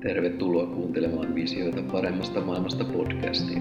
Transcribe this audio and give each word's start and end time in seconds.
Tervetuloa 0.00 0.66
kuuntelemaan 0.66 1.34
Visioita 1.34 1.82
paremmasta 1.92 2.40
maailmasta 2.40 2.84
podcastia. 2.84 3.58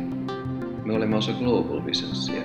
Me 0.85 0.93
olemme 0.93 1.15
osa 1.15 1.31
Global 1.31 1.85
Visionsia, 1.85 2.41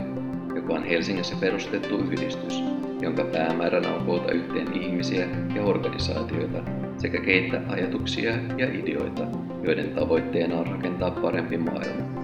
joka 0.55 0.75
on 0.75 0.85
Helsingissä 0.85 1.37
perustettu 1.41 1.99
yhdistys, 1.99 2.63
jonka 3.03 3.25
päämääränä 3.25 3.95
on 3.95 4.07
koota 4.07 4.33
yhteen 4.33 4.83
ihmisiä 4.83 5.29
ja 5.55 5.63
organisaatioita 5.63 6.59
sekä 6.99 7.21
keittää 7.21 7.63
ajatuksia 7.69 8.33
ja 8.59 8.69
ideoita, 8.79 9.27
joiden 9.63 9.91
tavoitteena 9.95 10.57
on 10.57 10.67
rakentaa 10.67 11.11
parempi 11.11 11.59
maailma. 11.59 12.23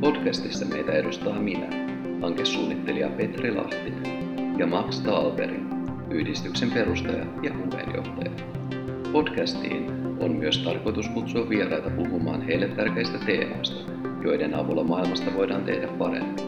Podcastissa 0.00 0.66
meitä 0.66 0.92
edustaa 0.92 1.40
minä, 1.40 1.68
hankesuunnittelija 2.22 3.08
Petri 3.08 3.54
Lahtinen 3.54 4.02
ja 4.58 4.66
Max 4.66 5.00
Talberi, 5.00 5.60
yhdistyksen 6.10 6.70
perustaja 6.70 7.26
ja 7.42 7.50
puheenjohtaja. 7.50 8.30
Podcastiin 9.12 10.09
on 10.20 10.32
myös 10.32 10.58
tarkoitus 10.58 11.08
kutsua 11.08 11.48
vieraita 11.48 11.90
puhumaan 11.90 12.42
heille 12.42 12.68
tärkeistä 12.68 13.18
teemoista, 13.26 13.92
joiden 14.24 14.54
avulla 14.54 14.84
maailmasta 14.84 15.34
voidaan 15.36 15.64
tehdä 15.64 15.86
parempi. 15.86 16.42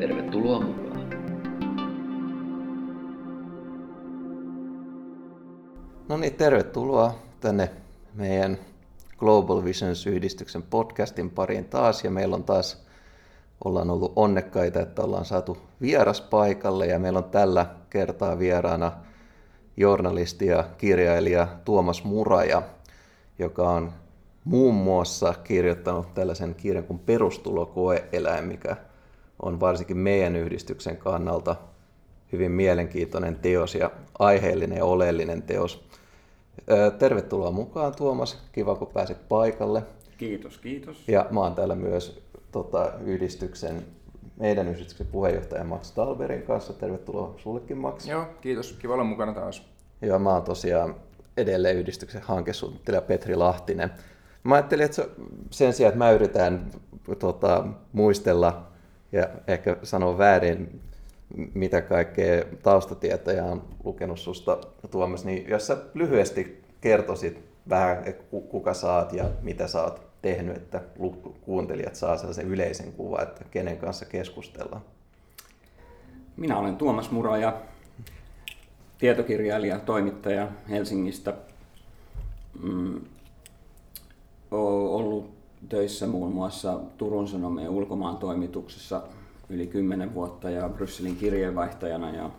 Tervetuloa 0.00 0.60
mukaan! 0.60 1.10
No 6.08 6.16
niin, 6.16 6.34
tervetuloa 6.34 7.14
tänne 7.40 7.70
meidän 8.14 8.58
Global 9.18 9.64
Visions-yhdistyksen 9.64 10.62
podcastin 10.62 11.30
pariin 11.30 11.64
taas. 11.64 12.04
Ja 12.04 12.10
meillä 12.10 12.36
on 12.36 12.44
taas, 12.44 12.86
ollaan 13.64 13.90
ollut 13.90 14.12
onnekkaita, 14.16 14.80
että 14.80 15.02
ollaan 15.02 15.24
saatu 15.24 15.58
vieras 15.80 16.20
paikalle 16.20 16.86
ja 16.86 16.98
meillä 16.98 17.18
on 17.18 17.30
tällä 17.30 17.66
kertaa 17.90 18.38
vieraana– 18.38 18.92
journalisti 19.76 20.46
ja 20.46 20.64
kirjailija 20.78 21.48
Tuomas 21.64 22.04
Muraja, 22.04 22.62
joka 23.38 23.70
on 23.70 23.92
muun 24.44 24.74
muassa 24.74 25.34
kirjoittanut 25.44 26.14
tällaisen 26.14 26.54
kirjan 26.54 26.84
kuin 26.84 26.98
Perustulokoeeläin, 26.98 28.44
mikä 28.44 28.76
on 29.42 29.60
varsinkin 29.60 29.96
meidän 29.96 30.36
yhdistyksen 30.36 30.96
kannalta 30.96 31.56
hyvin 32.32 32.50
mielenkiintoinen 32.52 33.36
teos 33.36 33.74
ja 33.74 33.90
aiheellinen 34.18 34.78
ja 34.78 34.84
oleellinen 34.84 35.42
teos. 35.42 35.84
Tervetuloa 36.98 37.50
mukaan 37.50 37.94
Tuomas, 37.94 38.38
kiva 38.52 38.74
kun 38.74 38.88
pääsit 38.88 39.28
paikalle. 39.28 39.82
Kiitos, 40.18 40.58
kiitos. 40.58 41.08
Ja 41.08 41.26
mä 41.30 41.40
oon 41.40 41.54
täällä 41.54 41.74
myös 41.74 42.22
tota, 42.52 42.92
yhdistyksen 43.04 43.84
meidän 44.40 44.68
yhdistyksen 44.68 45.06
puheenjohtaja 45.06 45.64
Max 45.64 45.92
Talberin 45.92 46.42
kanssa. 46.42 46.72
Tervetuloa 46.72 47.34
sullekin 47.36 47.78
Max. 47.78 48.06
Joo, 48.06 48.24
kiitos. 48.40 48.72
Kiva 48.72 48.94
olla 48.94 49.04
mukana 49.04 49.34
taas. 49.34 49.68
Joo, 50.02 50.18
mä 50.18 50.30
oon 50.30 50.42
tosiaan 50.42 50.94
edelleen 51.36 51.76
yhdistyksen 51.76 52.22
hankesuunnittelija 52.22 53.02
Petri 53.02 53.36
Lahtinen. 53.36 53.90
Mä 54.44 54.54
ajattelin, 54.54 54.84
että 54.84 55.02
sen 55.50 55.72
sijaan, 55.72 55.88
että 55.88 55.98
mä 55.98 56.10
yritän 56.10 56.70
tota, 57.18 57.66
muistella 57.92 58.66
ja 59.12 59.28
ehkä 59.46 59.76
sanoa 59.82 60.18
väärin, 60.18 60.80
mitä 61.54 61.80
kaikkea 61.80 62.44
taustatietoja 62.62 63.44
on 63.44 63.64
lukenut 63.84 64.18
susta 64.18 64.58
Tuomas, 64.90 65.24
niin 65.24 65.48
jos 65.48 65.66
sä 65.66 65.76
lyhyesti 65.94 66.62
kertoisit 66.80 67.44
vähän, 67.68 68.04
kuka 68.30 68.74
saat 68.74 69.12
ja 69.12 69.24
mitä 69.42 69.66
saat 69.66 70.09
tehnyt, 70.22 70.56
että 70.56 70.80
kuuntelijat 71.40 71.94
saa 71.94 72.16
sellaisen 72.16 72.48
yleisen 72.48 72.92
kuvan, 72.92 73.22
että 73.22 73.44
kenen 73.50 73.76
kanssa 73.76 74.04
keskustellaan? 74.04 74.82
Minä 76.36 76.58
olen 76.58 76.76
Tuomas 76.76 77.10
Muraja, 77.10 77.60
tietokirjailija, 78.98 79.78
toimittaja 79.78 80.48
Helsingistä. 80.68 81.34
Mm, 82.62 83.00
olen 84.50 84.90
ollut 84.90 85.30
töissä 85.68 86.06
muun 86.06 86.32
muassa 86.32 86.80
Turun 86.98 87.28
Sanomien 87.28 87.70
ulkomaan 87.70 88.16
toimituksessa 88.16 89.02
yli 89.48 89.66
10 89.66 90.14
vuotta 90.14 90.50
ja 90.50 90.68
Brysselin 90.68 91.16
kirjeenvaihtajana 91.16 92.10
ja 92.10 92.30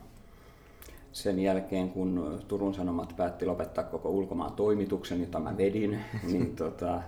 sen 1.11 1.39
jälkeen, 1.39 1.89
kun 1.89 2.39
Turun 2.47 2.73
Sanomat 2.73 3.13
päätti 3.17 3.45
lopettaa 3.45 3.83
koko 3.83 4.09
ulkomaan 4.09 4.53
toimituksen, 4.53 5.21
jota 5.21 5.39
mä 5.39 5.57
vedin, 5.57 5.99
niin 6.31 6.55
tota, 6.55 7.01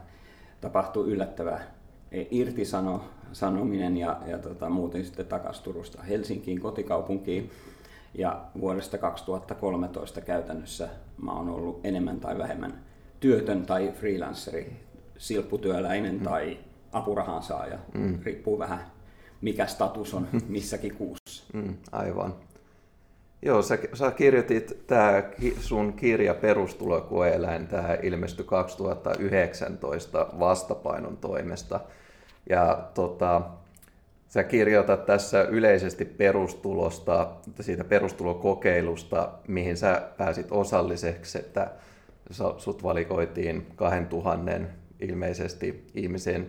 tapahtui 0.63 1.07
yllättävä 1.07 1.59
irtisanominen 2.31 3.97
ja, 3.97 4.21
ja 4.27 4.37
tota, 4.37 4.69
muuten 4.69 5.05
sitten 5.05 5.25
takaisin 5.25 5.63
Turusta 5.63 6.03
Helsinkiin 6.03 6.59
kotikaupunkiin. 6.59 7.51
Ja 8.13 8.41
vuodesta 8.59 8.97
2013 8.97 10.21
käytännössä 10.21 10.89
mä 11.21 11.31
oon 11.31 11.49
ollut 11.49 11.79
enemmän 11.83 12.19
tai 12.19 12.37
vähemmän 12.37 12.79
työtön 13.19 13.65
tai 13.65 13.93
freelanceri, 13.99 14.73
silpputyöläinen 15.17 16.15
mm. 16.15 16.23
tai 16.23 16.57
apurahan 16.91 17.43
saaja. 17.43 17.79
Mm. 17.93 18.19
Riippuu 18.23 18.59
vähän 18.59 18.79
mikä 19.43 19.65
status 19.65 20.13
on 20.13 20.27
missäkin 20.47 20.95
kuussa. 20.95 21.43
Mm, 21.53 21.77
aivan. 21.91 22.35
Joo, 23.45 23.61
sä, 23.61 23.77
sä 23.93 24.11
kirjoitit 24.11 24.87
tämä 24.87 25.23
sun 25.59 25.93
kirja 25.93 26.33
Perustulokoeläin, 26.33 27.67
tämä 27.67 27.97
ilmestyi 28.03 28.45
2019 28.45 30.27
vastapainon 30.39 31.17
toimesta. 31.17 31.79
Ja 32.49 32.89
tota, 32.93 33.41
sä 34.27 34.43
kirjoitat 34.43 35.05
tässä 35.05 35.41
yleisesti 35.41 36.05
perustulosta, 36.05 37.31
siitä 37.61 37.83
perustulokokeilusta, 37.83 39.29
mihin 39.47 39.77
sä 39.77 40.01
pääsit 40.17 40.47
osalliseksi, 40.51 41.37
että 41.39 41.71
sut 42.57 42.83
valikoitiin 42.83 43.67
2000 43.75 44.51
ilmeisesti 44.99 45.87
ihmisen, 45.95 46.47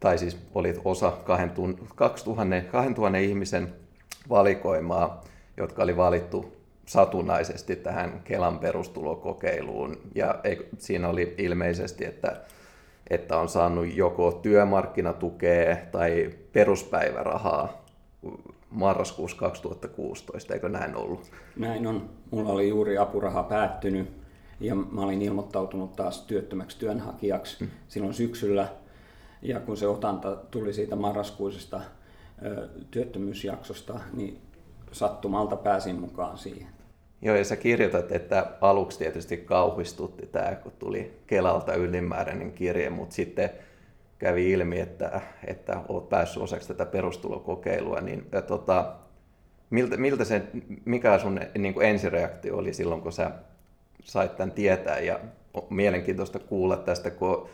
tai 0.00 0.18
siis 0.18 0.38
olit 0.54 0.80
osa 0.84 1.10
2000, 1.10 1.82
2000 1.94 3.18
ihmisen 3.18 3.72
valikoimaa 4.28 5.29
jotka 5.62 5.82
oli 5.82 5.96
valittu 5.96 6.52
satunnaisesti 6.86 7.76
tähän 7.76 8.20
Kelan 8.24 8.58
perustulokokeiluun. 8.58 9.96
Ja 10.14 10.40
siinä 10.78 11.08
oli 11.08 11.34
ilmeisesti, 11.38 12.04
että, 12.04 12.36
että 13.10 13.38
on 13.38 13.48
saanut 13.48 13.94
joko 13.94 14.32
työmarkkinatukea 14.32 15.76
tai 15.92 16.30
peruspäivärahaa 16.52 17.84
marraskuussa 18.70 19.36
2016, 19.36 20.54
eikö 20.54 20.68
näin 20.68 20.96
ollut? 20.96 21.30
Näin 21.56 21.86
on. 21.86 22.10
Mulla 22.30 22.52
oli 22.52 22.68
juuri 22.68 22.98
apuraha 22.98 23.42
päättynyt 23.42 24.08
ja 24.60 24.74
mä 24.74 25.00
olin 25.00 25.22
ilmoittautunut 25.22 25.96
taas 25.96 26.22
työttömäksi 26.22 26.78
työnhakijaksi 26.78 27.58
hmm. 27.60 27.68
silloin 27.88 28.14
syksyllä. 28.14 28.68
Ja 29.42 29.60
kun 29.60 29.76
se 29.76 29.86
otanta 29.86 30.36
tuli 30.36 30.72
siitä 30.72 30.96
marraskuisesta 30.96 31.80
työttömyysjaksosta, 32.90 34.00
niin 34.12 34.38
sattumalta 34.92 35.56
pääsin 35.56 36.00
mukaan 36.00 36.38
siihen. 36.38 36.68
Joo, 37.22 37.36
ja 37.36 37.44
sä 37.44 37.56
kirjoitat, 37.56 38.12
että 38.12 38.46
aluksi 38.60 38.98
tietysti 38.98 39.36
kauhistutti 39.36 40.26
tämä, 40.26 40.54
kun 40.54 40.72
tuli 40.78 41.20
Kelalta 41.26 41.74
ylimääräinen 41.74 42.52
kirje, 42.52 42.90
mutta 42.90 43.14
sitten 43.14 43.50
kävi 44.18 44.50
ilmi, 44.50 44.80
että, 44.80 45.20
että 45.46 45.80
olet 45.88 46.08
päässyt 46.08 46.42
osaksi 46.42 46.68
tätä 46.68 46.86
perustulokokeilua, 46.86 48.00
niin 48.00 48.26
ja 48.32 48.42
tota, 48.42 48.92
miltä, 49.70 49.96
miltä 49.96 50.24
se, 50.24 50.42
mikä 50.84 51.18
sun 51.18 51.40
niin 51.58 51.74
kuin 51.74 51.86
ensireaktio 51.86 52.56
oli 52.56 52.72
silloin, 52.72 53.00
kun 53.00 53.12
sä 53.12 53.30
sait 54.04 54.36
tämän 54.36 54.52
tietää, 54.52 54.98
ja 54.98 55.20
mielenkiintoista 55.70 56.38
kuulla 56.38 56.76
tästä, 56.76 57.10
kun, 57.10 57.48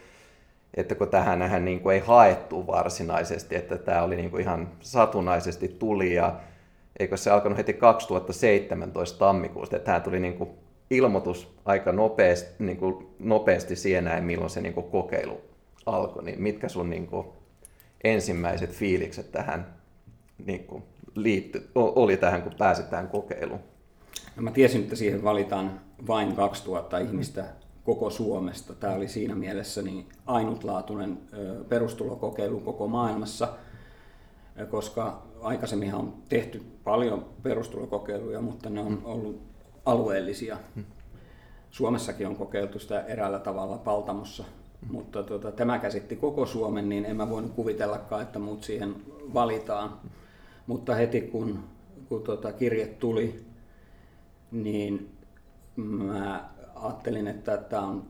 että 0.75 0.95
kun 0.95 1.09
tähän 1.09 1.65
niin 1.65 1.81
kuin 1.81 1.95
ei 1.95 2.01
haettu 2.01 2.67
varsinaisesti, 2.67 3.57
että 3.57 3.79
tämä 3.79 4.03
oli 4.03 4.17
niin 4.17 4.31
kuin 4.31 4.43
ihan 4.43 4.69
satunnaisesti 4.81 5.69
tuli, 5.69 6.15
ja 6.15 6.41
eikö 7.01 7.17
se 7.17 7.31
alkanut 7.31 7.59
heti 7.59 7.73
2017 7.73 9.19
tammikuusta, 9.19 9.77
että 9.77 9.87
tämä 9.87 10.01
tuli 10.01 10.21
niin 10.21 10.39
kuin 10.39 10.51
ilmoitus 10.91 11.55
aika 11.65 11.93
nopeasti, 11.93 12.65
niin 12.65 12.77
kuin 12.77 13.07
nopeasti 13.19 13.77
siihen 13.77 14.25
milloin 14.25 14.51
se 14.51 14.61
niin 14.61 14.75
kuin 14.75 14.91
kokeilu 14.91 15.41
alkoi, 15.87 16.25
niin 16.25 16.43
mitkä 16.43 16.69
sun 16.69 16.91
niin 16.91 17.07
kuin 17.07 17.27
ensimmäiset 18.05 18.71
fiilikset 18.71 19.33
tähän 19.33 19.75
niin 20.47 20.65
kuin 20.65 20.83
liitty, 21.15 21.71
oli 21.75 22.17
tähän, 22.17 22.43
kun 22.43 22.53
pääsit 22.59 22.91
tähän 22.91 23.09
kokeiluun? 23.09 23.61
No 24.37 24.43
mä 24.43 24.51
tiesin, 24.51 24.83
että 24.83 24.97
siihen 24.97 25.25
valitaan 25.25 25.81
vain 26.07 26.37
2000 26.37 26.99
ihmistä 26.99 27.45
koko 27.85 28.11
Suomesta. 28.11 28.75
Tämä 28.75 28.95
oli 28.95 29.09
siinä 29.09 29.35
mielessä 29.35 29.83
niin 29.83 30.07
ainutlaatuinen 30.27 31.19
perustulokokeilu 31.69 32.61
koko 32.61 32.89
maailmassa, 32.89 33.49
koska 34.71 35.23
aikaisemmin 35.41 35.95
on 35.95 36.15
tehty 36.29 36.63
paljon 36.85 37.27
perustulokokeiluja, 37.43 38.41
mutta 38.41 38.71
ne 38.71 38.81
on 38.81 39.03
ollut 39.05 39.43
alueellisia. 39.87 40.57
Mm. 40.75 40.85
Suomessakin 41.71 42.27
on 42.27 42.37
kokeiltu 42.37 42.79
sitä 42.79 43.01
eräällä 43.01 43.39
tavalla 43.39 43.79
Paltamossa, 43.79 44.43
mm. 44.43 44.93
mutta 44.93 45.23
tuota, 45.23 45.53
tämä 45.53 45.79
käsitti 45.79 46.17
koko 46.17 46.47
Suomen, 46.47 46.89
niin 46.89 47.05
en 47.05 47.17
mä 47.17 47.31
voinut 47.31 47.53
kuvitellakaan, 47.53 48.23
että 48.23 48.39
muut 48.39 48.65
siihen 48.65 48.95
valitaan. 49.35 50.01
Mutta 50.67 50.95
heti 50.95 51.21
kun, 51.21 51.65
kun 52.09 52.23
tuota, 52.23 52.53
kirje 52.53 52.87
tuli, 52.87 53.45
niin 54.51 55.17
mä 55.77 56.51
ajattelin, 56.75 57.27
että 57.27 57.57
tämä 57.57 57.87
on 57.87 58.05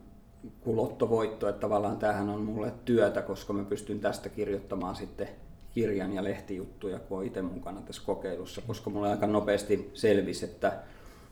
kulottovoitto, 0.61 1.49
että 1.49 1.61
tavallaan 1.61 1.97
tämähän 1.97 2.29
on 2.29 2.41
mulle 2.41 2.73
työtä, 2.85 3.23
koska 3.23 3.53
mä 3.53 3.65
pystyn 3.65 4.01
tästä 4.01 4.29
kirjoittamaan 4.29 4.97
sitten 4.97 5.29
kirjan 5.77 6.13
ja 6.13 6.25
lehtijuttuja, 6.25 6.99
kun 6.99 7.17
olen 7.17 7.27
itse 7.27 7.43
mukana 7.43 7.81
tässä 7.81 8.03
kokeilussa, 8.07 8.63
koska 8.67 8.91
mulle 8.91 9.11
aika 9.11 9.27
nopeasti 9.27 9.91
selvisi, 9.95 10.45
että 10.45 10.73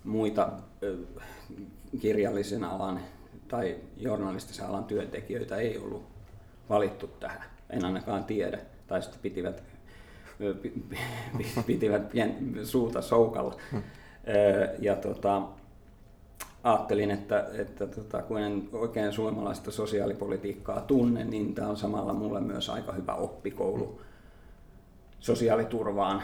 muita 0.05 0.53
kirjallisen 2.01 2.65
alan 2.65 3.01
tai 3.49 3.77
journalistisen 3.97 4.67
alan 4.67 4.85
työntekijöitä 4.85 5.57
ei 5.57 5.79
ollut 5.79 6.05
valittu 6.69 7.07
tähän. 7.07 7.45
En 7.71 7.85
ainakaan 7.85 8.25
tiedä. 8.25 8.59
Tai 8.87 9.03
sitten 9.03 9.21
pitivät, 9.23 9.63
pitivät 11.67 12.09
pien, 12.09 12.55
suuta 12.65 13.03
soukalla. 13.03 13.57
Ja 14.79 14.97
tota, 14.97 15.43
ajattelin, 16.63 17.11
että, 17.11 17.47
että 17.53 17.87
tota, 17.87 18.23
kun 18.23 18.41
en 18.41 18.69
oikein 18.73 19.13
suomalaista 19.13 19.71
sosiaalipolitiikkaa 19.71 20.81
tunne, 20.81 21.25
niin 21.25 21.55
tämä 21.55 21.69
on 21.69 21.77
samalla 21.77 22.13
mulle 22.13 22.41
myös 22.41 22.71
aika 22.71 22.93
hyvä 22.93 23.15
oppikoulu 23.15 24.01
sosiaaliturvaan. 25.25 26.23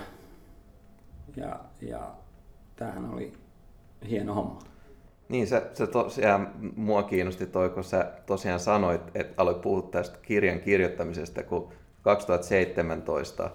Ja, 1.36 1.60
ja 1.80 2.10
tämähän 2.76 3.14
oli 3.14 3.32
hieno 4.08 4.34
homma. 4.34 4.58
Niin, 5.28 5.46
se, 5.46 5.62
se 5.74 5.86
tosiaan 5.86 6.52
mua 6.76 7.02
kiinnosti 7.02 7.46
toi, 7.46 7.70
kun 7.70 7.84
sä 7.84 8.12
tosiaan 8.26 8.60
sanoit, 8.60 9.00
että 9.14 9.34
aloit 9.36 9.60
puhua 9.60 9.82
tästä 9.82 10.18
kirjan 10.22 10.60
kirjoittamisesta, 10.60 11.42
kun 11.42 11.72
2017 12.02 13.50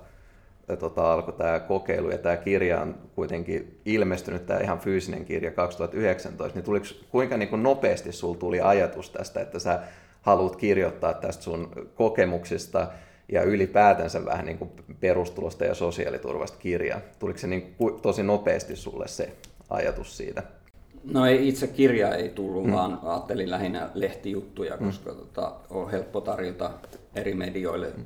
tota, 0.80 1.14
alkoi 1.14 1.34
tämä 1.34 1.60
kokeilu 1.60 2.10
ja 2.10 2.18
tämä 2.18 2.38
kirja 2.38 2.82
on 2.82 2.96
kuitenkin 3.16 3.82
ilmestynyt, 3.86 4.46
tämä 4.46 4.60
ihan 4.60 4.80
fyysinen 4.80 5.26
kirja 5.26 5.52
2019, 5.52 6.58
niin 6.58 6.66
tuliko, 6.66 6.86
kuinka 7.10 7.38
niin 7.38 7.50
kuin 7.50 7.64
nopeasti 7.64 8.12
sulla 8.12 8.38
tuli 8.38 8.62
ajatus 8.62 9.10
tästä, 9.10 9.42
että 9.42 9.60
sä 9.60 9.80
haluat 10.22 10.56
kirjoittaa 10.56 11.14
tästä 11.14 11.44
sun 11.44 11.72
kokemuksista 11.96 12.88
ja 13.32 13.44
ylipäätänsä 13.44 14.26
vähän 14.26 14.46
niin 14.46 14.58
kuin 14.58 14.72
perustulosta 15.00 15.66
ja 15.66 15.74
sosiaaliturvasta 15.74 16.58
kirjaa? 16.58 17.02
Tuliko 17.20 17.40
se 17.40 17.48
niin 17.48 17.76
kuin 17.78 18.02
tosi 18.02 18.24
nopeasti 18.24 18.76
sulle 18.76 19.08
se 19.08 19.36
ajatus 19.70 20.18
siitä? 20.18 20.44
No 21.14 21.26
ei, 21.26 21.48
itse 21.48 21.68
kirja 21.68 22.16
ei 22.16 22.30
tullut, 22.30 22.66
mm. 22.66 22.72
vaan 22.72 23.00
ajattelin 23.04 23.52
lähinnä 23.52 23.90
lehtijuttuja, 23.94 24.78
koska 24.78 25.12
mm. 25.12 25.18
tota, 25.18 25.54
on 25.70 25.92
helppo 25.92 26.22
tarjota 26.22 26.72
eri 27.16 27.34
medioille 27.36 27.94
mm. 27.98 28.06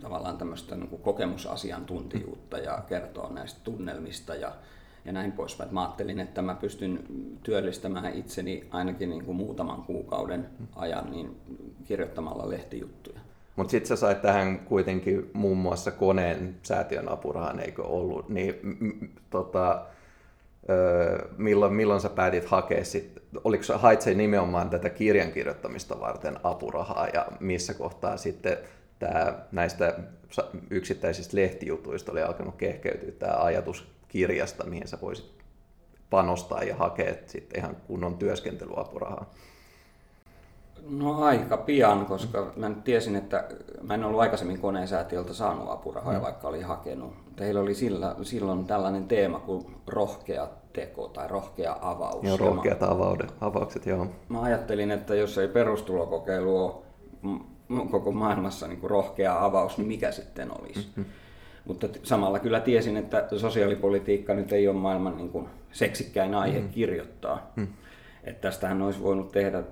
tavallaan 0.00 0.38
tämmöistä 0.38 0.76
niin 0.76 0.88
kuin 0.88 1.02
kokemusasiantuntijuutta 1.02 2.58
ja 2.58 2.82
kertoa 2.88 3.30
näistä 3.32 3.60
tunnelmista 3.64 4.34
ja, 4.34 4.52
ja 5.04 5.12
näin 5.12 5.32
poispäin. 5.32 5.74
Mä 5.74 5.82
ajattelin, 5.82 6.20
että 6.20 6.42
mä 6.42 6.54
pystyn 6.54 7.04
työllistämään 7.42 8.14
itseni 8.14 8.66
ainakin 8.70 9.10
niin 9.10 9.24
kuin 9.24 9.36
muutaman 9.36 9.82
kuukauden 9.82 10.46
ajan 10.76 11.10
niin 11.10 11.36
kirjoittamalla 11.84 12.48
lehtijuttuja. 12.48 13.17
Mutta 13.58 13.70
sitten 13.70 13.88
sä 13.88 13.96
sait 13.96 14.22
tähän 14.22 14.58
kuitenkin 14.58 15.30
muun 15.32 15.58
muassa 15.58 15.90
koneen 15.90 16.56
säätiön 16.62 17.08
apurahan, 17.08 17.60
eikö 17.60 17.82
ollut? 17.82 18.28
Niin, 18.28 18.54
m- 18.62 19.06
tota, 19.30 19.86
milloin, 21.36 21.72
milloin 21.72 22.00
sä 22.00 22.08
päätit 22.08 22.44
hakea 22.44 22.84
sit, 22.84 23.22
oliko 23.44 23.64
hait 23.78 24.00
se 24.00 24.14
nimenomaan 24.14 24.70
tätä 24.70 24.90
kirjan 24.90 25.32
kirjoittamista 25.32 26.00
varten 26.00 26.36
apurahaa 26.42 27.08
ja 27.08 27.26
missä 27.40 27.74
kohtaa 27.74 28.16
sitten 28.16 28.58
tämä, 28.98 29.38
näistä 29.52 29.98
yksittäisistä 30.70 31.36
lehtijutuista 31.36 32.12
oli 32.12 32.22
alkanut 32.22 32.56
kehkeytyä 32.56 33.12
tämä 33.18 33.36
ajatus 33.36 33.92
kirjasta, 34.08 34.66
mihin 34.66 34.88
sä 34.88 34.98
voisit 35.02 35.32
panostaa 36.10 36.62
ja 36.62 36.76
hakea 36.76 37.14
sitten 37.26 37.60
ihan 37.60 37.76
kunnon 37.86 38.18
työskentelyapurahaa? 38.18 39.30
No 40.88 41.22
aika 41.22 41.56
pian, 41.56 42.06
koska 42.06 42.52
mä 42.56 42.68
nyt 42.68 42.84
tiesin, 42.84 43.16
että 43.16 43.44
mä 43.82 43.94
en 43.94 44.04
ollut 44.04 44.20
aikaisemmin 44.20 44.60
koneensäätiöltä 44.60 45.34
saanut 45.34 45.70
apurahoja, 45.70 46.18
mm. 46.18 46.24
vaikka 46.24 46.48
oli 46.48 46.62
hakenut. 46.62 47.12
Teillä 47.36 47.60
oli 47.60 47.74
sillä, 47.74 48.14
silloin 48.22 48.64
tällainen 48.66 49.08
teema 49.08 49.38
kuin 49.38 49.66
rohkea 49.86 50.48
teko 50.72 51.08
tai 51.08 51.28
rohkea 51.28 51.76
avaus. 51.80 52.24
Joo, 52.24 52.36
rohkeat 52.36 52.82
avaudet, 52.82 53.34
avaukset, 53.40 53.86
joo. 53.86 54.06
Mä 54.28 54.42
ajattelin, 54.42 54.90
että 54.90 55.14
jos 55.14 55.38
ei 55.38 55.48
perustulokokeilu 55.48 56.64
ole 56.64 56.74
koko 57.90 58.12
maailmassa 58.12 58.68
niin 58.68 58.80
kuin 58.80 58.90
rohkea 58.90 59.44
avaus, 59.44 59.78
niin 59.78 59.88
mikä 59.88 60.12
sitten 60.12 60.60
olisi? 60.60 60.80
Mm-hmm. 60.80 61.04
Mutta 61.64 61.88
samalla 62.02 62.38
kyllä 62.38 62.60
tiesin, 62.60 62.96
että 62.96 63.28
sosiaalipolitiikka 63.36 64.34
nyt 64.34 64.52
ei 64.52 64.68
ole 64.68 64.76
maailman 64.76 65.16
niin 65.16 65.30
kuin 65.30 65.48
seksikkäin 65.72 66.34
aihe 66.34 66.58
mm-hmm. 66.58 66.72
kirjoittaa. 66.72 67.52
Mm-hmm. 67.56 67.74
Että 68.28 68.40
tästähän 68.40 68.82
olisi 68.82 69.02
voinut 69.02 69.32
tehdä 69.32 69.62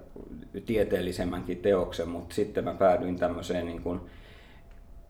tieteellisemmänkin 0.66 1.58
teoksen, 1.58 2.08
mutta 2.08 2.34
sitten 2.34 2.64
mä 2.64 2.74
päädyin 2.74 3.18
tämmöiseen 3.18 3.66
niin 3.66 3.82
kuin 3.82 4.00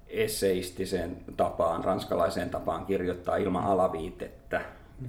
esseistiseen 0.09 1.17
tapaan, 1.37 1.85
ranskalaiseen 1.85 2.51
tapaan 2.51 2.87
kirjoittaa 2.87 3.37
ilman 3.37 3.65
alaviitettä, 3.65 4.61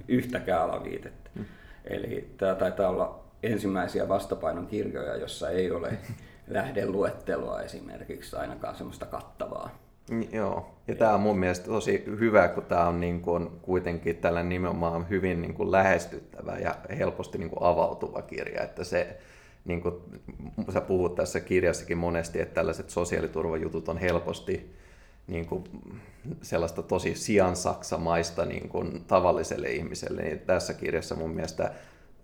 yhtäkään 0.08 0.62
alaviitettä. 0.62 1.30
Mm. 1.34 1.44
Eli 1.84 2.34
tämä 2.36 2.54
taitaa 2.54 2.88
olla 2.88 3.24
ensimmäisiä 3.42 4.08
vastapainon 4.08 4.66
kirjoja, 4.66 5.16
jossa 5.16 5.50
ei 5.50 5.70
ole 5.70 5.98
lähdeluettelua 6.48 7.62
esimerkiksi, 7.62 8.36
ainakaan 8.36 8.76
semmoista 8.76 9.06
kattavaa. 9.06 9.87
Joo, 10.32 10.74
ja 10.88 10.94
tämä 10.94 11.14
on 11.14 11.20
mun 11.20 11.38
mielestä 11.38 11.66
tosi 11.66 12.04
hyvä, 12.06 12.48
kun 12.48 12.64
tämä 12.64 12.88
on 12.88 13.00
niin 13.00 13.20
kuin 13.20 13.50
kuitenkin 13.62 14.16
tällä 14.16 14.42
nimenomaan 14.42 15.08
hyvin 15.08 15.42
niin 15.42 15.54
kuin 15.54 15.72
lähestyttävä 15.72 16.58
ja 16.58 16.74
helposti 16.98 17.38
niin 17.38 17.50
kuin 17.50 17.62
avautuva 17.62 18.22
kirja, 18.22 18.62
että 18.62 18.84
se, 18.84 19.18
niin 19.64 19.80
kuin 19.80 19.94
sä 20.72 20.80
puhut 20.80 21.14
tässä 21.14 21.40
kirjassakin 21.40 21.98
monesti, 21.98 22.40
että 22.40 22.54
tällaiset 22.54 22.90
sosiaaliturvajutut 22.90 23.88
on 23.88 23.98
helposti 23.98 24.74
niin 25.26 25.46
kuin 25.46 25.64
sellaista 26.42 26.82
tosi 26.82 27.14
siansaksamaista 27.14 28.44
niin 28.44 28.68
kuin 28.68 29.04
tavalliselle 29.04 29.70
ihmiselle, 29.70 30.22
niin 30.22 30.38
tässä 30.38 30.74
kirjassa 30.74 31.14
mun 31.14 31.30
mielestä 31.30 31.72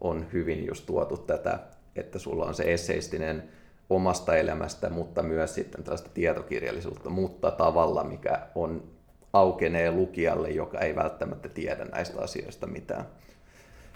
on 0.00 0.26
hyvin 0.32 0.66
just 0.66 0.86
tuotu 0.86 1.16
tätä, 1.16 1.58
että 1.96 2.19
sulla 2.19 2.46
on 2.46 2.54
se 2.54 2.72
esseistinen 2.72 3.48
omasta 3.90 4.36
elämästä, 4.36 4.90
mutta 4.90 5.22
myös 5.22 5.54
sitten 5.54 5.84
tällaista 5.84 6.10
tietokirjallisuutta, 6.14 7.10
mutta 7.10 7.50
tavalla, 7.50 8.04
mikä 8.04 8.46
on 8.54 8.82
aukenee 9.32 9.90
lukijalle, 9.90 10.50
joka 10.50 10.81
ei 10.81 10.96
välttämättä 10.96 11.48
tiedä 11.48 11.84
näistä 11.84 12.20
asioista 12.22 12.66
mitään. 12.66 13.05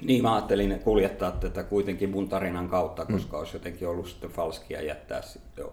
Niin, 0.01 0.23
mä 0.23 0.35
ajattelin 0.35 0.81
kuljettaa 0.85 1.31
tätä 1.31 1.63
kuitenkin 1.63 2.11
mun 2.11 2.29
tarinan 2.29 2.69
kautta, 2.69 3.05
koska 3.05 3.37
mm. 3.37 3.39
olisi 3.39 3.57
jotenkin 3.57 3.89
ollut 3.89 4.09
sitten 4.09 4.31
falskia 4.31 4.83
jättää 4.83 5.23
sitten 5.23 5.65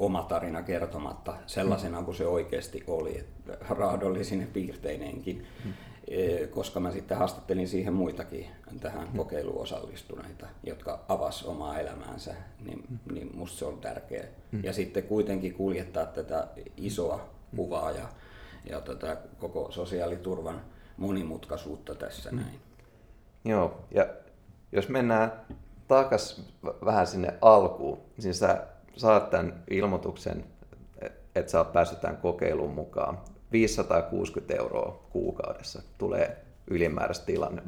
oma 0.00 0.22
tarina 0.22 0.62
kertomatta 0.62 1.34
sellaisena 1.46 2.02
kuin 2.02 2.14
se 2.14 2.26
oikeasti 2.26 2.84
oli, 2.86 3.18
että 3.18 3.58
raadollisine 3.68 4.46
piirteineenkin. 4.46 5.46
E, 6.08 6.46
koska 6.46 6.80
mä 6.80 6.90
sitten 6.90 7.18
haastattelin 7.18 7.68
siihen 7.68 7.92
muitakin 7.92 8.46
tähän 8.80 9.08
mm. 9.08 9.16
kokeiluun 9.16 9.62
osallistuneita, 9.62 10.46
jotka 10.62 11.04
avas 11.08 11.42
omaa 11.42 11.78
elämäänsä, 11.78 12.34
niin, 12.64 12.84
mm. 12.88 13.14
niin 13.14 13.36
musta 13.36 13.58
se 13.58 13.64
on 13.64 13.78
tärkeää. 13.78 14.26
Mm. 14.52 14.64
Ja 14.64 14.72
sitten 14.72 15.02
kuitenkin 15.02 15.54
kuljettaa 15.54 16.06
tätä 16.06 16.48
isoa 16.76 17.28
kuvaa 17.56 17.90
ja, 17.90 18.08
ja 18.70 18.80
tätä 18.80 19.16
koko 19.38 19.70
sosiaaliturvan 19.70 20.60
monimutkaisuutta 20.96 21.94
tässä 21.94 22.30
näin. 22.30 22.60
Joo, 23.44 23.80
ja 23.90 24.06
jos 24.72 24.88
mennään 24.88 25.32
takas 25.88 26.42
vähän 26.84 27.06
sinne 27.06 27.34
alkuun, 27.40 27.98
niin 28.22 28.34
sä 28.34 28.66
saat 29.00 29.30
tämän 29.30 29.62
ilmoituksen, 29.70 30.44
että 31.34 31.52
sä 31.52 31.58
oot 31.58 31.72
päässyt 31.72 32.00
tämän 32.00 32.16
kokeiluun 32.16 32.74
mukaan. 32.74 33.18
560 33.52 34.54
euroa 34.54 35.02
kuukaudessa 35.10 35.82
tulee 35.98 36.36
ylimääräistä 36.66 37.26
tilanne 37.26 37.62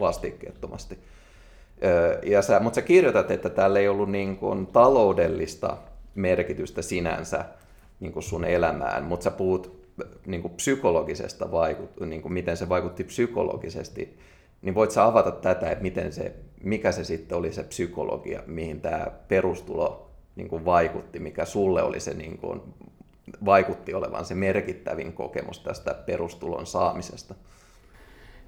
vastikkeettomasti. 0.00 0.98
Ja 2.22 2.42
sä, 2.42 2.60
mutta 2.60 2.74
sä 2.74 2.82
kirjoitat, 2.82 3.30
että 3.30 3.50
tällä 3.50 3.78
ei 3.78 3.88
ollut 3.88 4.10
niin 4.10 4.36
kuin 4.36 4.66
taloudellista 4.66 5.76
merkitystä 6.14 6.82
sinänsä 6.82 7.44
niin 8.00 8.12
kuin 8.12 8.22
sun 8.22 8.44
elämään, 8.44 9.04
mutta 9.04 9.24
sä 9.24 9.30
puhut 9.30 9.78
niin 10.26 10.42
kuin 10.42 10.54
psykologisesta, 10.54 11.50
vaikut, 11.50 12.00
niin 12.00 12.22
kuin 12.22 12.32
miten 12.32 12.56
se 12.56 12.68
vaikutti 12.68 13.04
psykologisesti. 13.04 14.18
Niin 14.62 14.74
voit 14.74 14.90
sä 14.90 15.04
avata 15.04 15.30
tätä, 15.30 15.70
että 15.70 15.82
miten 15.82 16.12
se, 16.12 16.34
mikä 16.62 16.92
se 16.92 17.04
sitten 17.04 17.38
oli 17.38 17.52
se 17.52 17.62
psykologia, 17.62 18.42
mihin 18.46 18.80
tämä 18.80 19.06
perustulo 19.28 20.07
niin 20.38 20.48
kuin 20.48 20.64
vaikutti, 20.64 21.18
mikä 21.18 21.44
sulle 21.44 21.82
oli 21.82 22.00
se 22.00 22.14
niin 22.14 22.38
kuin, 22.38 22.60
vaikutti 23.44 23.94
olevan 23.94 24.24
se 24.24 24.34
merkittävin 24.34 25.12
kokemus 25.12 25.60
tästä 25.60 25.94
perustulon 25.94 26.66
saamisesta? 26.66 27.34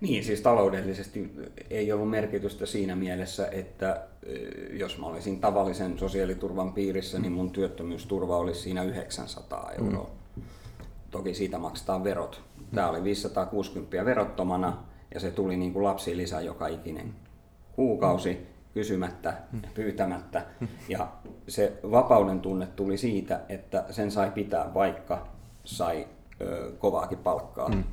Niin, 0.00 0.24
siis 0.24 0.40
taloudellisesti 0.40 1.30
ei 1.70 1.92
ollut 1.92 2.10
merkitystä 2.10 2.66
siinä 2.66 2.96
mielessä, 2.96 3.48
että 3.52 4.06
jos 4.70 4.98
mä 4.98 5.06
olisin 5.06 5.40
tavallisen 5.40 5.98
sosiaaliturvan 5.98 6.72
piirissä, 6.72 7.18
niin 7.18 7.32
mun 7.32 7.50
työttömyysturva 7.50 8.36
olisi 8.36 8.60
siinä 8.60 8.82
900 8.82 9.70
euroa. 9.78 10.10
Mm. 10.36 10.42
Toki 11.10 11.34
siitä 11.34 11.58
maksetaan 11.58 12.04
verot. 12.04 12.42
Tämä 12.74 12.88
oli 12.88 13.04
560 13.04 14.04
verottomana 14.04 14.76
ja 15.14 15.20
se 15.20 15.30
tuli 15.30 15.56
niin 15.56 15.72
kuin 15.72 15.84
lapsilisä 15.84 16.40
joka 16.40 16.66
ikinen 16.66 17.14
kuukausi 17.72 18.49
kysymättä, 18.74 19.34
pyytämättä. 19.74 20.46
Ja 20.88 21.08
se 21.48 21.72
vapauden 21.90 22.40
tunne 22.40 22.66
tuli 22.66 22.98
siitä, 22.98 23.40
että 23.48 23.84
sen 23.90 24.10
sai 24.10 24.30
pitää, 24.30 24.74
vaikka 24.74 25.28
sai 25.64 26.08
ö, 26.40 26.72
kovaakin 26.78 27.18
palkkaa. 27.18 27.68
Mm. 27.68 27.84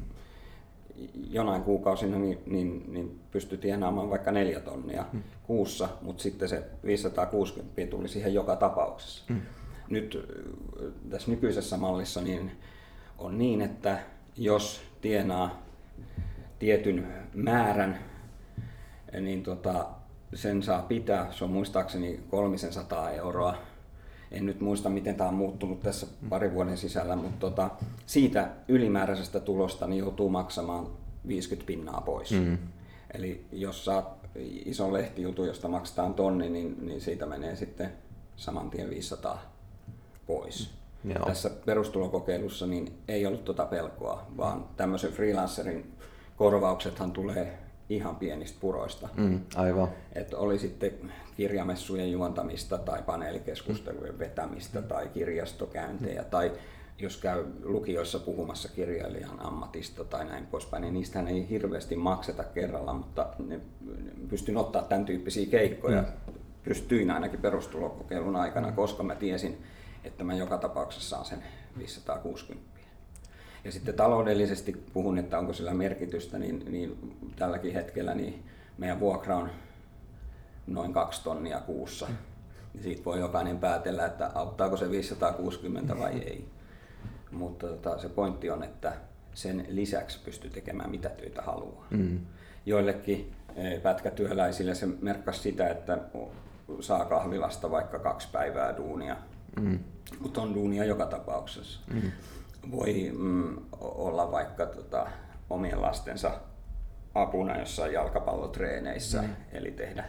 Jonain 1.29 1.63
kuukausina 1.63 2.19
niin, 2.19 2.39
niin, 2.45 2.83
niin 2.87 3.19
pystyi 3.31 3.57
tienaamaan 3.57 4.09
vaikka 4.09 4.31
neljä 4.31 4.59
tonnia 4.59 5.05
mm. 5.13 5.23
kuussa, 5.43 5.89
mutta 6.01 6.23
sitten 6.23 6.49
se 6.49 6.63
560 6.85 7.87
tuli 7.89 8.07
siihen 8.07 8.33
joka 8.33 8.55
tapauksessa. 8.55 9.23
Mm. 9.29 9.41
Nyt 9.89 10.27
tässä 11.09 11.31
nykyisessä 11.31 11.77
mallissa 11.77 12.21
niin 12.21 12.51
on 13.17 13.37
niin, 13.37 13.61
että 13.61 13.99
jos 14.37 14.81
tienaa 15.01 15.63
tietyn 16.59 17.07
määrän, 17.33 17.99
niin 19.21 19.43
tota, 19.43 19.85
sen 20.33 20.63
saa 20.63 20.81
pitää. 20.81 21.31
Se 21.31 21.43
on 21.43 21.51
muistaakseni 21.51 22.19
300 22.29 23.11
euroa. 23.11 23.57
En 24.31 24.45
nyt 24.45 24.59
muista, 24.59 24.89
miten 24.89 25.15
tämä 25.15 25.29
on 25.29 25.35
muuttunut 25.35 25.79
tässä 25.79 26.07
parin 26.29 26.53
vuoden 26.53 26.77
sisällä, 26.77 27.15
mutta 27.15 27.37
tota, 27.39 27.69
siitä 28.05 28.49
ylimääräisestä 28.67 29.39
tulosta 29.39 29.87
niin 29.87 29.99
joutuu 29.99 30.29
maksamaan 30.29 30.87
50 31.27 31.67
pinnaa 31.67 32.01
pois. 32.01 32.31
Mm. 32.31 32.57
Eli 33.13 33.45
jos 33.51 33.85
saat 33.85 34.17
ison 34.65 34.93
lehtijutun, 34.93 35.47
josta 35.47 35.67
maksetaan 35.67 36.13
tonni, 36.13 36.49
niin, 36.49 36.85
niin 36.85 37.01
siitä 37.01 37.25
menee 37.25 37.55
sitten 37.55 37.93
saman 38.35 38.69
tien 38.69 38.89
500 38.89 39.53
pois. 40.27 40.69
Joo. 41.03 41.25
Tässä 41.25 41.49
perustulokokeilussa 41.65 42.67
niin 42.67 42.97
ei 43.07 43.25
ollut 43.25 43.45
tuota 43.45 43.65
pelkoa, 43.65 44.25
vaan 44.37 44.65
tämmöisen 44.77 45.11
freelancerin 45.11 45.93
korvauksethan 46.35 47.11
tulee 47.11 47.66
ihan 47.89 48.15
pienistä 48.15 48.57
puroista. 48.61 49.09
Mm, 49.17 49.39
aivan. 49.55 49.89
Että 50.15 50.37
oli 50.37 50.59
sitten 50.59 50.91
kirjamessujen 51.37 52.11
juontamista 52.11 52.77
tai 52.77 53.01
paneelikeskustelujen 53.05 54.13
mm. 54.13 54.19
vetämistä 54.19 54.81
tai 54.81 55.07
kirjastokäyntejä 55.07 56.21
mm. 56.21 56.29
tai 56.29 56.51
jos 56.99 57.17
käy 57.17 57.45
lukioissa 57.63 58.19
puhumassa 58.19 58.69
kirjailijan 58.69 59.39
ammatista 59.39 60.03
tai 60.03 60.25
näin 60.25 60.45
poispäin, 60.45 60.81
niin 60.81 60.93
niistä 60.93 61.21
ei 61.21 61.49
hirveästi 61.49 61.95
makseta 61.95 62.43
kerralla, 62.43 62.93
mutta 62.93 63.27
ne 63.39 63.59
pystyn 64.29 64.57
ottaa 64.57 64.81
tämän 64.81 65.05
tyyppisiä 65.05 65.45
keikkoja. 65.45 66.01
Mm. 66.01 66.33
Pystyin 66.63 67.11
ainakin 67.11 67.41
perustulokokeilun 67.41 68.35
aikana, 68.35 68.71
koska 68.71 69.03
mä 69.03 69.15
tiesin, 69.15 69.57
että 70.03 70.23
mä 70.23 70.33
joka 70.33 70.57
tapauksessa 70.57 71.09
saan 71.09 71.25
sen 71.25 71.43
560. 71.77 72.76
Ja 73.63 73.71
sitten 73.71 73.95
taloudellisesti 73.95 74.83
puhun, 74.93 75.17
että 75.17 75.39
onko 75.39 75.53
sillä 75.53 75.73
merkitystä, 75.73 76.39
niin, 76.39 76.65
niin 76.71 77.15
tälläkin 77.35 77.73
hetkellä 77.73 78.13
niin 78.13 78.43
meidän 78.77 78.99
vuokra 78.99 79.37
on 79.37 79.49
noin 80.67 80.93
kaksi 80.93 81.23
tonnia 81.23 81.59
kuussa. 81.59 82.07
Ja 82.75 82.83
siitä 82.83 83.05
voi 83.05 83.19
jokainen 83.19 83.59
päätellä, 83.59 84.05
että 84.05 84.31
auttaako 84.35 84.77
se 84.77 84.91
560 84.91 85.99
vai 85.99 86.11
ei. 86.11 86.47
Mutta 87.31 87.67
tota, 87.67 87.97
se 87.97 88.09
pointti 88.09 88.49
on, 88.49 88.63
että 88.63 88.93
sen 89.33 89.65
lisäksi 89.69 90.19
pystyy 90.25 90.49
tekemään 90.49 90.89
mitä 90.89 91.09
töitä 91.09 91.41
haluaa. 91.41 91.87
Mm. 91.89 92.19
Joillekin 92.65 93.31
e, 93.55 93.79
pätkätyöläisille 93.79 94.75
se 94.75 94.85
merkkasi 94.85 95.39
sitä, 95.39 95.67
että 95.67 95.97
saa 96.79 97.05
kahvilasta 97.05 97.71
vaikka 97.71 97.99
kaksi 97.99 98.27
päivää 98.31 98.77
duunia, 98.77 99.15
mm. 99.59 99.79
mutta 100.19 100.41
on 100.41 100.53
duunia 100.53 100.85
joka 100.85 101.05
tapauksessa. 101.05 101.79
Mm 101.93 102.11
voi 102.71 103.11
mm, 103.17 103.57
olla 103.81 104.31
vaikka 104.31 104.65
tota, 104.65 105.07
omien 105.49 105.81
lastensa 105.81 106.31
apuna 107.15 107.59
jossain 107.59 107.93
jalkapallotreeneissä, 107.93 109.21
mm. 109.21 109.29
eli 109.51 109.71
tehdä 109.71 110.05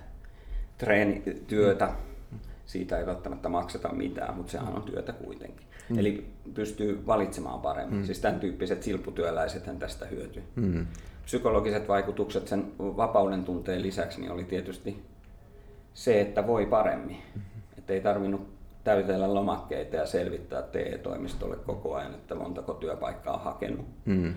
treenityötä. 0.78 1.86
Mm. 1.86 2.38
Siitä 2.66 2.98
ei 2.98 3.06
välttämättä 3.06 3.48
makseta 3.48 3.88
mitään, 3.88 4.36
mutta 4.36 4.52
sehän 4.52 4.76
on 4.76 4.82
työtä 4.82 5.12
kuitenkin. 5.12 5.66
Mm. 5.88 5.98
Eli 5.98 6.30
pystyy 6.54 7.06
valitsemaan 7.06 7.60
paremmin. 7.60 7.98
Mm. 7.98 8.04
Siis 8.04 8.18
tämän 8.18 8.40
tyyppiset 8.40 8.82
silpputyöläiset 8.82 9.78
tästä 9.78 10.06
hyötyy. 10.06 10.42
Mm. 10.56 10.86
Psykologiset 11.24 11.88
vaikutukset 11.88 12.48
sen 12.48 12.72
vapauden 12.78 13.44
tunteen 13.44 13.82
lisäksi 13.82 14.20
niin 14.20 14.32
oli 14.32 14.44
tietysti 14.44 15.02
se, 15.94 16.20
että 16.20 16.46
voi 16.46 16.66
paremmin. 16.66 17.16
Mm. 17.34 17.42
Että 17.78 17.92
ei 17.92 18.00
tarvinnut 18.00 18.57
täytellä 18.84 19.34
lomakkeita 19.34 19.96
ja 19.96 20.06
selvittää 20.06 20.62
TE-toimistolle 20.62 21.56
koko 21.56 21.94
ajan, 21.94 22.14
että 22.14 22.34
montako 22.34 22.74
työpaikkaa 22.74 23.34
on 23.34 23.40
hakenut. 23.40 23.86
Mm. 24.04 24.34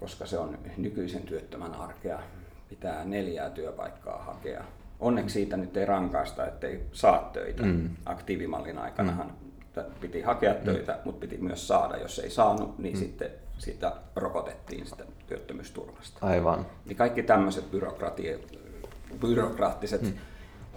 Koska 0.00 0.26
se 0.26 0.38
on 0.38 0.58
nykyisen 0.76 1.22
työttömän 1.22 1.74
arkea. 1.74 2.20
Pitää 2.68 3.04
neljää 3.04 3.50
työpaikkaa 3.50 4.18
hakea. 4.18 4.64
Onneksi 5.00 5.32
siitä 5.32 5.56
nyt 5.56 5.76
ei 5.76 5.86
rankaista, 5.86 6.46
ettei 6.46 6.80
saa 6.92 7.30
töitä. 7.32 7.62
Mm. 7.62 7.90
Aktiivimallin 8.06 8.78
aikanahan 8.78 9.26
mm. 9.76 9.82
piti 10.00 10.22
hakea 10.22 10.52
mm. 10.54 10.64
töitä, 10.64 10.92
mm. 10.92 10.98
mutta 11.04 11.20
piti 11.20 11.36
myös 11.36 11.68
saada. 11.68 11.96
Jos 11.96 12.18
ei 12.18 12.30
saanut, 12.30 12.78
niin 12.78 12.94
mm. 12.94 12.98
sitten 12.98 13.30
sitä 13.58 13.92
rokotettiin 14.16 14.86
sitä 14.86 15.04
työttömyysturvasta. 15.26 16.26
Aivan. 16.26 16.66
Niin 16.86 16.96
kaikki 16.96 17.22
tämmöiset 17.22 17.64
byrokraattiset 19.20 20.02
mm. 20.02 20.12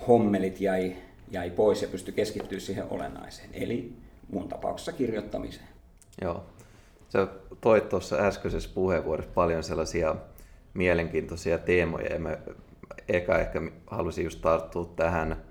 hommelit 0.08 0.62
jäi 0.62 0.96
jäi 1.34 1.50
pois 1.50 1.82
ja 1.82 1.88
pystyi 1.88 2.14
keskittyä 2.14 2.60
siihen 2.60 2.86
olennaiseen, 2.90 3.50
eli 3.54 3.94
mun 4.30 4.50
tapauksessa 4.50 4.92
kirjoittamiseen. 4.92 5.68
Joo. 6.22 6.46
Sä 7.10 7.28
toit 7.62 7.90
tuossa 7.90 8.16
äskeisessä 8.16 8.70
puheenvuorossa 8.74 9.32
paljon 9.36 9.64
sellaisia 9.64 10.16
mielenkiintoisia 10.74 11.58
teemoja, 11.58 12.14
ja 12.14 12.20
mä 12.20 12.38
eka 13.08 13.40
ehkä 13.40 13.62
halusin 13.88 14.24
just 14.24 14.42
tarttua 14.42 14.94
tähän, 14.96 15.44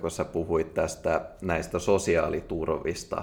kun 0.00 0.10
sä 0.10 0.24
puhuit 0.24 0.74
tästä 0.74 1.20
näistä 1.42 1.78
sosiaaliturvista, 1.78 3.22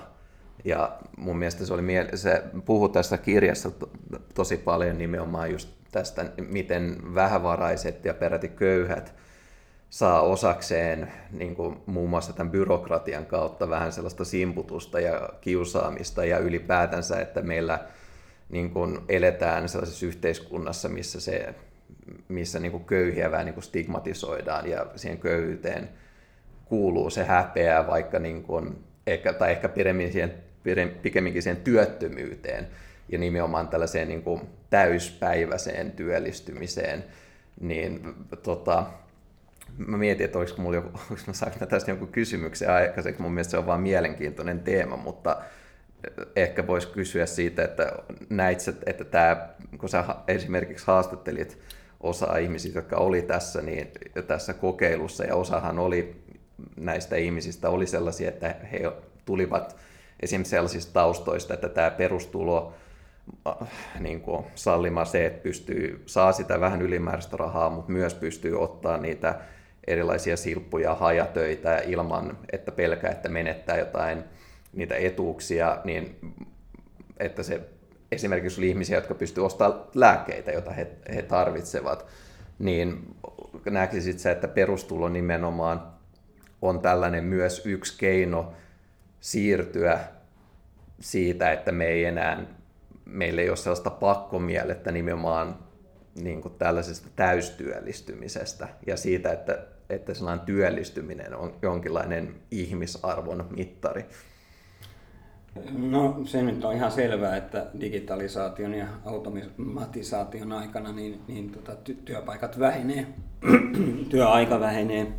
ja 0.66 0.98
mun 1.18 1.38
mielestä 1.38 1.66
se 1.66 1.74
oli 1.74 1.82
miele- 1.82 2.18
se 2.18 2.44
puhui 2.66 2.90
tästä 2.90 3.18
kirjassa 3.18 3.72
to- 3.72 3.90
tosi 4.34 4.58
paljon 4.58 4.98
nimenomaan 4.98 5.52
just 5.52 5.70
tästä, 5.92 6.26
miten 6.50 6.98
vähävaraiset 7.16 8.06
ja 8.06 8.14
peräti 8.14 8.48
köyhät 8.48 9.14
saa 9.90 10.22
osakseen 10.22 11.12
niin 11.32 11.56
kuin 11.56 11.78
muun 11.86 12.10
muassa 12.10 12.34
tämän 12.34 12.52
byrokratian 12.52 13.26
kautta 13.26 13.70
vähän 13.70 13.92
sellaista 13.92 14.26
simputusta 14.26 15.00
ja 15.00 15.30
kiusaamista 15.42 16.26
ja 16.26 16.38
ylipäätänsä, 16.38 17.20
että 17.20 17.42
meillä 17.42 17.80
niin 18.50 18.70
kuin 18.70 19.00
eletään 19.10 19.70
sellaisessa 19.70 20.06
yhteiskunnassa, 20.06 20.90
missä, 20.90 21.20
se, 21.20 21.56
missä 22.28 22.60
niin 22.60 22.72
kuin 22.72 22.86
köyhiä 22.86 23.32
vähän 23.32 23.46
niin 23.46 23.54
kuin 23.54 23.64
stigmatisoidaan 23.64 24.70
ja 24.70 24.86
siihen 24.96 25.20
köyhyyteen 25.20 25.90
kuuluu 26.66 27.10
se 27.10 27.24
häpeä 27.24 27.88
vaikka 27.88 28.20
niin 28.20 28.44
kuin, 28.44 28.84
ehkä, 29.08 29.34
tai 29.34 29.52
ehkä 29.52 29.70
pidemmin 29.70 30.12
siihen, 30.12 30.34
pikemminkin 31.02 31.44
siihen 31.44 31.64
työttömyyteen 31.64 32.68
ja 33.10 33.18
nimenomaan 33.18 33.68
tällaiseen 33.68 34.08
niin 34.08 34.24
kuin 34.24 34.42
täyspäiväiseen 34.70 35.92
työllistymiseen, 35.92 37.04
niin 37.62 38.16
tota, 38.44 38.86
mä 39.78 39.98
mietin, 39.98 40.26
että 40.26 40.40
olisiko 40.40 40.62
mulla 40.62 40.76
joku, 40.76 41.00
mä 41.28 41.34
saanko 41.34 41.66
tästä 41.66 41.92
jonkun 41.92 42.08
kysymyksen 42.08 42.70
aikaiseksi. 42.70 43.22
Mun 43.22 43.32
mielestä 43.32 43.52
se 43.52 43.58
on 43.58 43.66
vaan 43.66 43.82
mielenkiintoinen 43.82 44.60
teema, 44.60 44.96
mutta 44.98 45.38
ehkä 46.36 46.68
voisi 46.68 46.88
kysyä 46.88 47.26
siitä, 47.26 47.64
että 47.64 47.92
näit 48.30 48.60
että 48.86 49.04
tämä, 49.04 49.50
kun 49.78 49.90
sä 49.90 50.04
esimerkiksi 50.28 50.88
haastattelit 50.88 51.58
osa 52.02 52.38
ihmisistä, 52.38 52.80
jotka 52.80 52.96
oli 52.98 53.22
tässä, 53.22 53.62
niin 53.62 53.92
tässä 54.28 54.54
kokeilussa, 54.54 55.24
ja 55.24 55.36
osahan 55.36 55.80
oli 55.80 56.22
näistä 56.76 57.16
ihmisistä 57.16 57.70
oli 57.70 57.88
sellaisia, 57.88 58.30
että 58.30 58.56
he 58.72 58.80
tulivat 59.26 59.76
esimerkiksi 60.20 60.50
sellaisista 60.50 60.94
taustoista, 60.94 61.54
että 61.54 61.70
tämä 61.70 61.92
perustulo 61.92 62.74
äh, 63.48 63.68
niin 64.00 64.22
kuin 64.22 64.46
sallimaan 64.56 65.06
se, 65.06 65.26
että 65.26 65.44
pystyy, 65.44 66.04
saa 66.06 66.32
sitä 66.32 66.60
vähän 66.60 66.82
ylimääräistä 66.82 67.38
rahaa, 67.38 67.70
mutta 67.70 67.92
myös 67.92 68.14
pystyy 68.14 68.62
ottaa 68.62 68.98
niitä 68.98 69.40
erilaisia 69.88 70.38
silppuja, 70.38 70.96
hajatöitä 70.96 71.78
ilman, 71.78 72.38
että 72.52 72.72
pelkää, 72.72 73.12
että 73.12 73.30
menettää 73.30 73.78
jotain 73.78 74.24
niitä 74.74 74.96
etuuksia, 74.96 75.82
niin 75.84 76.20
että 77.20 77.44
se 77.44 77.62
esimerkiksi 78.12 78.62
oli 78.62 78.70
ihmisiä, 78.70 78.98
jotka 78.98 79.16
pystyvät 79.16 79.46
ostamaan 79.46 79.82
lääkkeitä, 79.96 80.52
joita 80.52 80.72
he, 80.72 80.88
he 81.16 81.22
tarvitsevat, 81.22 82.06
niin 82.60 83.16
näkisit 83.66 84.20
se, 84.20 84.32
että 84.32 84.48
perustulo 84.48 85.10
nimenomaan 85.10 85.82
on 86.62 86.80
tällainen 86.80 87.24
myös 87.24 87.66
yksi 87.66 87.98
keino 87.98 88.54
siirtyä 89.20 90.00
siitä, 91.00 91.52
että 91.52 91.72
me 91.72 91.86
ei 91.86 92.06
enää, 92.06 92.46
meillä 93.06 93.42
ei 93.42 93.50
ole 93.50 93.58
sellaista 93.58 93.90
pakkomielettä 93.90 94.92
nimenomaan 94.92 95.58
niin 96.16 96.42
kuin 96.42 96.54
tällaisesta 96.54 97.08
täystyöllistymisestä 97.16 98.68
ja 98.88 98.98
siitä, 98.98 99.32
että 99.32 99.66
että 99.90 100.14
sellainen 100.14 100.46
työllistyminen 100.46 101.36
on 101.36 101.54
jonkinlainen 101.62 102.36
ihmisarvon 102.52 103.48
mittari? 103.50 104.06
No 105.78 106.22
se 106.26 106.42
nyt 106.42 106.66
on 106.66 106.74
ihan 106.74 106.92
selvää, 106.92 107.38
että 107.38 107.66
digitalisaation 107.80 108.74
ja 108.74 108.88
automatisaation 109.06 110.52
aikana 110.52 110.92
niin, 110.92 111.22
niin 111.28 111.52
tota, 111.52 111.72
ty- 111.72 111.98
työpaikat 112.06 112.60
vähenee, 112.60 113.08
työaika 114.10 114.60
vähenee. 114.60 115.12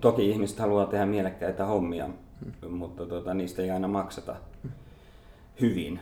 Toki 0.00 0.30
ihmiset 0.30 0.58
haluaa 0.58 0.86
tehdä 0.86 1.06
mielekkäitä 1.06 1.64
hommia, 1.64 2.08
mutta 2.68 3.06
tota, 3.06 3.34
niistä 3.34 3.62
ei 3.62 3.70
aina 3.70 3.88
makseta 3.88 4.36
hyvin. 5.60 6.00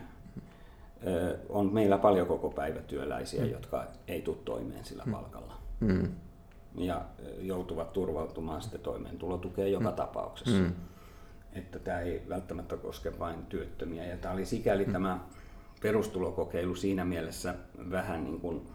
Ö, 1.07 1.39
on 1.49 1.75
meillä 1.75 1.99
paljon 1.99 2.27
koko 2.27 2.51
päivätyöläisiä, 2.51 3.45
jotka 3.45 3.85
ei 4.09 4.23
tule 4.23 4.37
toimeen 4.45 4.85
sillä 4.85 5.05
palkalla. 5.11 5.55
Mm. 5.81 6.09
Ja 6.75 7.05
joutuvat 7.41 7.93
turvautumaan 7.93 8.63
sitten 8.63 8.81
toimeentulotukeen 8.81 9.73
joka 9.73 9.91
mm. 9.91 9.97
tapauksessa. 9.97 10.59
Mm 10.59 10.73
että 11.53 11.79
tämä 11.79 12.01
ei 12.01 12.23
välttämättä 12.29 12.77
koske 12.77 13.19
vain 13.19 13.47
työttömiä. 13.47 14.07
Ja 14.07 14.17
tämä 14.17 14.35
oli 14.35 14.47
sikäli 14.47 14.85
mm. 14.85 14.93
tämä 14.93 15.21
perustulokokeilu 15.83 16.75
siinä 16.75 17.05
mielessä 17.05 17.55
vähän 17.91 18.25
niin 18.25 18.41
kuin 18.41 18.69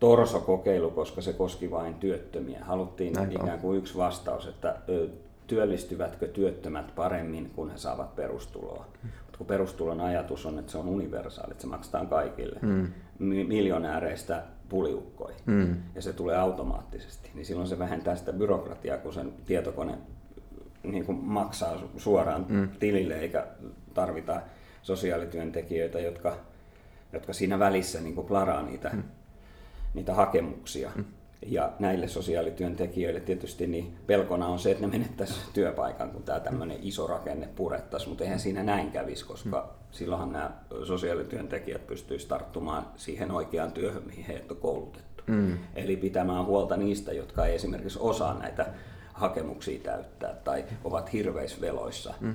torsokokeilu, 0.00 0.90
koska 0.90 1.20
se 1.20 1.32
koski 1.32 1.70
vain 1.70 1.94
työttömiä. 1.94 2.64
Haluttiin 2.64 3.12
Näin 3.12 3.32
ikään 3.32 3.58
kuin 3.58 3.78
yksi 3.78 3.96
vastaus, 3.96 4.46
että 4.46 4.76
työllistyvätkö 5.46 6.28
työttömät 6.28 6.94
paremmin, 6.94 7.50
kun 7.50 7.70
he 7.70 7.78
saavat 7.78 8.16
perustuloa. 8.16 8.86
Mm. 9.02 9.08
Mutta 9.24 9.38
kun 9.38 9.46
perustulon 9.46 10.00
ajatus 10.00 10.46
on, 10.46 10.58
että 10.58 10.72
se 10.72 10.78
on 10.78 10.88
universaali, 10.88 11.50
että 11.50 11.62
se 11.62 11.68
maksetaan 11.68 12.06
kaikille, 12.06 12.58
mm. 12.62 12.88
miljonääreistä 13.18 14.42
puliukkoihin, 14.68 15.40
mm. 15.46 15.76
ja 15.94 16.02
se 16.02 16.12
tulee 16.12 16.36
automaattisesti, 16.36 17.30
niin 17.34 17.46
silloin 17.46 17.68
se 17.68 17.78
vähentää 17.78 18.16
sitä 18.16 18.32
byrokratiaa, 18.32 18.98
kun 18.98 19.14
sen 19.14 19.32
tietokone 19.46 19.98
niin 20.82 21.06
kuin 21.06 21.18
maksaa 21.18 21.82
suoraan 21.96 22.46
mm. 22.48 22.68
tilille 22.68 23.14
eikä 23.14 23.46
tarvita 23.94 24.42
sosiaalityöntekijöitä, 24.82 26.00
jotka, 26.00 26.36
jotka 27.12 27.32
siinä 27.32 27.58
välissä 27.58 28.00
niin 28.00 28.14
kuin 28.14 28.26
plaraa 28.26 28.62
niitä, 28.62 28.90
mm. 28.92 29.02
niitä 29.94 30.14
hakemuksia. 30.14 30.90
Mm. 30.94 31.04
Ja 31.46 31.72
näille 31.78 32.08
sosiaalityöntekijöille 32.08 33.20
tietysti 33.20 33.66
niin 33.66 33.96
pelkona 34.06 34.46
on 34.46 34.58
se, 34.58 34.70
että 34.70 34.86
ne 34.86 34.98
menettäisiin 34.98 35.40
työpaikan, 35.52 36.10
kun 36.10 36.22
tämä 36.22 36.40
tämmöinen 36.40 36.78
iso 36.82 37.06
rakenne 37.06 37.48
purettaisiin, 37.56 38.08
mutta 38.08 38.24
eihän 38.24 38.40
siinä 38.40 38.62
näin 38.62 38.90
kävisi, 38.90 39.24
koska 39.24 39.60
mm. 39.60 39.86
silloinhan 39.90 40.32
nämä 40.32 40.50
sosiaalityöntekijät 40.84 41.86
pystyisivät 41.86 42.28
tarttumaan 42.28 42.86
siihen 42.96 43.30
oikeaan 43.30 43.72
työhön, 43.72 44.02
mihin 44.06 44.24
heidät 44.24 44.50
on 44.50 44.56
koulutettu. 44.56 45.24
Mm. 45.26 45.58
Eli 45.74 45.96
pitämään 45.96 46.46
huolta 46.46 46.76
niistä, 46.76 47.12
jotka 47.12 47.46
ei 47.46 47.54
esimerkiksi 47.54 47.98
osaa 48.02 48.38
näitä 48.38 48.66
hakemuksia 49.12 49.80
täyttää 49.82 50.34
tai 50.44 50.64
ovat 50.84 51.12
hirveisveloissa, 51.12 52.14
mm. 52.20 52.34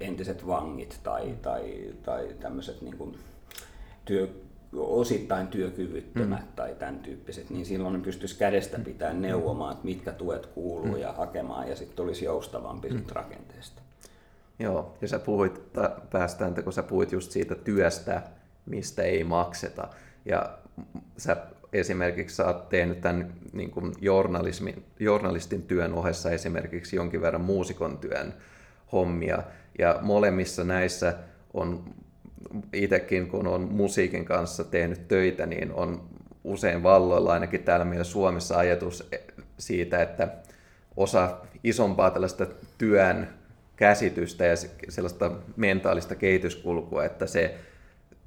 entiset 0.00 0.46
vangit 0.46 1.00
tai, 1.02 1.36
tai, 1.42 1.94
tai 2.02 2.28
tämmöiset 2.40 2.82
niin 2.82 2.96
kuin 2.96 3.18
työ, 4.04 4.28
osittain 4.72 5.48
työkyvyttömät 5.48 6.40
mm. 6.40 6.52
tai 6.56 6.74
tämän 6.78 6.98
tyyppiset, 6.98 7.50
niin 7.50 7.66
silloin 7.66 7.92
ne 7.92 8.00
pystyisi 8.00 8.38
kädestä 8.38 8.78
mm. 8.78 8.84
pitää 8.84 9.12
neuvomaan, 9.12 9.72
että 9.72 9.84
mitkä 9.84 10.12
tuet 10.12 10.46
kuuluu 10.46 10.94
mm. 10.94 10.96
ja 10.96 11.12
hakemaan 11.12 11.68
ja 11.68 11.76
sitten 11.76 12.04
olisi 12.04 12.24
joustavampi 12.24 12.88
mm. 12.88 13.02
rakenteesta. 13.12 13.82
Joo, 14.58 14.96
ja 15.00 15.08
sä 15.08 15.18
puhuit, 15.18 15.60
päästään, 16.10 16.64
kun 16.64 16.72
sä 16.72 16.82
puhuit 16.82 17.12
just 17.12 17.30
siitä 17.30 17.54
työstä, 17.54 18.22
mistä 18.66 19.02
ei 19.02 19.24
makseta. 19.24 19.88
Ja 20.24 20.58
sä 21.16 21.36
esimerkiksi 21.72 22.36
sä 22.36 22.46
oot 22.46 22.68
tehnyt 22.68 23.00
tämän 23.00 23.32
niin 23.52 23.70
kuin 23.70 23.94
journalistin 25.00 25.62
työn 25.62 25.94
ohessa 25.94 26.30
esimerkiksi 26.30 26.96
jonkin 26.96 27.20
verran 27.20 27.40
muusikon 27.40 27.98
työn 27.98 28.34
hommia. 28.92 29.42
Ja 29.78 29.98
molemmissa 30.02 30.64
näissä 30.64 31.14
on 31.54 31.94
itsekin, 32.72 33.28
kun 33.28 33.46
on 33.46 33.60
musiikin 33.60 34.24
kanssa 34.24 34.64
tehnyt 34.64 35.08
töitä, 35.08 35.46
niin 35.46 35.72
on 35.72 36.08
usein 36.44 36.82
valloilla 36.82 37.32
ainakin 37.32 37.62
täällä 37.62 37.84
meillä 37.84 38.04
Suomessa 38.04 38.58
ajatus 38.58 39.08
siitä, 39.58 40.02
että 40.02 40.28
osa 40.96 41.38
isompaa 41.64 42.10
tällaista 42.10 42.46
työn 42.78 43.28
käsitystä 43.76 44.44
ja 44.44 44.54
sellaista 44.88 45.30
mentaalista 45.56 46.14
kehityskulkua, 46.14 47.04
että 47.04 47.26
se 47.26 47.54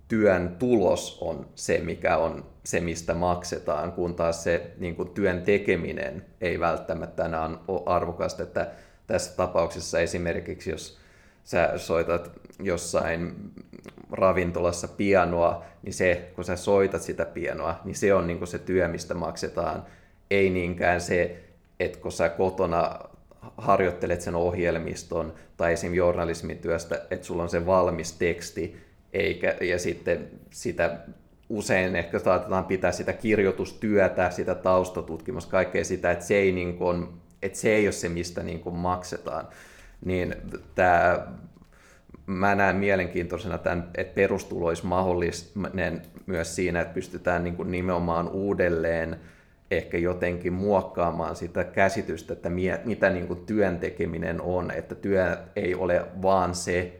työn 0.07 0.55
tulos 0.59 1.17
on 1.21 1.45
se, 1.55 1.77
mikä 1.77 2.17
on 2.17 2.45
se, 2.63 2.79
mistä 2.79 3.13
maksetaan, 3.13 3.91
kun 3.91 4.15
taas 4.15 4.43
se 4.43 4.71
niin 4.77 4.95
kuin 4.95 5.09
työn 5.09 5.41
tekeminen 5.41 6.25
ei 6.41 6.59
välttämättä 6.59 7.25
enää 7.25 7.49
ole 7.67 7.81
arvokasta. 7.85 8.43
Että 8.43 8.71
tässä 9.07 9.37
tapauksessa 9.37 9.99
esimerkiksi, 9.99 10.69
jos 10.69 10.97
sä 11.43 11.73
soitat 11.77 12.31
jossain 12.59 13.35
ravintolassa 14.13 14.87
pianoa, 14.87 15.63
niin 15.83 15.93
se, 15.93 16.31
kun 16.35 16.43
sä 16.43 16.55
soitat 16.55 17.01
sitä 17.01 17.25
pianoa, 17.25 17.79
niin 17.83 17.95
se 17.95 18.13
on 18.13 18.27
niin 18.27 18.47
se 18.47 18.59
työ, 18.59 18.87
mistä 18.87 19.13
maksetaan. 19.13 19.83
Ei 20.31 20.49
niinkään 20.49 21.01
se, 21.01 21.43
että 21.79 21.99
kun 21.99 22.11
sä 22.11 22.29
kotona 22.29 22.99
harjoittelet 23.57 24.21
sen 24.21 24.35
ohjelmiston 24.35 25.33
tai 25.57 25.73
esim. 25.73 25.93
journalismin 25.93 26.57
työstä, 26.57 27.01
että 27.11 27.25
sulla 27.25 27.43
on 27.43 27.49
se 27.49 27.65
valmis 27.65 28.11
teksti, 28.11 28.77
eikä, 29.13 29.55
ja 29.61 29.79
sitten 29.79 30.27
sitä 30.49 30.97
usein 31.49 31.95
ehkä 31.95 32.19
saatetaan 32.19 32.65
pitää 32.65 32.91
sitä 32.91 33.13
kirjoitustyötä, 33.13 34.29
sitä 34.29 34.55
taustatutkimusta, 34.55 35.51
kaikkea 35.51 35.85
sitä, 35.85 36.11
että 36.11 36.25
se 36.25 36.35
ei, 36.35 36.51
niin 36.51 36.77
kuin, 36.77 37.07
että 37.41 37.59
se 37.59 37.75
ei 37.75 37.85
ole 37.85 37.91
se, 37.91 38.09
mistä 38.09 38.43
niin 38.43 38.59
kuin 38.59 38.75
maksetaan. 38.75 39.47
Niin 40.05 40.35
tämä, 40.75 41.27
mä 42.25 42.55
näen 42.55 42.75
mielenkiintoisena 42.75 43.57
tämän, 43.57 43.89
että 43.97 44.15
perustulo 44.15 44.67
olisi 44.67 44.85
mahdollinen 44.85 46.01
myös 46.25 46.55
siinä, 46.55 46.81
että 46.81 46.93
pystytään 46.93 47.43
niin 47.43 47.55
kuin 47.55 47.71
nimenomaan 47.71 48.29
uudelleen 48.29 49.19
ehkä 49.71 49.97
jotenkin 49.97 50.53
muokkaamaan 50.53 51.35
sitä 51.35 51.63
käsitystä, 51.63 52.33
että 52.33 52.49
mitä 52.85 53.09
niin 53.09 53.27
kuin 53.27 53.45
työn 53.45 53.79
tekeminen 53.79 54.41
on, 54.41 54.71
että 54.71 54.95
työ 54.95 55.37
ei 55.55 55.75
ole 55.75 56.05
vaan 56.21 56.55
se, 56.55 56.99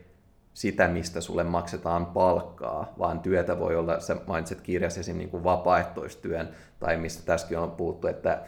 sitä, 0.54 0.88
mistä 0.88 1.22
sulle 1.22 1.44
maksetaan 1.44 2.06
palkkaa, 2.06 2.94
vaan 3.00 3.20
työtä 3.20 3.60
voi 3.60 3.76
olla, 3.76 4.00
sä 4.00 4.18
mainitset 4.28 4.62
kirjassa 4.62 5.00
esim. 5.00 5.18
Niin 5.18 5.30
kuin 5.30 5.44
vapaaehtoistyön, 5.44 6.50
tai 6.80 6.98
mistä 6.98 7.26
tässäkin 7.26 7.60
on 7.60 7.72
puhuttu, 7.72 8.08
että, 8.08 8.42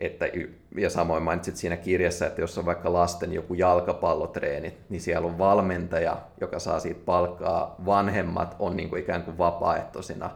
että, 0.00 0.28
ja 0.76 0.90
samoin 0.90 1.22
mainitsit 1.22 1.56
siinä 1.56 1.76
kirjassa, 1.76 2.26
että 2.26 2.40
jos 2.40 2.58
on 2.58 2.66
vaikka 2.66 2.92
lasten 2.92 3.32
joku 3.32 3.54
jalkapallotreenit, 3.54 4.74
niin 4.88 5.00
siellä 5.00 5.26
on 5.26 5.38
valmentaja, 5.38 6.16
joka 6.40 6.58
saa 6.58 6.80
siitä 6.80 7.00
palkkaa, 7.04 7.74
vanhemmat 7.86 8.56
on 8.58 8.76
niin 8.76 8.88
kuin 8.88 9.02
ikään 9.02 9.22
kuin 9.22 9.38
vapaaehtoisina, 9.38 10.30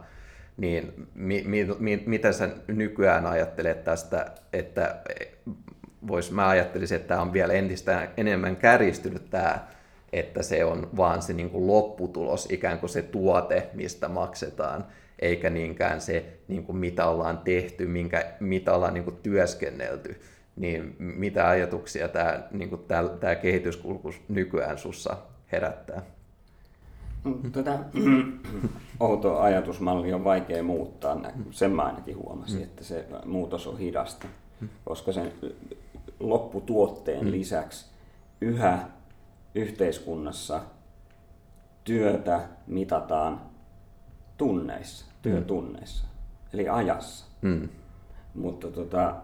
niin 0.57 1.07
mi, 1.13 1.43
mi, 1.45 1.67
mi, 1.79 2.03
mitä 2.05 2.31
sä 2.31 2.49
nykyään 2.67 3.25
ajattelet 3.25 3.83
tästä, 3.83 4.31
että 4.53 4.95
vois, 6.07 6.31
mä 6.31 6.47
ajattelisin, 6.47 6.95
että 6.95 7.07
tämä 7.07 7.21
on 7.21 7.33
vielä 7.33 7.53
entistä 7.53 8.07
enemmän 8.17 8.55
kärjistynyt 8.55 9.29
tämä 9.29 9.59
että 10.15 10.43
se 10.43 10.65
on 10.65 10.89
vaan 10.97 11.21
se 11.21 11.33
niin 11.33 11.49
kuin 11.49 11.67
lopputulos, 11.67 12.47
ikään 12.51 12.79
kuin 12.79 12.89
se 12.89 13.01
tuote, 13.01 13.69
mistä 13.73 14.07
maksetaan, 14.07 14.85
eikä 15.19 15.49
niinkään 15.49 16.01
se, 16.01 16.39
niin 16.47 16.63
kuin 16.63 16.77
mitä 16.77 17.05
ollaan 17.05 17.37
tehty, 17.37 17.87
minkä, 17.87 18.25
mitä 18.39 18.73
ollaan 18.73 18.93
niin 18.93 19.03
kuin 19.03 19.17
työskennelty. 19.23 20.21
Niin 20.55 20.95
mitä 20.99 21.49
ajatuksia 21.49 22.07
tämä, 22.07 22.43
niin 22.51 22.69
kuin 22.69 22.81
tämä, 22.87 23.09
tämä 23.09 23.35
kehityskulku 23.35 24.13
nykyään 24.29 24.77
sussa 24.77 25.17
herättää? 25.51 26.01
Tätä 27.51 27.79
outo 28.99 29.39
ajatusmalli 29.39 30.13
on 30.13 30.23
vaikea 30.23 30.63
muuttaa. 30.63 31.21
Sen 31.51 31.71
mä 31.71 31.83
ainakin 31.83 32.17
huomasin, 32.17 32.63
että 32.63 32.83
se 32.83 33.05
muutos 33.25 33.67
on 33.67 33.79
hidasta, 33.79 34.27
koska 34.85 35.11
sen 35.11 35.31
lopputuotteen 36.19 37.25
mm. 37.25 37.31
lisäksi 37.31 37.85
yhä 38.41 38.79
yhteiskunnassa 39.55 40.61
työtä 41.83 42.39
mitataan 42.67 43.41
tunneissa, 44.37 45.05
työtunneissa, 45.21 46.05
mm. 46.05 46.49
eli 46.53 46.69
ajassa. 46.69 47.25
Mm. 47.41 47.69
Mutta 48.33 48.71
tota, 48.71 49.15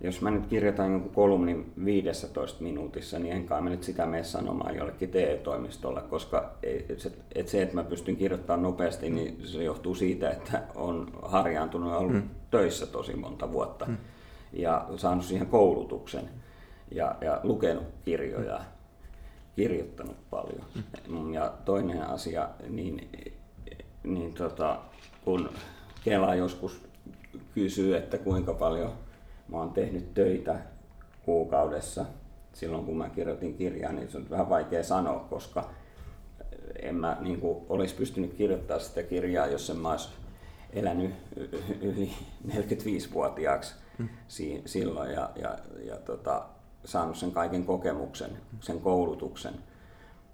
jos 0.00 0.22
mä 0.22 0.30
nyt 0.30 0.46
kirjoitan 0.46 0.92
jonkun 0.92 1.12
kolumnin 1.12 1.72
15 1.84 2.62
minuutissa, 2.62 3.18
niin 3.18 3.34
enkä 3.34 3.60
mä 3.60 3.70
nyt 3.70 3.82
sitä 3.82 4.06
mene 4.06 4.24
sanomaan 4.24 4.76
jollekin 4.76 5.10
TE-toimistolle, 5.10 6.02
koska 6.02 6.54
et 6.62 7.00
se, 7.00 7.12
et 7.34 7.48
se, 7.48 7.62
että 7.62 7.74
mä 7.74 7.84
pystyn 7.84 8.16
kirjoittamaan 8.16 8.62
nopeasti, 8.62 9.10
niin 9.10 9.46
se 9.46 9.64
johtuu 9.64 9.94
siitä, 9.94 10.30
että 10.30 10.62
on 10.74 11.10
harjaantunut 11.22 11.90
ja 11.90 11.98
ollut 11.98 12.12
mm. 12.12 12.30
töissä 12.50 12.86
tosi 12.86 13.16
monta 13.16 13.52
vuotta 13.52 13.86
mm. 13.86 13.96
ja 14.52 14.88
saanut 14.96 15.24
siihen 15.24 15.46
koulutuksen 15.46 16.28
ja, 16.90 17.16
ja 17.20 17.40
lukenut 17.42 17.84
kirjoja 18.04 18.60
kirjoittanut 19.56 20.16
paljon. 20.30 20.64
Mm. 21.08 21.34
Ja 21.34 21.52
toinen 21.64 22.02
asia, 22.02 22.48
niin, 22.68 23.08
niin 24.14 24.34
tota, 24.34 24.78
kun 25.24 25.50
Kela 26.04 26.34
joskus 26.34 26.82
kysyy, 27.54 27.96
että 27.96 28.18
kuinka 28.18 28.54
paljon 28.54 28.92
mä 29.48 29.56
oon 29.56 29.70
tehnyt 29.70 30.14
töitä 30.14 30.58
kuukaudessa, 31.24 32.04
silloin 32.52 32.84
kun 32.84 32.96
mä 32.96 33.08
kirjoitin 33.08 33.54
kirjaa, 33.54 33.92
niin 33.92 34.10
se 34.10 34.18
on 34.18 34.30
vähän 34.30 34.48
vaikea 34.48 34.82
sanoa, 34.82 35.26
koska 35.30 35.70
en 36.82 36.94
mä 36.94 37.16
niin 37.20 37.40
kuin, 37.40 37.66
olisi 37.68 37.94
pystynyt 37.94 38.34
kirjoittamaan 38.34 38.84
sitä 38.84 39.02
kirjaa, 39.02 39.46
jos 39.46 39.70
en 39.70 39.76
mä 39.76 39.90
olisi 39.90 40.08
elänyt 40.72 41.14
yli 41.82 42.12
45-vuotiaaksi 42.48 43.74
hmm. 43.98 44.08
silloin 44.66 45.12
ja, 45.12 45.30
ja, 45.36 45.58
ja 45.84 45.96
tota, 45.96 46.44
saanut 46.84 47.16
sen 47.16 47.32
kaiken 47.32 47.64
kokemuksen, 47.64 48.30
sen 48.60 48.80
koulutuksen. 48.80 49.54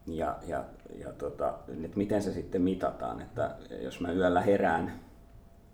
Ja, 0.06 0.36
ja, 0.46 0.64
ja 0.94 1.12
tota, 1.12 1.54
että 1.84 1.96
miten 1.98 2.22
se 2.22 2.32
sitten 2.32 2.62
mitataan, 2.62 3.20
että 3.20 3.56
jos 3.82 4.00
mä 4.00 4.12
yöllä 4.12 4.40
herään 4.40 4.92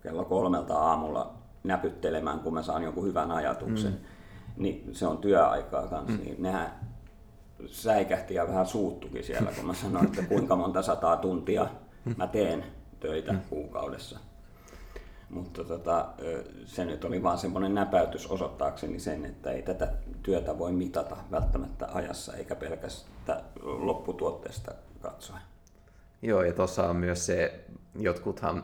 kello 0.03 0.25
kolmelta 0.25 0.77
aamulla 0.77 1.33
näpyttelemään, 1.63 2.39
kun 2.39 2.53
mä 2.53 2.63
saan 2.63 2.83
jonkun 2.83 3.05
hyvän 3.05 3.31
ajatuksen, 3.31 3.91
mm. 3.91 3.97
niin 4.57 4.89
se 4.91 5.07
on 5.07 5.17
työaikaa 5.17 5.87
kanssa. 5.87 6.17
Mm. 6.17 6.23
Niin 6.23 6.43
nehän 6.43 6.71
säikähti 7.65 8.33
ja 8.33 8.47
vähän 8.47 8.65
suuttukin 8.65 9.23
siellä, 9.23 9.51
kun 9.55 9.65
mä 9.65 9.73
sanoin, 9.73 10.05
että 10.05 10.21
kuinka 10.21 10.55
monta 10.55 10.81
sataa 10.81 11.17
tuntia 11.17 11.67
mä 12.17 12.27
teen 12.27 12.65
töitä 12.99 13.33
mm. 13.33 13.39
kuukaudessa. 13.49 14.19
Mutta 15.31 15.63
tota, 15.63 16.09
se 16.65 16.85
nyt 16.85 17.05
oli 17.05 17.23
vaan 17.23 17.37
semmoinen 17.37 17.75
näpäytys 17.75 18.27
osoittaakseni 18.27 18.99
sen, 18.99 19.25
että 19.25 19.51
ei 19.51 19.61
tätä 19.61 19.93
työtä 20.23 20.57
voi 20.57 20.71
mitata 20.71 21.17
välttämättä 21.31 21.87
ajassa 21.93 22.33
eikä 22.33 22.55
pelkästään 22.55 23.41
lopputuotteesta 23.63 24.71
katsoen. 25.01 25.41
Joo, 26.21 26.43
ja 26.43 26.53
tuossa 26.53 26.89
on 26.89 26.95
myös 26.95 27.25
se, 27.25 27.65
jotkuthan 27.99 28.63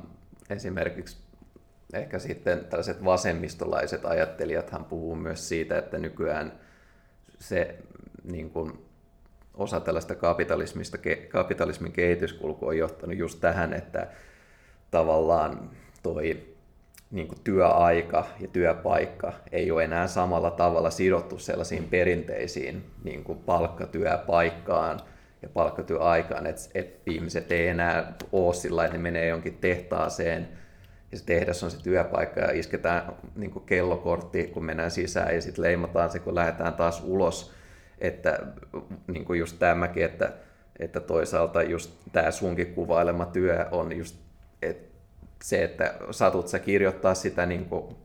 esimerkiksi 0.49 1.17
ehkä 1.93 2.19
sitten 2.19 2.65
tällaiset 2.65 3.05
vasemmistolaiset 3.05 4.05
ajattelijathan 4.05 4.85
puhuu 4.85 5.15
myös 5.15 5.49
siitä, 5.49 5.77
että 5.77 5.97
nykyään 5.97 6.59
se 7.39 7.75
niin 8.23 8.49
kuin, 8.49 8.85
osa 9.53 9.79
tällaista 9.79 10.15
kapitalismista, 10.15 10.97
kapitalismin 11.29 11.91
kehityskulku 11.91 12.67
on 12.67 12.77
johtanut 12.77 13.17
just 13.17 13.39
tähän, 13.39 13.73
että 13.73 14.07
tavallaan 14.91 15.69
toi 16.03 16.56
niin 17.11 17.27
kuin 17.27 17.41
työaika 17.43 18.25
ja 18.39 18.47
työpaikka 18.47 19.33
ei 19.51 19.71
ole 19.71 19.83
enää 19.83 20.07
samalla 20.07 20.51
tavalla 20.51 20.89
sidottu 20.89 21.39
sellaisiin 21.39 21.83
perinteisiin 21.83 22.85
niin 23.03 23.23
kuin 23.23 23.39
palkkatyöpaikkaan 23.39 24.99
ja 25.41 25.49
palkkatyöaikaan, 25.49 26.47
että, 26.47 26.61
että 26.75 27.11
ihmiset 27.11 27.51
ei 27.51 27.67
enää 27.67 28.13
ole 28.31 28.53
sillä 28.53 28.85
että 28.85 28.97
ne 28.97 29.03
menee 29.03 29.27
jonkin 29.27 29.57
tehtaaseen 29.57 30.47
ja 31.11 31.17
se 31.17 31.25
tehdas 31.25 31.63
on 31.63 31.71
se 31.71 31.83
työpaikka 31.83 32.39
ja 32.39 32.51
isketään 32.51 33.13
niin 33.35 33.51
kuin 33.51 33.65
kellokortti, 33.65 34.47
kun 34.47 34.65
mennään 34.65 34.91
sisään 34.91 35.35
ja 35.35 35.41
sitten 35.41 35.63
leimataan 35.63 36.09
se, 36.09 36.19
kun 36.19 36.35
lähdetään 36.35 36.73
taas 36.73 37.03
ulos. 37.05 37.53
Että 37.99 38.39
niin 39.07 39.25
kuin 39.25 39.39
just 39.39 39.59
tämäkin, 39.59 40.05
että, 40.05 40.33
että 40.79 40.99
toisaalta 40.99 41.63
just 41.63 41.91
tämä 42.11 42.31
sunkin 42.31 42.73
kuvailema 42.73 43.25
työ 43.25 43.65
on 43.71 43.97
just 43.97 44.26
se, 45.43 45.63
että 45.63 45.93
satut 46.11 46.47
sä 46.47 46.59
kirjoittaa 46.59 47.13
sitä 47.13 47.45
niin 47.45 47.65
kuin 47.65 47.95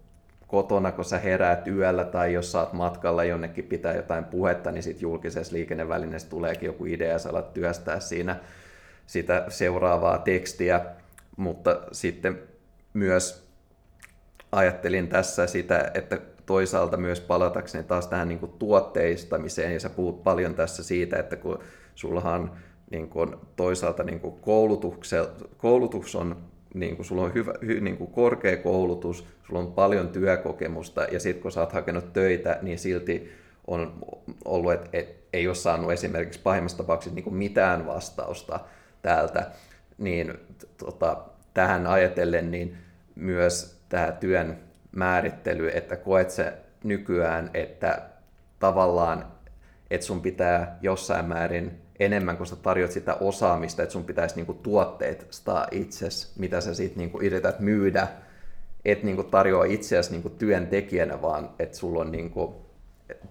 kotona, 0.46 0.92
kun 0.92 1.04
sä 1.04 1.18
heräät 1.18 1.68
yöllä 1.68 2.04
tai 2.04 2.32
jos 2.32 2.54
oot 2.54 2.72
matkalla 2.72 3.24
jonnekin 3.24 3.64
pitää 3.64 3.94
jotain 3.94 4.24
puhetta, 4.24 4.72
niin 4.72 4.82
sitten 4.82 5.02
julkisessa 5.02 5.54
liikennevälineessä 5.54 6.30
tuleekin 6.30 6.66
joku 6.66 6.84
idea 6.84 7.12
ja 7.12 7.18
sä 7.18 7.30
alat 7.30 7.54
työstää 7.54 8.00
siinä 8.00 8.36
sitä 9.06 9.44
seuraavaa 9.48 10.18
tekstiä, 10.18 10.80
mutta 11.36 11.80
sitten 11.92 12.38
myös 12.94 13.48
ajattelin 14.52 15.08
tässä 15.08 15.46
sitä, 15.46 15.90
että 15.94 16.18
toisaalta 16.46 16.96
myös 16.96 17.20
palatakseni 17.20 17.84
taas 17.84 18.06
tähän 18.06 18.28
niin 18.28 18.38
kuin 18.38 18.52
tuotteistamiseen, 18.52 19.72
ja 19.72 19.80
sä 19.80 19.90
puhut 19.90 20.22
paljon 20.22 20.54
tässä 20.54 20.82
siitä, 20.82 21.16
että 21.16 21.36
kun 21.36 21.58
sullahan 21.94 22.52
niin 22.90 23.08
kuin 23.08 23.36
toisaalta 23.56 24.02
niin 24.02 24.20
kuin 24.20 24.34
koulutus 25.56 26.14
on 26.14 26.51
niin 26.74 26.96
kuin 26.96 27.06
sulla 27.06 27.22
on 27.22 27.34
hyvä, 27.34 27.54
hy, 27.66 27.80
niin 27.80 27.96
kuin 27.96 28.10
korkea 28.10 28.56
koulutus, 28.56 29.26
sulla 29.46 29.60
on 29.60 29.72
paljon 29.72 30.08
työkokemusta 30.08 31.04
ja 31.04 31.20
sitten 31.20 31.42
kun 31.42 31.52
sä 31.52 31.60
oot 31.60 31.72
hakenut 31.72 32.12
töitä, 32.12 32.58
niin 32.62 32.78
silti 32.78 33.32
on 33.66 33.92
ollut, 34.44 34.72
että 34.72 34.88
et, 34.92 35.22
ei 35.32 35.46
ole 35.46 35.54
saanut 35.54 35.92
esimerkiksi 35.92 36.40
pahimmassa 36.40 36.78
tapauksessa 36.78 37.14
niin 37.14 37.24
kuin 37.24 37.36
mitään 37.36 37.86
vastausta 37.86 38.60
täältä, 39.02 39.50
niin 39.98 40.34
tota, 40.76 41.16
tähän 41.54 41.86
ajatellen 41.86 42.50
niin 42.50 42.76
myös 43.14 43.80
tämä 43.88 44.12
työn 44.12 44.58
määrittely, 44.92 45.70
että 45.74 45.96
koet 45.96 46.30
se 46.30 46.52
nykyään, 46.84 47.50
että 47.54 48.02
tavallaan, 48.58 49.26
että 49.90 50.06
sun 50.06 50.20
pitää 50.20 50.78
jossain 50.82 51.24
määrin 51.24 51.81
enemmän, 52.04 52.36
kun 52.36 52.46
sä 52.46 52.56
tarjot 52.56 52.90
sitä 52.90 53.14
osaamista, 53.14 53.82
että 53.82 53.92
sun 53.92 54.04
pitäisi 54.04 54.36
niinku 54.36 54.54
tuotteistaa 54.54 55.66
itses, 55.70 56.32
mitä 56.38 56.60
sä 56.60 56.74
sitten 56.74 56.98
niinku 56.98 57.20
yrität 57.20 57.60
myydä, 57.60 58.08
et 58.84 59.02
niinku 59.02 59.22
tarjoa 59.22 59.64
itseäsi 59.64 60.10
niinku 60.10 60.30
työntekijänä, 60.30 61.22
vaan 61.22 61.50
että 61.58 61.76
sulla 61.76 62.00
on 62.00 62.12
niinku, 62.12 62.66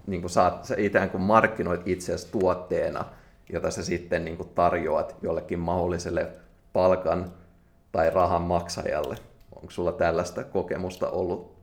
niinku 0.06 0.28
saat, 0.28 0.64
sä 0.64 0.74
ikään 0.78 1.10
kuin 1.10 1.22
markkinoit 1.22 1.88
itseäsi 1.88 2.28
tuotteena, 2.32 3.04
jota 3.52 3.70
sä 3.70 3.84
sitten 3.84 4.24
niinku 4.24 4.44
tarjoat 4.44 5.16
jollekin 5.22 5.58
mahdolliselle 5.58 6.28
palkan 6.72 7.32
tai 7.92 8.10
rahan 8.10 8.42
maksajalle. 8.42 9.16
Onko 9.56 9.70
sulla 9.70 9.92
tällaista 9.92 10.44
kokemusta 10.44 11.10
ollut, 11.10 11.56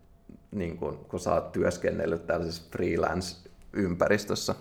niin 0.52 0.78
kun, 0.78 1.06
kun 1.08 1.20
sä 1.20 1.34
oot 1.34 1.52
työskennellyt 1.52 2.28
tällaisessa 2.28 2.64
freelance-ympäristössä? 2.72 4.56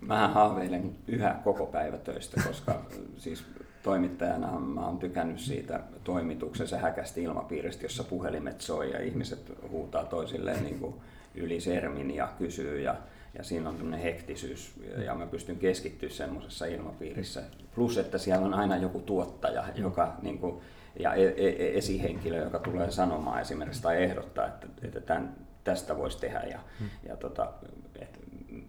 Mä 0.00 0.28
haaveilen 0.28 0.96
yhä 1.06 1.36
koko 1.44 1.66
päivä 1.66 1.98
töistä, 1.98 2.40
koska 2.46 2.80
siis 3.16 3.44
toimittajana 3.82 4.60
mä 4.60 4.86
oon 4.86 4.98
tykännyt 4.98 5.40
siitä 5.40 5.80
toimituksessa 6.04 6.78
häkästi 6.78 7.22
ilmapiiristä, 7.22 7.84
jossa 7.84 8.04
puhelimet 8.04 8.60
soi 8.60 8.90
ja 8.92 9.00
ihmiset 9.00 9.52
huutaa 9.70 10.04
toisilleen 10.04 10.64
niin 10.64 10.78
kuin 10.78 10.94
yli 11.34 11.60
sermin 11.60 12.14
ja 12.14 12.28
kysyy 12.38 12.80
ja, 12.80 12.94
ja 13.38 13.44
siinä 13.44 13.68
on 13.68 13.76
tämmöinen 13.76 14.00
hektisyys 14.00 14.80
ja 15.04 15.14
mä 15.14 15.26
pystyn 15.26 15.58
keskittyä 15.58 16.08
semmoisessa 16.08 16.66
ilmapiirissä. 16.66 17.42
Plus, 17.74 17.98
että 17.98 18.18
siellä 18.18 18.46
on 18.46 18.54
aina 18.54 18.76
joku 18.76 19.00
tuottaja, 19.00 19.64
joka 19.74 20.16
niin 20.22 20.38
kuin, 20.38 20.60
ja 20.98 21.14
e, 21.14 21.24
e, 21.24 21.48
e, 21.48 21.78
esihenkilö, 21.78 22.36
joka 22.44 22.58
tulee 22.58 22.90
sanomaan 22.90 23.40
esimerkiksi 23.40 23.82
tai 23.82 24.02
ehdottaa, 24.02 24.46
että, 24.46 24.66
että 24.82 25.00
tämän, 25.00 25.36
tästä 25.64 25.96
voisi 25.96 26.20
tehdä 26.20 26.40
ja, 26.40 26.60
hmm. 26.78 26.88
ja 27.08 27.16
tota, 27.16 27.52
että 27.98 28.18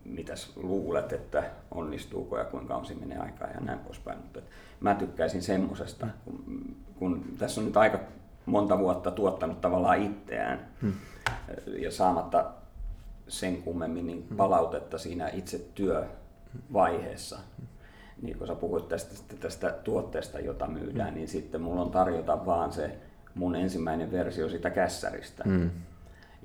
mitäs 0.06 0.52
luulet, 0.56 1.14
että 1.14 1.44
onnistuuko 1.72 2.38
ja 2.38 2.46
kuinka 2.46 2.76
on 2.76 2.86
siinä 2.86 3.02
menee 3.02 3.18
aikaa 3.18 3.48
ja 3.48 3.60
näin 3.60 3.80
poispäin. 3.80 4.18
Mutta 4.18 4.40
mä 4.80 4.96
tykkäisin 4.96 5.42
semmosesta, 5.42 6.08
kun, 6.26 6.76
kun 6.96 7.24
tässä 7.38 7.62
on 7.62 7.68
nyt 7.68 7.78
aika 7.78 8.00
monta 8.46 8.80
vuotta 8.80 9.12
tuottanut 9.12 9.62
tavallaan 9.62 10.02
itseään 10.02 10.68
hmm. 10.82 10.94
ja 11.68 11.92
saamatta 11.92 12.52
sen 13.28 13.62
kummemmin 13.62 14.08
niin 14.08 14.26
hmm. 14.28 14.38
palautetta 14.38 14.98
siinä 14.98 15.30
itse 15.30 15.66
työvaiheessa. 15.76 17.38
Hmm. 17.38 17.68
Niin 18.22 18.38
kun 18.38 18.48
sä 18.48 18.56
puhuit 18.56 18.88
tästä, 18.88 19.36
tästä 19.40 19.72
tuotteesta, 19.84 20.40
jota 20.40 20.68
myydään, 20.68 21.14
niin 21.14 21.28
sitten 21.28 21.62
mulla 21.62 21.82
on 21.82 21.92
tarjota 21.92 22.46
vaan 22.46 22.72
se 22.74 22.98
mun 23.36 23.56
ensimmäinen 23.56 24.12
versio 24.12 24.50
sitä 24.50 24.70
kässäristä. 24.70 25.44
Hmm. 25.44 25.70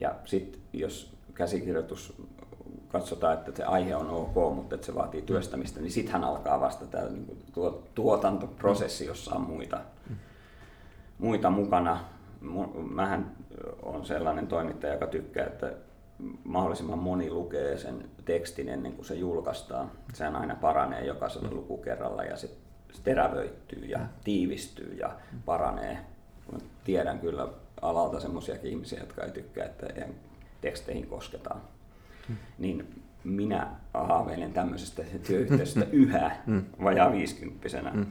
Ja 0.00 0.14
sitten 0.24 0.60
jos 0.72 1.14
käsikirjoitus 1.34 2.22
katsotaan, 2.94 3.34
että 3.34 3.52
se 3.56 3.64
aihe 3.64 3.96
on 3.96 4.10
ok, 4.10 4.54
mutta 4.54 4.74
että 4.74 4.86
se 4.86 4.94
vaatii 4.94 5.22
työstämistä, 5.22 5.80
niin 5.80 5.90
sittenhän 5.90 6.24
alkaa 6.24 6.60
vasta 6.60 6.86
tämä 6.86 7.08
niin 7.08 7.42
tuo, 7.52 7.82
tuotantoprosessi, 7.94 9.06
jossa 9.06 9.34
on 9.34 9.40
muita, 9.40 9.80
muita 11.18 11.50
mukana. 11.50 12.00
Mähän 12.90 13.32
on 13.82 14.06
sellainen 14.06 14.46
toimittaja, 14.46 14.92
joka 14.92 15.06
tykkää, 15.06 15.46
että 15.46 15.72
mahdollisimman 16.44 16.98
moni 16.98 17.30
lukee 17.30 17.78
sen 17.78 18.04
tekstin 18.24 18.68
ennen 18.68 18.92
kuin 18.92 19.04
se 19.04 19.14
julkaistaan. 19.14 19.90
Sehän 20.12 20.36
aina 20.36 20.54
paranee 20.54 21.04
jokaisella 21.04 21.48
lukukerralla 21.50 22.24
ja 22.24 22.36
se 22.36 22.50
terävöittyy 23.04 23.86
ja 23.86 23.98
tiivistyy 24.24 24.94
ja 24.94 25.10
paranee. 25.44 25.98
Tiedän 26.84 27.18
kyllä 27.18 27.48
alalta 27.82 28.20
semmoisiakin 28.20 28.70
ihmisiä, 28.70 29.00
jotka 29.00 29.22
ei 29.22 29.30
tykkää, 29.30 29.66
että 29.66 29.86
teksteihin 30.60 31.06
kosketaan 31.06 31.60
niin 32.58 33.02
minä 33.24 33.66
haaveilen 33.94 34.52
tämmöisestä 34.52 35.02
työyhteisöstä 35.26 35.86
yhä 35.92 36.36
mm. 36.46 36.64
vajaa 36.82 37.12
viisikymppisenä. 37.12 37.90
Mm. 37.90 38.06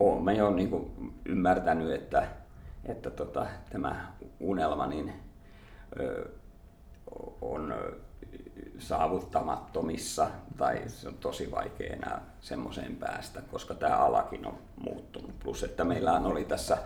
Olen 0.00 0.24
mä 0.24 0.32
jo 0.32 0.50
niin 0.50 0.70
kuin 0.70 1.12
ymmärtänyt, 1.24 1.92
että, 1.92 2.26
että 2.84 3.10
tota, 3.10 3.46
tämä 3.70 4.12
unelma 4.40 4.86
niin, 4.86 5.12
ö, 6.00 6.28
on 7.40 7.74
saavuttamattomissa 8.78 10.30
tai 10.56 10.82
se 10.86 11.08
on 11.08 11.14
tosi 11.14 11.50
vaikea 11.50 11.92
enää 11.92 12.22
semmoiseen 12.40 12.96
päästä, 12.96 13.42
koska 13.50 13.74
tämä 13.74 13.96
alakin 13.96 14.46
on 14.46 14.58
muuttunut. 14.88 15.38
Plus, 15.38 15.62
että 15.62 15.84
meillä 15.84 16.12
oli 16.12 16.44
tässä 16.44 16.78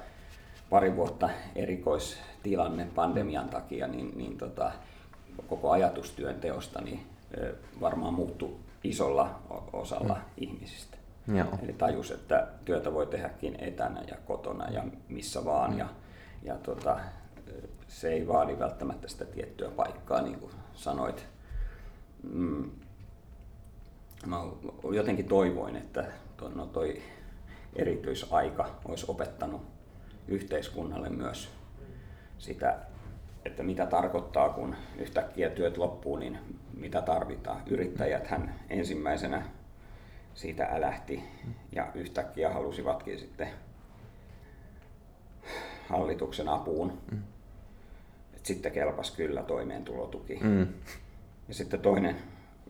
pari 0.70 0.96
vuotta 0.96 1.30
erikoistilanne 1.54 2.88
pandemian 2.94 3.48
takia, 3.48 3.86
niin, 3.86 4.18
niin 4.18 4.38
tota, 4.38 4.72
koko 5.46 5.70
ajatustyön 5.70 6.40
teosta 6.40 6.80
niin 6.80 7.06
varmaan 7.80 8.14
muuttu 8.14 8.60
isolla 8.84 9.42
osalla 9.72 10.14
mm. 10.14 10.20
ihmisistä. 10.36 10.96
Joo. 11.36 11.58
Eli 11.62 11.72
tajus, 11.72 12.10
että 12.10 12.48
työtä 12.64 12.92
voi 12.92 13.06
tehdäkin 13.06 13.56
etänä 13.58 14.02
ja 14.08 14.16
kotona 14.26 14.70
ja 14.70 14.84
missä 15.08 15.44
vaan. 15.44 15.72
Mm. 15.72 15.78
Ja, 15.78 15.88
ja 16.42 16.54
tota, 16.54 16.98
se 17.88 18.08
ei 18.08 18.28
vaadi 18.28 18.58
välttämättä 18.58 19.08
sitä 19.08 19.24
tiettyä 19.24 19.70
paikkaa, 19.70 20.22
niin 20.22 20.40
kuin 20.40 20.52
sanoit. 20.74 21.26
Mm. 22.32 22.70
Mä 24.26 24.36
jotenkin 24.92 25.28
toivoin, 25.28 25.76
että 25.76 26.04
no 26.54 26.66
toi 26.66 27.02
erityisaika 27.76 28.70
olisi 28.84 29.06
opettanut 29.08 29.62
yhteiskunnalle 30.28 31.08
myös 31.08 31.48
sitä, 32.38 32.78
että 33.44 33.62
mitä 33.62 33.86
tarkoittaa, 33.86 34.48
kun 34.48 34.76
yhtäkkiä 34.98 35.50
työt 35.50 35.76
loppuu, 35.76 36.16
niin 36.16 36.38
mitä 36.76 37.02
tarvitaan. 37.02 37.62
Yrittäjät 37.66 38.26
hän 38.26 38.54
ensimmäisenä 38.70 39.42
siitä 40.34 40.64
älähti 40.64 41.22
ja 41.72 41.88
yhtäkkiä 41.94 42.50
halusivatkin 42.50 43.18
sitten 43.18 43.48
hallituksen 45.88 46.48
apuun. 46.48 46.98
Mm. 47.10 47.22
Et 48.36 48.46
sitten 48.46 48.72
kelpas 48.72 49.10
kyllä 49.10 49.42
toimeentulotuki. 49.42 50.38
Mm. 50.42 50.66
Ja 51.48 51.54
sitten 51.54 51.80
toinen 51.80 52.16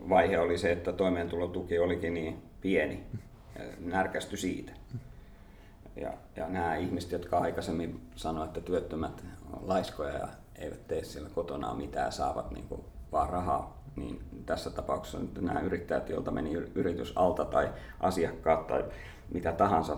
vaihe 0.08 0.38
oli 0.38 0.58
se, 0.58 0.72
että 0.72 0.92
toimeentulotuki 0.92 1.78
olikin 1.78 2.14
niin 2.14 2.42
pieni 2.60 3.04
närkästy 3.78 4.36
siitä. 4.36 4.72
Ja, 5.96 6.12
ja 6.36 6.48
nämä 6.48 6.76
ihmiset, 6.76 7.12
jotka 7.12 7.38
aikaisemmin 7.38 8.00
sanoivat, 8.16 8.48
että 8.48 8.60
työttömät 8.60 9.24
on 9.52 9.68
laiskoja 9.68 10.18
ja 10.18 10.28
eivät 10.58 10.88
tee 10.88 11.04
siellä 11.04 11.30
kotona 11.34 11.74
mitään, 11.74 12.12
saavat 12.12 12.50
niin 12.50 12.68
kuin 12.68 12.80
vaan 13.12 13.30
rahaa, 13.30 13.82
niin 13.96 14.22
tässä 14.46 14.70
tapauksessa 14.70 15.18
nyt 15.18 15.40
nämä 15.40 15.60
yrittäjät, 15.60 16.08
joilta 16.08 16.30
meni 16.30 16.52
yritys 16.52 17.12
alta 17.16 17.44
tai 17.44 17.70
asiakkaat 18.00 18.66
tai 18.66 18.84
mitä 19.32 19.52
tahansa 19.52 19.96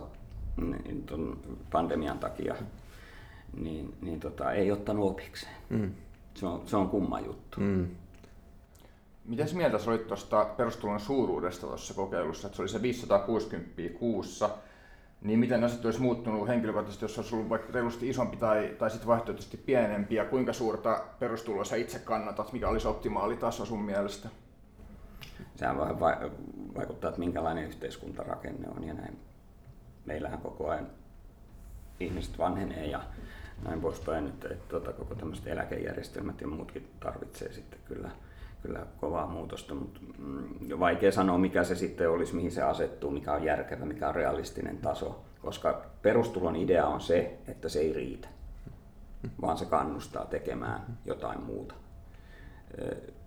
niin 0.56 1.02
ton 1.02 1.38
pandemian 1.72 2.18
takia, 2.18 2.54
niin, 3.56 3.94
niin 4.00 4.20
tota, 4.20 4.52
ei 4.52 4.72
ottanut 4.72 5.10
opikseen. 5.10 5.56
Mm. 5.68 5.92
Se, 6.34 6.46
on, 6.46 6.62
se 6.66 6.76
on 6.76 6.88
kumma 6.88 7.20
juttu. 7.20 7.60
Mm. 7.60 7.88
Miten 9.24 9.48
mieltä 9.52 9.78
sä 9.78 9.90
olit 9.90 10.06
tuosta 10.06 10.44
perustulon 10.56 11.00
suuruudesta 11.00 11.66
tuossa 11.66 11.94
kokeilussa, 11.94 12.46
että 12.46 12.56
se 12.56 12.62
oli 12.62 12.68
se 12.68 12.82
560 12.82 13.98
kuussa, 13.98 14.50
niin 15.26 15.38
miten 15.38 15.64
asiat 15.64 15.84
olisi 15.84 16.00
muuttunut 16.00 16.48
henkilökohtaisesti, 16.48 17.04
jos 17.04 17.18
olisi 17.18 17.34
ollut 17.34 17.48
vaikka 17.48 17.72
reilusti 17.72 18.08
isompi 18.08 18.36
tai, 18.36 18.74
tai 18.78 18.90
sitten 18.90 19.08
vaihtoehtoisesti 19.08 19.56
pienempi, 19.56 20.14
ja 20.14 20.24
kuinka 20.24 20.52
suurta 20.52 21.04
perustuloa 21.18 21.64
sä 21.64 21.76
itse 21.76 21.98
kannatat, 21.98 22.52
mikä 22.52 22.68
olisi 22.68 22.88
optimaali 22.88 23.36
taso 23.36 23.64
sun 23.64 23.82
mielestä? 23.82 24.28
Sehän 25.56 25.78
vähän 25.78 26.00
vaikuttaa, 26.76 27.08
että 27.08 27.20
minkälainen 27.20 27.64
yhteiskuntarakenne 27.64 28.68
on 28.76 28.84
ja 28.84 28.94
näin. 28.94 29.18
Meillähän 30.04 30.38
koko 30.38 30.68
ajan 30.68 30.86
ihmiset 32.00 32.38
vanhenee 32.38 32.86
ja 32.86 33.00
näin 33.64 33.80
poispäin, 33.80 34.26
että, 34.26 34.48
että 34.48 34.68
tuota, 34.68 34.92
koko 34.92 35.14
tämmöiset 35.14 35.46
eläkejärjestelmät 35.46 36.40
ja 36.40 36.46
muutkin 36.46 36.88
tarvitsee 37.00 37.52
sitten 37.52 37.78
kyllä 37.84 38.10
kyllä 38.62 38.86
kovaa 39.00 39.26
muutosta, 39.26 39.74
mutta 39.74 40.00
mm, 40.18 40.78
vaikea 40.80 41.12
sanoa, 41.12 41.38
mikä 41.38 41.64
se 41.64 41.74
sitten 41.74 42.10
olisi, 42.10 42.34
mihin 42.34 42.52
se 42.52 42.62
asettuu, 42.62 43.10
mikä 43.10 43.32
on 43.32 43.44
järkevä, 43.44 43.84
mikä 43.84 44.08
on 44.08 44.14
realistinen 44.14 44.78
taso, 44.78 45.24
koska 45.42 45.82
perustulon 46.02 46.56
idea 46.56 46.86
on 46.86 47.00
se, 47.00 47.38
että 47.48 47.68
se 47.68 47.78
ei 47.78 47.92
riitä, 47.92 48.28
vaan 49.40 49.58
se 49.58 49.64
kannustaa 49.64 50.24
tekemään 50.24 50.98
jotain 51.04 51.42
muuta, 51.42 51.74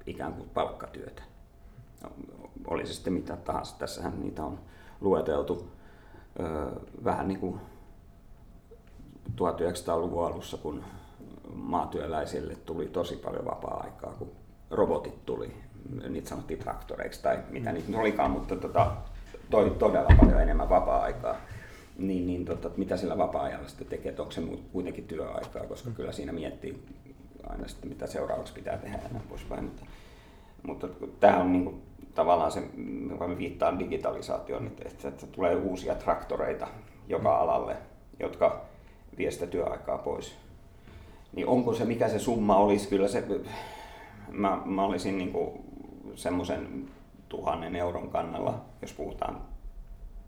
ikään 0.06 0.34
kuin 0.34 0.50
palkkatyötä. 0.50 1.24
Oli 2.68 2.88
se 2.88 2.94
sitten 2.94 3.14
mitä 3.14 3.38
tahansa, 3.38 3.80
tässähän 3.80 4.20
niitä 4.20 4.44
on 4.44 4.60
lueteltu 5.02 5.72
vähän 7.04 7.28
niin 7.28 7.40
kuin 7.40 7.60
1900-luvun 9.30 10.26
alussa, 10.26 10.58
kun 10.58 10.84
maatyöläisille 11.54 12.56
tuli 12.56 12.86
tosi 12.88 13.16
paljon 13.16 13.46
vapaa-aikaa, 13.46 14.14
kun 14.14 14.32
robotit 14.72 15.26
tuli, 15.26 15.54
niitä 16.10 16.30
sanottiin 16.30 16.60
traktoreiksi 16.60 17.24
tai 17.24 17.40
mitä 17.50 17.72
niitä 17.72 18.00
olikaan, 18.00 18.32
mutta 18.32 18.56
tota, 18.56 18.92
toi 19.50 19.70
todella 19.70 20.10
paljon 20.20 20.42
enemmän 20.42 20.70
vapaa-aikaa. 20.70 21.36
Niin, 21.98 22.28
niin 22.28 22.46
tota, 22.46 22.70
mitä 22.78 22.98
sillä 22.98 23.18
vapaa-ajalla 23.18 23.68
sitten 23.68 23.88
tekee, 23.88 24.10
että 24.10 24.22
onko 24.22 24.32
se 24.32 24.42
kuitenkin 24.72 25.04
työaikaa, 25.04 25.64
koska 25.68 25.92
kyllä 25.92 26.12
siinä 26.12 26.32
miettii 26.32 26.84
aina 27.50 27.68
sitten, 27.68 27.90
mitä 27.90 28.08
seuraavaksi 28.08 28.54
pitää 28.54 28.78
tehdä 28.78 28.98
ja 29.04 29.10
näin 29.12 29.28
poispäin. 29.30 29.64
Mutta, 29.64 29.86
mutta 30.64 30.88
tämä 31.20 31.38
on 31.38 31.52
niin 31.52 31.64
kuin, 31.66 31.82
tavallaan 32.16 32.52
se, 32.52 32.64
joka 33.10 33.28
me 33.28 33.38
viittaan 33.38 33.80
digitalisaatioon, 33.80 34.68
että, 34.68 35.08
että 35.08 35.28
tulee 35.28 35.56
uusia 35.56 35.96
traktoreita 35.96 36.68
joka 37.08 37.38
alalle, 37.38 37.78
jotka 38.20 38.62
vie 39.18 39.32
sitä 39.32 39.48
työaikaa 39.48 39.98
pois. 39.98 40.36
Niin 41.34 41.48
onko 41.48 41.74
se, 41.74 41.86
mikä 41.86 42.10
se 42.10 42.20
summa 42.20 42.58
olisi, 42.58 42.90
kyllä 42.90 43.08
se 43.08 43.24
mä, 44.32 44.62
mä 44.66 44.84
olisin 44.84 45.18
niin 45.18 45.34
semmoisen 46.16 46.90
tuhannen 47.30 47.76
euron 47.76 48.10
kannalla, 48.10 48.66
jos 48.82 48.94
puhutaan 48.94 49.42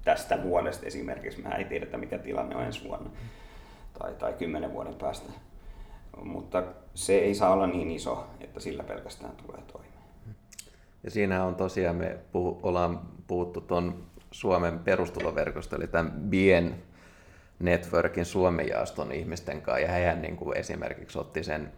tästä 0.04 0.44
vuodesta 0.44 0.86
esimerkiksi. 0.86 1.42
Mä 1.42 1.50
ei 1.50 1.66
tiedetä, 1.66 1.98
mikä 1.98 2.18
tilanne 2.18 2.56
on 2.56 2.64
ensi 2.64 2.84
vuonna 2.84 3.10
tai, 4.00 4.14
tai 4.14 4.34
kymmenen 4.34 4.74
vuoden 4.74 4.96
päästä. 4.96 5.32
Mutta 6.24 6.64
se 6.94 7.18
ei 7.18 7.36
saa 7.36 7.54
olla 7.54 7.68
niin 7.68 7.92
iso, 7.92 8.28
että 8.40 8.60
sillä 8.60 8.84
pelkästään 8.84 9.36
tulee 9.36 9.62
toimeen. 9.62 9.92
Ja 11.04 11.12
siinä 11.12 11.44
on 11.44 11.56
tosiaan, 11.56 11.96
me 11.96 12.18
puhu, 12.32 12.60
ollaan 12.64 13.02
puhuttu 13.28 13.62
tuon 13.62 14.04
Suomen 14.32 14.80
perustuloverkosta, 14.80 15.76
eli 15.76 15.88
tämän 15.88 16.12
BIEN 16.12 16.76
Networkin 17.60 18.26
Suomen 18.26 18.68
jaoston 18.68 19.12
ihmisten 19.12 19.62
kanssa, 19.62 19.80
ja 19.80 19.92
hän 19.92 20.22
niin 20.22 20.38
kuin 20.38 20.58
esimerkiksi 20.58 21.20
otti 21.20 21.44
sen 21.44 21.72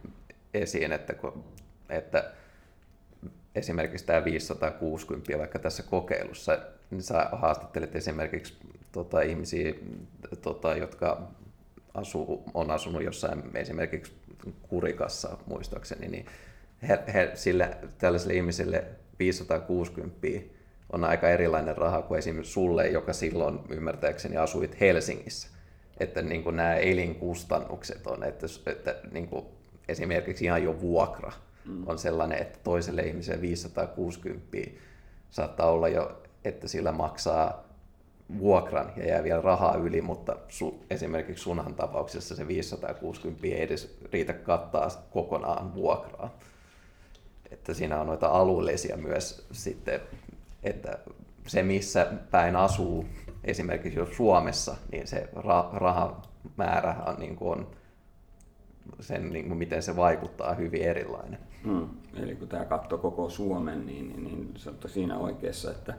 esiin, 0.54 0.92
että 0.92 1.14
kun 1.14 1.44
että 1.94 2.30
esimerkiksi 3.54 4.06
tämä 4.06 4.24
560 4.24 5.38
vaikka 5.38 5.58
tässä 5.58 5.82
kokeilussa, 5.82 6.58
niin 6.90 7.02
sä 7.02 7.28
haastattelet 7.32 7.96
esimerkiksi 7.96 8.56
tota, 8.92 9.20
ihmisiä, 9.20 9.74
tota, 10.42 10.76
jotka 10.76 11.28
asuu, 11.94 12.44
on 12.54 12.70
asunut 12.70 13.02
jossain 13.02 13.42
esimerkiksi 13.54 14.12
Kurikassa 14.68 15.38
muistaakseni, 15.46 16.08
niin 16.08 16.26
he, 16.88 16.98
he, 17.14 17.30
sille, 17.34 17.76
tällaiselle 17.98 18.34
ihmiselle 18.34 18.84
560 19.18 20.26
on 20.92 21.04
aika 21.04 21.28
erilainen 21.28 21.76
raha 21.76 22.02
kuin 22.02 22.18
esimerkiksi 22.18 22.52
sulle, 22.52 22.88
joka 22.88 23.12
silloin 23.12 23.58
ymmärtääkseni 23.68 24.36
asuit 24.36 24.80
Helsingissä. 24.80 25.48
Että 26.00 26.22
niin 26.22 26.42
kuin 26.42 26.56
nämä 26.56 26.74
elinkustannukset 26.74 28.06
on, 28.06 28.24
että, 28.24 28.46
että 28.66 28.94
niin 29.12 29.28
kuin 29.28 29.46
esimerkiksi 29.88 30.44
ihan 30.44 30.62
jo 30.62 30.80
vuokra 30.80 31.32
mm. 31.66 31.82
on 31.86 31.98
sellainen, 31.98 32.42
että 32.42 32.58
toiselle 32.64 33.02
ihmiselle 33.02 33.40
560 33.40 34.56
saattaa 35.30 35.70
olla 35.70 35.88
jo, 35.88 36.22
että 36.44 36.68
sillä 36.68 36.92
maksaa 36.92 37.64
vuokran 38.38 38.92
ja 38.96 39.06
jää 39.06 39.24
vielä 39.24 39.40
rahaa 39.40 39.76
yli, 39.76 40.00
mutta 40.00 40.36
su, 40.48 40.84
esimerkiksi 40.90 41.42
sunhan 41.42 41.74
tapauksessa 41.74 42.36
se 42.36 42.48
560 42.48 43.46
ei 43.46 43.62
edes 43.62 43.98
riitä 44.12 44.32
kattaa 44.32 44.88
kokonaan 45.10 45.74
vuokraa. 45.74 46.38
Että 47.50 47.74
siinä 47.74 48.00
on 48.00 48.06
noita 48.06 48.26
alueellisia 48.26 48.96
myös 48.96 49.46
sitten, 49.52 50.00
että 50.62 50.98
se 51.46 51.62
missä 51.62 52.06
päin 52.30 52.56
asuu, 52.56 53.06
esimerkiksi 53.44 53.98
jos 53.98 54.16
Suomessa, 54.16 54.76
niin 54.92 55.06
se 55.06 55.28
ra- 55.36 55.74
rahamäärä 55.74 56.96
on, 57.06 57.16
niin 57.18 57.36
kuin 57.36 57.58
on 57.58 57.66
sen, 59.00 59.32
niin 59.32 59.48
kuin 59.48 59.58
miten 59.58 59.82
se 59.82 59.96
vaikuttaa 59.96 60.54
hyvin 60.54 60.82
erilainen. 60.82 61.38
Hmm. 61.64 61.88
Eli 62.14 62.36
kun 62.36 62.48
tämä 62.48 62.64
katsoo 62.64 62.98
koko 62.98 63.28
Suomen, 63.28 63.86
niin, 63.86 64.08
niin, 64.08 64.24
niin 64.24 64.52
se 64.56 64.70
on 64.70 64.76
siinä 64.86 65.18
oikeassa, 65.18 65.70
että 65.70 65.94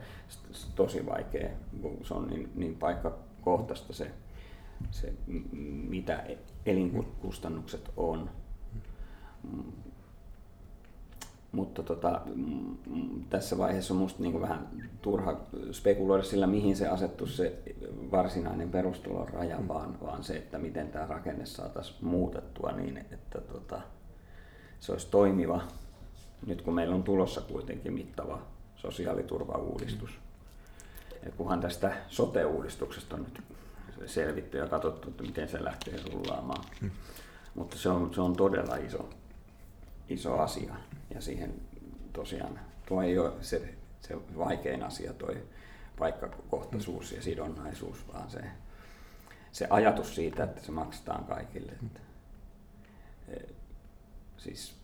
se 0.52 0.66
tosi 0.74 1.06
vaikea, 1.06 1.48
kun 1.82 1.98
se 2.02 2.14
on 2.14 2.28
niin, 2.28 2.50
niin 2.54 2.76
paikkakohtaista 2.76 3.92
se, 3.92 4.10
se, 4.90 5.12
mitä 5.88 6.24
elinkustannukset 6.66 7.90
on. 7.96 8.30
Mutta 11.52 11.82
tota, 11.82 12.20
tässä 13.30 13.58
vaiheessa 13.58 13.94
on 13.94 13.98
minusta 13.98 14.22
niin 14.22 14.40
vähän 14.40 14.68
turha 15.02 15.40
spekuloida 15.72 16.22
sillä, 16.22 16.46
mihin 16.46 16.76
se 16.76 16.88
asettu 16.88 17.26
se 17.26 17.62
varsinainen 18.12 18.70
perustulon 18.70 19.28
raja, 19.28 19.58
mm. 19.58 19.68
vaan, 19.68 20.00
vaan 20.00 20.24
se, 20.24 20.36
että 20.36 20.58
miten 20.58 20.88
tämä 20.88 21.06
rakenne 21.06 21.46
saataisiin 21.46 21.98
muutettua 22.00 22.72
niin, 22.72 22.96
että 22.96 23.40
tota, 23.40 23.80
se 24.80 24.92
olisi 24.92 25.06
toimiva, 25.10 25.62
nyt 26.46 26.62
kun 26.62 26.74
meillä 26.74 26.94
on 26.94 27.02
tulossa 27.02 27.40
kuitenkin 27.40 27.92
mittava 27.92 28.42
sosiaaliturvauudistus. 28.76 30.10
Ja 31.24 31.32
kunhan 31.36 31.60
tästä 31.60 31.96
sote-uudistuksesta 32.08 33.16
on 33.16 33.22
nyt 33.22 33.42
selvitty 34.06 34.58
ja 34.58 34.66
katsottu, 34.66 35.08
että 35.08 35.22
miten 35.22 35.48
se 35.48 35.64
lähtee 35.64 36.00
rullaamaan. 36.12 36.64
Hmm. 36.80 36.90
Mutta 37.54 37.78
se 37.78 37.88
on, 37.88 38.14
se 38.14 38.20
on 38.20 38.36
todella 38.36 38.76
iso, 38.76 39.08
iso 40.08 40.38
asia 40.38 40.74
ja 41.14 41.20
siihen 41.20 41.54
tosiaan 42.12 42.60
tuo 42.86 43.02
ei 43.02 43.18
ole 43.18 43.32
se, 43.40 43.74
se 44.00 44.16
vaikein 44.38 44.82
asia, 44.82 45.12
tuo 45.12 45.30
paikkakohtaisuus 45.98 47.12
ja 47.12 47.22
sidonnaisuus, 47.22 47.98
vaan 48.12 48.30
se, 48.30 48.40
se 49.52 49.66
ajatus 49.70 50.14
siitä, 50.14 50.44
että 50.44 50.62
se 50.62 50.72
maksetaan 50.72 51.24
kaikille. 51.24 51.72
Että, 51.72 52.00
siis 54.38 54.74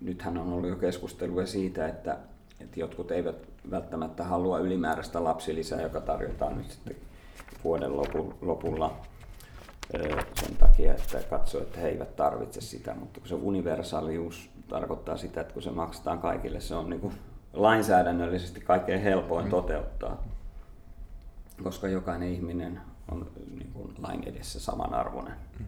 nythän 0.00 0.38
on 0.38 0.52
ollut 0.52 0.70
jo 0.70 0.76
keskustelua 0.76 1.46
siitä, 1.46 1.88
että, 1.88 2.18
että 2.60 2.80
jotkut 2.80 3.10
eivät 3.10 3.36
välttämättä 3.70 4.24
halua 4.24 4.58
ylimääräistä 4.58 5.24
lapsilisää, 5.24 5.82
joka 5.82 6.00
tarjotaan 6.00 6.58
nyt 6.58 6.70
sitten 6.70 6.96
vuoden 7.64 7.96
lopulla 8.40 8.96
sen 10.34 10.56
takia, 10.58 10.94
että 10.94 11.18
katsoo, 11.30 11.60
että 11.60 11.80
he 11.80 11.88
eivät 11.88 12.16
tarvitse 12.16 12.60
sitä, 12.60 12.94
mutta 12.94 13.20
kun 13.20 13.28
se 13.28 13.34
universaalius 13.34 14.50
tarkoittaa 14.68 15.16
sitä, 15.16 15.40
että 15.40 15.54
kun 15.54 15.62
se 15.62 15.70
maksetaan 15.70 16.18
kaikille, 16.18 16.60
se 16.60 16.74
on 16.74 16.90
niin 16.90 17.00
kuin 17.00 17.14
lainsäädännöllisesti 17.52 18.60
kaikkein 18.60 19.02
helpoin 19.02 19.44
mm. 19.44 19.50
toteuttaa, 19.50 20.24
koska 21.62 21.88
jokainen 21.88 22.28
ihminen 22.28 22.80
on 23.10 23.30
niin 23.58 23.72
kuin 23.72 23.94
lain 23.98 24.28
edessä 24.28 24.60
samanarvoinen. 24.60 25.34
Mm. 25.58 25.64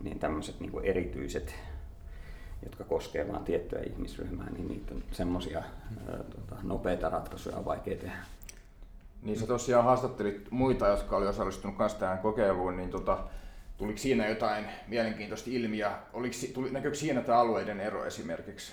Niin 0.00 0.18
tämmöiset 0.18 0.60
niin 0.60 0.72
kuin 0.72 0.84
erityiset, 0.84 1.54
jotka 2.62 2.84
koskevat 2.84 3.32
vain 3.32 3.44
tiettyä 3.44 3.80
ihmisryhmää, 3.80 4.50
niin 4.50 4.68
niitä 4.68 4.94
on 4.94 5.02
semmoisia 5.12 5.62
tota, 6.06 6.56
nopeita 6.62 7.08
ratkaisuja 7.08 7.56
on 7.56 7.64
vaikea 7.64 7.96
tehdä. 7.96 8.16
Niin 9.22 9.38
sä 9.38 9.46
tosiaan 9.46 9.84
haastattelit 9.84 10.50
muita, 10.50 10.88
jotka 10.88 11.16
oli 11.16 11.26
osallistunut 11.26 11.78
myös 11.78 11.94
tähän 11.94 12.18
kokeiluun, 12.18 12.76
niin 12.76 12.90
tota, 12.90 13.18
tuliko 13.76 13.98
siinä 13.98 14.28
jotain 14.28 14.64
mielenkiintoista 14.88 15.50
ilmiä? 15.50 15.92
Oliko, 16.12 16.34
tuli, 16.54 16.70
näkyykö 16.70 16.96
siinä 16.96 17.20
tämä 17.20 17.38
alueiden 17.38 17.80
ero 17.80 18.04
esimerkiksi? 18.04 18.72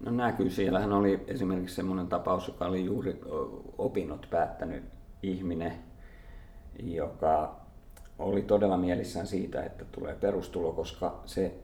No 0.00 0.10
näkyy. 0.10 0.50
Siellähän 0.50 0.92
oli 0.92 1.24
esimerkiksi 1.26 1.74
semmoinen 1.74 2.06
tapaus, 2.06 2.48
joka 2.48 2.66
oli 2.66 2.84
juuri 2.84 3.20
opinnot 3.78 4.26
päättänyt 4.30 4.84
ihminen, 5.22 5.72
joka 6.82 7.56
oli 8.18 8.42
todella 8.42 8.76
mielissään 8.76 9.26
siitä, 9.26 9.62
että 9.62 9.84
tulee 9.84 10.14
perustulo, 10.14 10.72
koska 10.72 11.20
se 11.26 11.54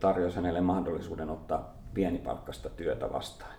tarjosi 0.00 0.36
hänelle 0.36 0.60
mahdollisuuden 0.60 1.30
ottaa 1.30 1.74
pienipalkkasta 1.94 2.70
työtä 2.70 3.12
vastaan, 3.12 3.54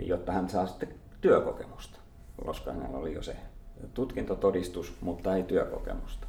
jotta 0.00 0.32
hän 0.32 0.48
saa 0.48 0.66
sitten 0.66 0.94
työkokemusta 1.20 1.98
koska 2.44 2.72
hänellä 2.72 2.98
oli 2.98 3.14
jo 3.14 3.22
se 3.22 3.36
tutkintotodistus, 3.94 4.96
mutta 5.00 5.36
ei 5.36 5.42
työkokemusta. 5.42 6.26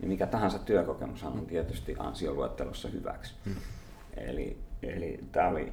Niin 0.00 0.08
mikä 0.08 0.26
tahansa 0.26 0.58
työkokemus 0.58 1.22
on 1.22 1.46
tietysti 1.46 1.96
ansioluettelossa 1.98 2.88
hyväksi. 2.88 3.34
Hmm. 3.44 3.54
Eli, 4.16 4.58
eli 4.82 5.20
tämä 5.32 5.48
oli 5.48 5.72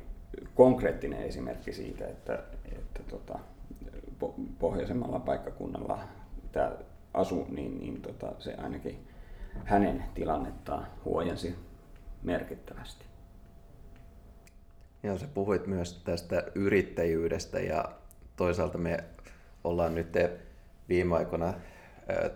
konkreettinen 0.55 1.23
esimerkki 1.23 1.73
siitä, 1.73 2.07
että, 2.07 2.43
että 2.71 3.03
tota, 3.09 3.39
pohjoisemmalla 4.59 5.19
paikkakunnalla 5.19 5.99
tämä 6.51 6.71
asu, 7.13 7.47
niin, 7.49 7.79
niin 7.79 8.01
tota, 8.01 8.33
se 8.39 8.53
ainakin 8.53 9.07
hänen 9.65 10.03
tilannettaan 10.13 10.87
huojensi 11.05 11.55
merkittävästi. 12.27 13.05
Joo, 15.03 15.17
sä 15.17 15.27
puhuit 15.33 15.67
myös 15.67 16.01
tästä 16.03 16.43
yrittäjyydestä 16.55 17.59
ja 17.59 17.85
toisaalta 18.35 18.77
me 18.77 19.03
ollaan 19.63 19.95
nyt 19.95 20.13
viime 20.89 21.15
aikoina 21.15 21.53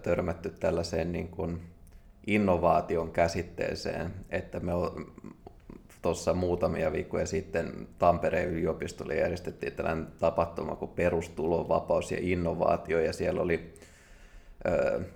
törmätty 0.04 0.49
tällaiseen 0.49 1.12
niin 1.12 1.27
kuin 1.27 1.62
innovaation 2.27 3.12
käsitteeseen, 3.12 4.13
että 4.30 4.60
me 4.60 4.71
tuossa 6.01 6.34
muutamia 6.34 6.91
viikkoja 6.91 7.25
sitten 7.25 7.88
Tampereen 7.99 8.49
yliopistolle 8.49 9.15
järjestettiin 9.15 9.73
tällainen 9.73 10.08
tapahtuma 10.19 10.75
kuin 10.75 10.91
perustulo, 10.91 11.69
vapaus 11.69 12.12
ja 12.12 12.17
innovaatio, 12.21 12.99
ja 12.99 13.13
siellä 13.13 13.41
oli 13.41 13.73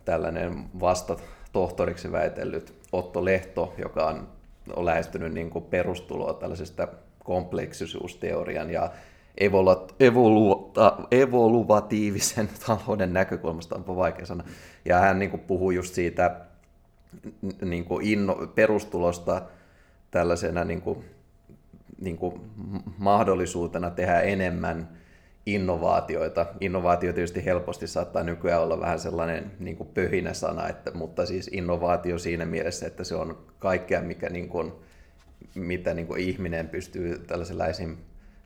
tällainen 0.06 0.64
vasta 0.80 1.18
tohtoriksi 1.52 2.12
väitellyt 2.12 2.74
Otto 2.92 3.26
Lehto, 3.26 3.74
joka 3.78 4.08
on, 4.08 4.28
on 4.76 4.86
lähestynyt 4.86 5.34
niin 5.34 5.50
kuin 5.50 5.66
perustuloa 5.66 6.34
tällaisesta 6.34 6.88
kompleksisuusteorian 7.24 8.70
ja 8.70 8.92
evoluta, 9.38 10.98
evoluvatiivisen 11.12 12.50
talouden 12.68 13.14
näkökulmasta, 13.14 13.76
onpa 13.76 13.96
vaikea 13.96 14.26
sana. 14.26 14.44
Ja 14.86 15.00
hän 15.00 15.20
niin 15.20 15.32
kuin 15.32 15.42
puhuu 15.42 15.72
just 15.72 15.94
siitä 15.94 16.42
niin 17.62 17.86
kuin 17.86 18.06
inno, 18.06 18.36
perustulosta 18.56 19.42
tällaisena 20.12 20.64
niin 20.64 20.82
kuin, 20.82 21.06
niin 22.02 22.18
kuin 22.18 22.42
mahdollisuutena 22.98 23.90
tehdä 23.90 24.20
enemmän 24.20 24.90
innovaatioita. 25.46 26.46
Innovaatio 26.60 27.14
tietysti 27.14 27.46
helposti 27.46 27.88
saattaa 27.88 28.24
nykyään 28.24 28.62
olla 28.62 28.80
vähän 28.80 29.00
sellainen 29.00 29.52
niin 29.60 29.78
kuin 29.78 29.90
pöhinä 29.94 30.34
sana, 30.34 30.68
että, 30.68 30.92
mutta 30.92 31.26
siis 31.26 31.50
innovaatio 31.54 32.18
siinä 32.18 32.46
mielessä, 32.46 32.88
että 32.88 33.04
se 33.04 33.16
on 33.16 33.38
kaikkea, 33.60 34.02
mikä 34.02 34.30
niin 34.30 34.50
kuin, 34.50 34.74
mitä 35.56 35.94
niin 35.94 36.08
kuin 36.08 36.22
ihminen 36.22 36.70
pystyy 36.70 37.20
tällaisella 37.28 37.68
esim 37.68 37.98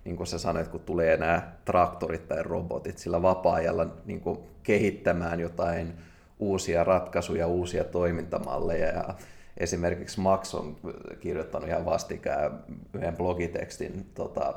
niin 0.05 0.17
kuin 0.17 0.27
sä 0.27 0.39
sanoit, 0.39 0.67
kun 0.67 0.79
tulee 0.79 1.17
nämä 1.17 1.51
traktorit 1.65 2.27
tai 2.27 2.43
robotit 2.43 2.97
sillä 2.97 3.21
vapaa-ajalla 3.21 3.87
niin 4.05 4.21
kuin 4.21 4.39
kehittämään 4.63 5.39
jotain 5.39 5.93
uusia 6.39 6.83
ratkaisuja, 6.83 7.47
uusia 7.47 7.83
toimintamalleja. 7.83 8.87
Ja 8.87 9.13
esimerkiksi 9.57 10.19
Max 10.19 10.55
on 10.55 10.75
kirjoittanut 11.19 11.69
ihan 11.69 11.85
vastikään 11.85 12.63
yhden 12.93 13.17
blogitekstin 13.17 14.05
tota, 14.13 14.53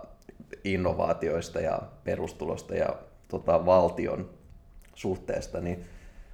innovaatioista 0.64 1.60
ja 1.60 1.82
perustulosta 2.04 2.74
ja 2.74 2.96
tota, 3.28 3.66
valtion 3.66 4.30
suhteesta, 4.94 5.60
niin 5.60 5.84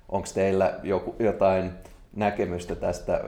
onko 0.08 0.28
teillä 0.34 0.78
joku, 0.82 1.16
jotain 1.18 1.72
näkemystä 2.16 2.74
tästä, 2.74 3.20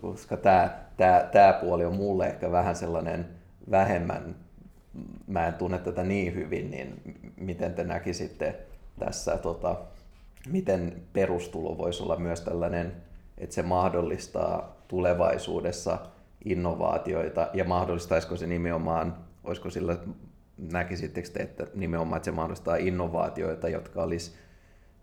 koska 0.00 0.36
tämä, 0.36 0.78
tämä, 0.96 1.28
tämä 1.32 1.52
puoli 1.52 1.84
on 1.84 1.96
mulle 1.96 2.26
ehkä 2.26 2.52
vähän 2.52 2.76
sellainen 2.76 3.26
vähemmän 3.70 4.36
mä 5.26 5.46
en 5.46 5.54
tunne 5.54 5.78
tätä 5.78 6.04
niin 6.04 6.34
hyvin, 6.34 6.70
niin 6.70 7.02
miten 7.36 7.74
te 7.74 7.84
näkisitte 7.84 8.56
tässä, 8.98 9.36
tota, 9.36 9.76
miten 10.48 11.02
perustulo 11.12 11.78
voisi 11.78 12.02
olla 12.02 12.16
myös 12.16 12.40
tällainen, 12.40 12.92
että 13.38 13.54
se 13.54 13.62
mahdollistaa 13.62 14.76
tulevaisuudessa 14.88 15.98
innovaatioita 16.44 17.48
ja 17.52 17.64
mahdollistaisiko 17.64 18.36
se 18.36 18.46
nimenomaan, 18.46 19.16
olisiko 19.46 19.70
sillä, 19.70 19.96
näkisittekö 20.58 21.28
te, 21.28 21.42
että 21.42 21.66
nimenomaan 21.74 22.16
että 22.16 22.24
se 22.24 22.30
mahdollistaa 22.30 22.76
innovaatioita, 22.76 23.68
jotka 23.68 24.02
olisi 24.02 24.32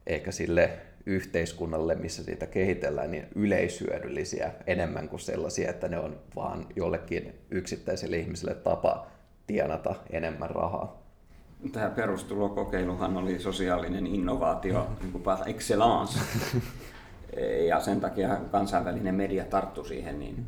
ehkä 0.08 0.32
sille 0.32 0.80
yhteiskunnalle, 1.06 1.96
missä 1.96 2.24
siitä 2.24 2.48
kehitellään, 2.48 3.12
niin 3.12 3.28
yleisyödyllisiä 3.36 4.52
enemmän 4.68 5.10
kuin 5.10 5.20
sellaisia, 5.20 5.70
että 5.70 5.88
ne 5.88 6.00
on 6.00 6.20
vaan 6.36 6.66
jollekin 6.76 7.34
yksittäiselle 7.52 8.18
ihmiselle 8.18 8.56
tapa 8.56 9.08
tienata 9.48 9.96
enemmän 10.10 10.50
rahaa. 10.50 11.04
Tämä 11.72 11.90
perustulokokeiluhan 11.90 13.18
oli 13.18 13.40
sosiaalinen 13.40 14.08
innovaatio, 14.08 14.88
niin 15.02 15.12
kuin 15.12 15.24
excellence. 15.46 16.20
ja 17.70 17.80
sen 17.80 18.02
takia 18.02 18.38
kansainvälinen 18.52 19.16
media 19.16 19.46
tarttui 19.46 19.88
siihen 19.88 20.20
niin, 20.20 20.48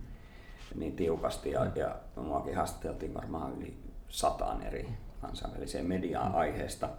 niin 0.75 0.95
tiukasti. 0.95 1.51
Ja, 1.51 1.65
ja 1.75 1.95
muakin 2.15 2.55
haastateltiin 2.55 3.13
varmaan 3.13 3.53
yli 3.58 3.85
sataan 4.15 4.62
eri 4.62 4.88
kansainväliseen 5.21 5.86
mediaan 5.86 6.36
aiheesta. 6.36 6.89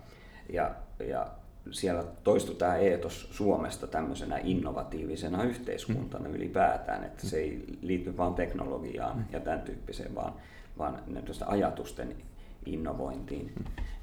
Ja, 0.53 0.75
ja 1.09 1.27
siellä 1.71 2.05
toistui 2.25 2.55
tämä 2.55 2.77
eetos 2.77 3.29
Suomesta 3.31 3.87
tämmöisenä 3.87 4.39
innovatiivisena 4.43 5.43
yhteiskuntana 5.43 6.29
ylipäätään, 6.29 7.05
että 7.05 7.27
se 7.27 7.37
ei 7.37 7.65
liity 7.83 8.17
vain 8.17 8.35
teknologiaan 8.35 9.27
ja 9.33 9.41
tämän 9.41 9.63
tyyppiseen, 9.63 10.15
vaan 10.15 10.33
vaan 10.79 11.03
ajatusten 11.47 12.17
innovointiin. 12.67 13.53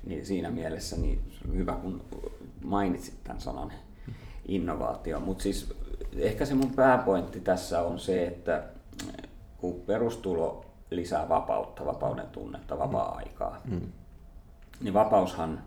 Niin 0.05 0.25
siinä 0.25 0.51
mielessä 0.51 0.97
niin 0.97 1.31
hyvä, 1.53 1.73
kun 1.73 2.01
mainitsit 2.63 3.23
tämän 3.23 3.41
sanan 3.41 3.73
innovaatio. 4.47 5.19
Mutta 5.19 5.43
siis 5.43 5.73
ehkä 6.17 6.45
se 6.45 6.53
mun 6.53 6.71
pääpointti 6.75 7.39
tässä 7.39 7.81
on 7.81 7.99
se, 7.99 8.27
että 8.27 8.63
kun 9.57 9.81
perustulo 9.85 10.62
lisää 10.95 11.29
vapautta, 11.29 11.85
vapauden 11.85 12.27
tunnetta, 12.27 12.79
vapaa-aikaa, 12.79 13.61
mm. 13.65 13.81
niin 14.81 14.93
vapaushan 14.93 15.63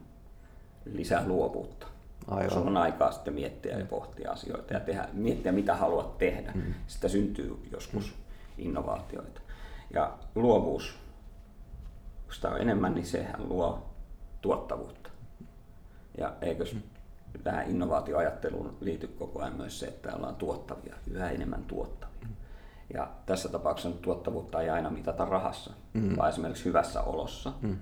lisää 0.84 1.26
luovuutta. 1.26 1.86
Aivan. 2.28 2.50
Sulla 2.50 2.70
on 2.70 2.76
aikaa 2.76 3.12
sitten 3.12 3.34
miettiä 3.34 3.78
ja 3.78 3.86
pohtia 3.86 4.32
asioita 4.32 4.74
ja 4.74 4.80
tehdä, 4.80 5.08
miettiä, 5.12 5.52
mitä 5.52 5.74
haluat 5.74 6.18
tehdä. 6.18 6.52
Mm. 6.54 6.74
Sitä 6.86 7.08
syntyy 7.08 7.56
joskus 7.72 8.14
mm. 8.14 8.64
innovaatioita. 8.64 9.40
Ja 9.90 10.18
luovuus, 10.34 10.98
kun 12.24 12.34
sitä 12.34 12.48
on 12.48 12.60
enemmän, 12.60 12.94
niin 12.94 13.06
sehän 13.06 13.48
luo 13.48 13.90
tuottavuutta. 14.40 15.10
Ja 16.18 16.32
eikö 16.40 16.64
tähän 17.44 17.70
innovaatioajatteluun 17.70 18.76
liity 18.80 19.06
koko 19.06 19.42
ajan 19.42 19.56
myös 19.56 19.80
se, 19.80 19.86
että 19.86 20.16
ollaan 20.16 20.36
tuottavia, 20.36 20.94
yhä 21.10 21.30
enemmän 21.30 21.64
tuottavia. 21.64 22.05
Ja 22.94 23.08
tässä 23.26 23.48
tapauksessa 23.48 23.98
tuottavuutta 24.02 24.62
ei 24.62 24.70
aina 24.70 24.90
mitata 24.90 25.24
rahassa, 25.24 25.72
mm. 25.92 26.16
vaan 26.16 26.28
esimerkiksi 26.28 26.64
hyvässä 26.64 27.02
olossa. 27.02 27.52
Mm. 27.62 27.76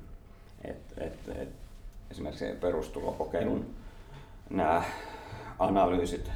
Et, 0.65 0.95
et, 0.97 1.29
et, 1.29 1.49
esimerkiksi 2.11 2.45
perustulokokeilun 2.61 3.75
nämä 4.51 4.83
analyysit 5.59 6.31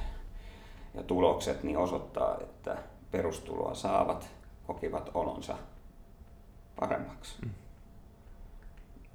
ja 0.94 1.02
tulokset 1.02 1.62
niin 1.62 1.78
osoittaa, 1.78 2.38
että 2.40 2.76
perustuloa 3.10 3.74
saavat 3.74 4.30
kokivat 4.66 5.10
olonsa 5.14 5.58
paremmaksi. 6.80 7.34
Mm. 7.42 7.50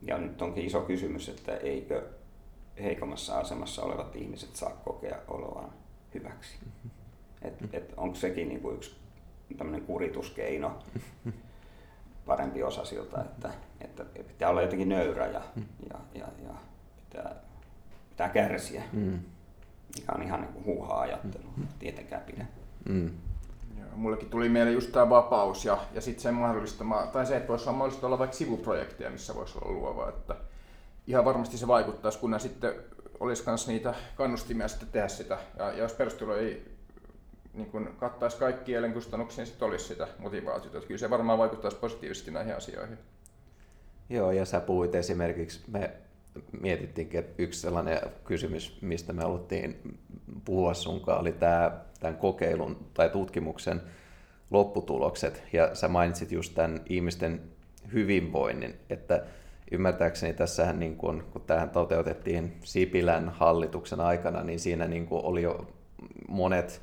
Ja 0.02 0.18
nyt 0.18 0.42
onkin 0.42 0.66
iso 0.66 0.82
kysymys, 0.82 1.30
että 1.30 1.58
eikö 1.58 2.04
heikommassa 2.82 3.40
asemassa 3.40 3.84
olevat 3.84 4.16
ihmiset 4.16 4.56
saa 4.56 4.70
kokea 4.70 5.18
oloaan 5.28 5.70
hyväksi. 6.14 6.58
Mm-hmm. 6.66 6.92
Et, 7.42 7.54
et 7.74 7.94
onko 7.98 8.16
sekin 8.16 8.50
niinku 8.50 8.72
yksi 8.72 8.96
tämmöinen 9.58 9.86
kurituskeino 9.86 10.80
parempi 12.26 12.64
osa 12.64 12.86
siltä, 12.86 13.22
että, 13.22 13.50
että 13.82 14.04
pitää 14.28 14.50
olla 14.50 14.62
jotenkin 14.62 14.90
nöyrä 14.90 15.26
ja, 15.28 15.42
ja, 15.90 16.00
ja, 16.14 16.28
ja 16.44 16.54
pitää, 16.96 17.36
pitää 18.10 18.30
kärsiä, 18.30 18.84
mm. 18.94 19.20
mikä 19.96 20.12
on 20.16 20.24
ihan 20.24 20.42
niin 20.42 20.66
huuhaa 20.66 21.00
ajattelu, 21.00 21.44
mm. 21.58 21.68
tietenkään 21.80 22.22
pidä. 22.22 22.46
Mm. 22.90 23.12
Joo, 23.80 23.88
mullekin 23.96 24.30
tuli 24.30 24.50
mieleen 24.50 24.74
just 24.74 24.92
tämä 24.92 25.10
vapaus 25.10 25.66
ja, 25.66 25.78
ja 25.94 26.02
sitten 26.02 26.24
sen 26.24 26.34
mahdollistama, 26.34 27.08
tai 27.14 27.26
se, 27.26 27.38
että 27.38 27.48
voisi 27.48 27.70
olla 27.70 27.78
mahdollista 27.78 28.08
olla 28.08 28.20
vaikka 28.20 28.38
sivuprojekteja, 28.38 29.10
missä 29.10 29.36
voisi 29.36 29.58
olla 29.58 29.72
luova, 29.72 30.10
että 30.10 30.36
ihan 31.08 31.26
varmasti 31.26 31.58
se 31.58 31.68
vaikuttaisi, 31.68 32.20
kunhan 32.20 32.40
sitten 32.40 32.74
olisi 33.20 33.44
myös 33.46 33.68
niitä 33.68 33.94
kannustimia 34.16 34.68
sitten 34.68 34.90
tehdä 34.90 35.08
sitä. 35.08 35.38
Ja, 35.58 35.72
ja 35.72 35.78
jos 35.78 35.94
perustulo 35.94 36.36
ei 36.36 36.73
niin 37.54 37.72
kun 37.72 37.96
kattaisi 37.98 38.38
kaikki 38.38 38.74
elinkustannuksia, 38.74 39.42
niin 39.42 39.48
sitten 39.48 39.68
olisi 39.68 39.86
sitä 39.86 40.08
motivaatiota. 40.20 40.78
Että 40.78 40.88
kyllä 40.88 41.00
se 41.00 41.10
varmaan 41.10 41.38
vaikuttaisi 41.38 41.78
positiivisesti 41.78 42.32
näihin 42.32 42.56
asioihin. 42.56 42.98
Joo, 44.10 44.32
ja 44.32 44.46
sä 44.46 44.60
puhuit 44.60 44.96
esimerkiksi, 44.96 45.62
me 45.68 45.92
mietittiinkin, 46.62 47.20
että 47.20 47.44
yksi 47.44 47.62
sellainen 47.62 48.00
kysymys, 48.24 48.78
mistä 48.82 49.14
me 49.14 49.22
haluttiin 49.22 49.98
puhua 50.46 50.74
sunkaan, 50.74 51.22
oli 51.22 51.32
tämä, 51.32 51.82
tämän 52.00 52.18
kokeilun 52.18 52.88
tai 52.94 53.10
tutkimuksen 53.10 53.82
lopputulokset. 54.52 55.44
Ja 55.54 55.76
sä 55.76 55.88
mainitsit 55.88 56.32
just 56.32 56.56
tämän 56.56 56.82
ihmisten 56.90 57.42
hyvinvoinnin, 57.94 58.76
että 58.90 59.24
ymmärtääkseni 59.72 60.34
tässähän, 60.34 60.80
niin 60.80 60.98
kun, 60.98 61.24
kun 61.32 61.42
tähän 61.42 61.70
toteutettiin 61.70 62.58
Sipilän 62.64 63.30
hallituksen 63.30 64.00
aikana, 64.00 64.44
niin 64.44 64.60
siinä 64.60 64.88
niin 64.88 65.08
oli 65.12 65.42
jo 65.42 65.68
monet 66.28 66.82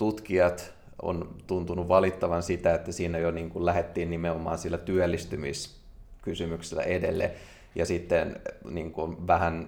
tutkijat 0.00 0.72
on 1.02 1.34
tuntunut 1.46 1.88
valittavan 1.88 2.42
sitä, 2.42 2.74
että 2.74 2.92
siinä 2.92 3.18
jo 3.18 3.30
niin 3.30 3.50
kuin 3.50 3.66
lähdettiin 3.66 4.10
nimenomaan 4.10 4.58
sillä 4.58 4.78
työllistymiskysymyksellä 4.78 6.82
edelle. 6.82 7.30
Ja 7.74 7.86
sitten 7.86 8.40
niin 8.70 8.92
kuin 8.92 9.26
vähän 9.26 9.66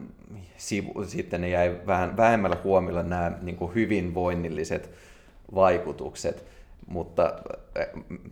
sitten 1.06 1.40
ne 1.40 1.48
jäi 1.48 1.80
vähän 1.86 2.16
vähemmällä 2.16 2.56
huomiolla 2.64 3.02
nämä 3.02 3.32
niin 3.42 3.56
kuin 3.56 3.74
hyvinvoinnilliset 3.74 4.90
vaikutukset. 5.54 6.44
Mutta 6.86 7.34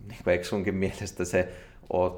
niin 0.08 0.18
eikö 0.26 0.44
sunkin 0.44 0.74
mielestä 0.74 1.24
se 1.24 1.48
ole 1.92 2.12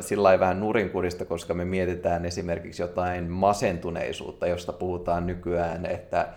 sillä 0.00 0.40
vähän 0.40 0.60
nurinkurista, 0.60 1.24
koska 1.24 1.54
me 1.54 1.64
mietitään 1.64 2.24
esimerkiksi 2.24 2.82
jotain 2.82 3.30
masentuneisuutta, 3.30 4.46
josta 4.46 4.72
puhutaan 4.72 5.26
nykyään, 5.26 5.86
että 5.86 6.28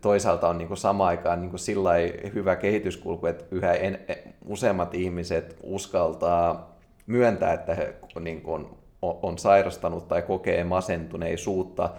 toisaalta 0.00 0.48
on 0.48 0.58
niin 0.58 0.76
samaan 0.76 1.08
aikaan 1.08 1.40
niin 1.40 1.58
sillä 1.58 1.90
hyvä 2.34 2.56
kehityskulku, 2.56 3.26
että 3.26 3.44
yhä 3.50 3.72
en, 3.72 3.98
useammat 4.46 4.94
ihmiset 4.94 5.56
uskaltaa 5.62 6.76
myöntää, 7.06 7.52
että 7.52 7.74
he 7.74 7.94
niin 8.20 8.42
kuin 8.42 8.66
on 9.02 9.38
sairastanut 9.38 10.08
tai 10.08 10.22
kokee 10.22 10.64
masentuneisuutta 10.64 11.90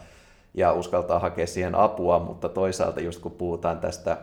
ja 0.54 0.74
uskaltaa 0.74 1.20
hakea 1.20 1.48
siihen 1.48 1.76
apua, 1.76 2.20
mutta 2.20 2.50
toisaalta 2.50 3.02
just 3.02 3.22
kun 3.22 3.32
puhutaan 3.32 3.80
tästä 3.80 4.18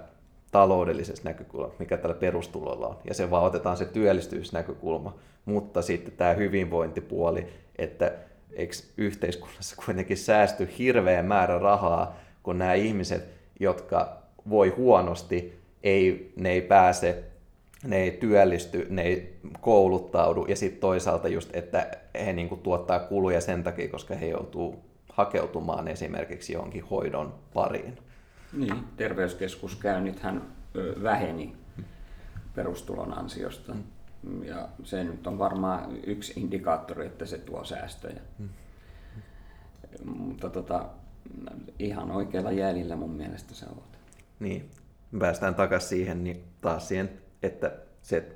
taloudellisesta 0.50 1.28
näkökulmasta, 1.28 1.76
mikä 1.78 1.96
tällä 1.96 2.14
perustulolla 2.14 2.86
on, 2.86 2.96
ja 3.04 3.14
se 3.14 3.30
vaan 3.30 3.44
otetaan 3.44 3.76
se 3.76 3.84
työllistyysnäkökulma, 3.84 5.14
mutta 5.44 5.82
sitten 5.82 6.12
tämä 6.16 6.32
hyvinvointipuoli, 6.32 7.46
että 7.78 8.12
eikö 8.52 8.74
yhteiskunnassa 8.96 9.76
kuitenkin 9.84 10.16
säästy 10.16 10.68
hirveä 10.78 11.22
määrä 11.22 11.58
rahaa, 11.58 12.16
kun 12.42 12.58
nämä 12.58 12.74
ihmiset 12.74 13.37
jotka 13.60 14.18
voi 14.48 14.68
huonosti, 14.68 15.58
ei, 15.82 16.32
ne 16.36 16.50
ei 16.50 16.62
pääse, 16.62 17.24
ne 17.84 17.96
ei 17.96 18.10
työllisty, 18.10 18.86
ne 18.90 19.02
ei 19.02 19.38
kouluttaudu 19.60 20.46
ja 20.46 20.56
sitten 20.56 20.80
toisaalta 20.80 21.28
just, 21.28 21.56
että 21.56 21.90
he 22.14 22.32
niinku 22.32 22.56
tuottaa 22.56 22.98
kuluja 22.98 23.40
sen 23.40 23.62
takia, 23.62 23.88
koska 23.88 24.14
he 24.14 24.26
joutuu 24.26 24.84
hakeutumaan 25.12 25.88
esimerkiksi 25.88 26.52
johonkin 26.52 26.84
hoidon 26.84 27.34
pariin. 27.54 27.98
Niin, 28.52 28.84
terveyskeskuskäynnithän 28.96 30.42
väheni 31.02 31.56
perustulon 32.54 33.18
ansiosta. 33.18 33.74
Mm. 34.22 34.44
Ja 34.44 34.68
se 34.84 35.04
nyt 35.04 35.26
on 35.26 35.38
varmaan 35.38 35.96
yksi 36.06 36.40
indikaattori, 36.40 37.06
että 37.06 37.26
se 37.26 37.38
tuo 37.38 37.64
säästöjä. 37.64 38.20
Mm. 38.38 38.48
Mutta 40.04 40.50
tota, 40.50 40.86
ihan 41.78 42.10
oikealla 42.10 42.52
jäljellä 42.52 42.96
mun 42.96 43.10
mielestä 43.10 43.54
sä 43.54 43.66
oot. 43.68 43.98
Niin, 44.40 44.70
päästään 45.18 45.54
takaisin 45.54 45.88
siihen, 45.88 46.24
niin 46.24 46.44
taas 46.60 46.88
siihen, 46.88 47.10
että 47.42 47.72
se 48.02 48.28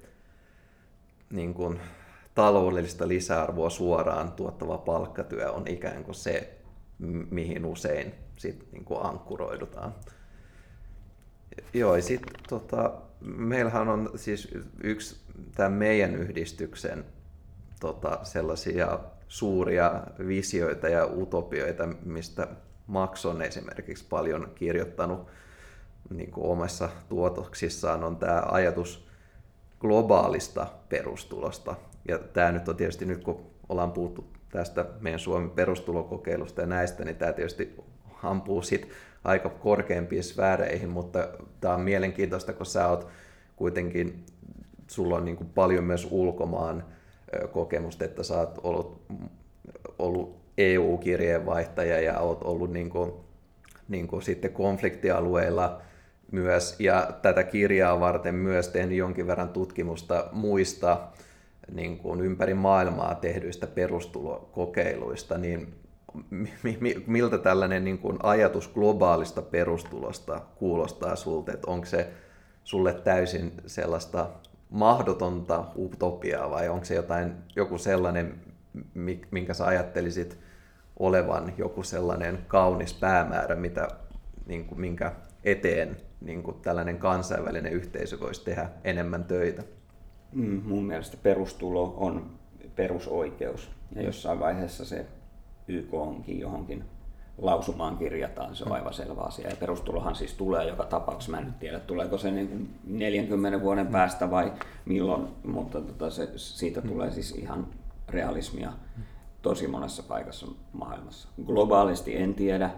niin 1.30 1.54
kuin, 1.54 1.80
taloudellista 2.34 3.08
lisäarvoa 3.08 3.70
suoraan 3.70 4.32
tuottava 4.32 4.78
palkkatyö 4.78 5.52
on 5.52 5.68
ikään 5.68 6.04
kuin 6.04 6.14
se, 6.14 6.58
mihin 7.30 7.64
usein 7.64 8.14
sit, 8.36 8.72
niin 8.72 8.84
kuin 8.84 9.02
ankkuroidutaan. 9.02 9.94
Joo, 11.74 11.96
ja 11.96 12.02
sitten 12.02 12.34
tota, 12.48 12.92
meillähän 13.20 13.88
on 13.88 14.10
siis 14.16 14.48
yksi 14.82 15.16
tämän 15.54 15.72
meidän 15.72 16.16
yhdistyksen 16.16 17.04
tota, 17.80 18.18
sellaisia 18.22 18.98
suuria 19.28 20.02
visioita 20.26 20.88
ja 20.88 21.06
utopioita, 21.06 21.86
mistä 22.04 22.48
Max 22.86 23.24
on 23.24 23.42
esimerkiksi 23.42 24.04
paljon 24.10 24.50
kirjoittanut 24.54 25.26
niin 26.10 26.30
kuin 26.30 26.46
omassa 26.46 26.88
tuotoksissaan, 27.08 28.04
on 28.04 28.16
tämä 28.16 28.42
ajatus 28.50 29.06
globaalista 29.80 30.66
perustulosta. 30.88 31.74
Ja 32.08 32.18
tämä 32.18 32.52
nyt 32.52 32.68
on 32.68 32.76
tietysti 32.76 33.04
nyt, 33.04 33.24
kun 33.24 33.46
ollaan 33.68 33.92
puhuttu 33.92 34.24
tästä 34.50 34.86
meidän 35.00 35.20
Suomen 35.20 35.50
perustulokokeilusta 35.50 36.60
ja 36.60 36.66
näistä, 36.66 37.04
niin 37.04 37.16
tämä 37.16 37.32
tietysti 37.32 37.76
ampuu 38.22 38.62
sit 38.62 38.88
aika 39.24 39.48
korkeampiin 39.48 40.24
sfääreihin, 40.24 40.88
mutta 40.88 41.28
tämä 41.60 41.74
on 41.74 41.80
mielenkiintoista, 41.80 42.52
kun 42.52 42.66
sä 42.66 42.88
oot 42.88 43.08
kuitenkin, 43.56 44.26
sulla 44.86 45.16
on 45.16 45.24
niin 45.24 45.36
kuin 45.36 45.50
paljon 45.54 45.84
myös 45.84 46.08
ulkomaan 46.10 46.84
kokemusta, 47.52 48.04
että 48.04 48.22
sä 48.22 48.38
oot 48.38 48.58
ollut, 48.62 49.02
ollut 49.98 50.41
EU-kirjeenvaihtaja 50.58 52.00
ja 52.00 52.18
olet 52.18 52.42
ollut 52.42 52.72
niin 52.72 52.90
kuin, 52.90 53.12
niin 53.88 54.08
kuin 54.08 54.22
sitten 54.22 54.52
konfliktialueilla 54.52 55.82
myös, 56.32 56.76
ja 56.78 57.10
tätä 57.22 57.42
kirjaa 57.42 58.00
varten 58.00 58.34
myös 58.34 58.68
tehnyt 58.68 58.98
jonkin 58.98 59.26
verran 59.26 59.48
tutkimusta 59.48 60.28
muista 60.32 61.00
niin 61.72 61.98
kuin 61.98 62.20
ympäri 62.20 62.54
maailmaa 62.54 63.14
tehdyistä 63.14 63.66
perustulokokeiluista, 63.66 65.38
niin 65.38 65.74
miltä 67.06 67.38
tällainen 67.38 67.84
niin 67.84 67.98
kuin 67.98 68.18
ajatus 68.22 68.68
globaalista 68.68 69.42
perustulosta 69.42 70.40
kuulostaa 70.54 71.16
sulta, 71.16 71.52
että 71.52 71.70
onko 71.70 71.86
se 71.86 72.08
sulle 72.64 72.94
täysin 72.94 73.52
sellaista 73.66 74.28
mahdotonta 74.70 75.64
utopiaa 75.78 76.50
vai 76.50 76.68
onko 76.68 76.84
se 76.84 76.94
jotain, 76.94 77.32
joku 77.56 77.78
sellainen, 77.78 78.34
minkä 79.30 79.54
sä 79.54 79.66
ajattelisit 79.66 80.38
olevan 81.02 81.52
joku 81.58 81.82
sellainen 81.82 82.38
kaunis 82.48 82.94
päämäärä, 82.94 83.56
mitä, 83.56 83.88
niin 84.46 84.64
kuin, 84.64 84.80
minkä 84.80 85.12
eteen 85.44 85.96
niin 86.20 86.42
kuin 86.42 86.56
tällainen 86.62 86.98
kansainvälinen 86.98 87.72
yhteisö 87.72 88.20
voisi 88.20 88.44
tehdä 88.44 88.68
enemmän 88.84 89.24
töitä? 89.24 89.62
Mm, 90.32 90.62
mun 90.64 90.84
mielestä 90.84 91.16
perustulo 91.22 91.94
on 91.96 92.30
perusoikeus 92.76 93.70
ja 93.94 94.02
jossain 94.02 94.40
vaiheessa 94.40 94.84
se 94.84 95.06
YK 95.68 95.94
onkin 95.94 96.40
johonkin 96.40 96.84
lausumaan 97.38 97.96
kirjataan, 97.96 98.56
se 98.56 98.64
on 98.64 98.72
aivan 98.72 98.94
selvä 98.94 99.20
asia. 99.20 99.48
Ja 99.48 99.56
perustulohan 99.56 100.14
siis 100.14 100.34
tulee 100.34 100.68
joka 100.68 100.84
tapauksessa, 100.84 101.30
mä 101.30 101.38
en 101.38 101.44
nyt 101.44 101.58
tiedä 101.58 101.80
tuleeko 101.80 102.18
se 102.18 102.30
niin 102.30 102.74
40 102.84 103.60
vuoden 103.60 103.86
päästä 103.86 104.30
vai 104.30 104.52
milloin, 104.84 105.28
mutta 105.44 105.80
tota 105.80 106.10
se, 106.10 106.28
siitä 106.36 106.80
tulee 106.80 107.10
siis 107.10 107.30
ihan 107.30 107.66
realismia 108.08 108.72
tosi 109.42 109.68
monessa 109.68 110.02
paikassa 110.02 110.46
maailmassa. 110.72 111.28
Globaalisti 111.46 112.16
en 112.16 112.34
tiedä, 112.34 112.70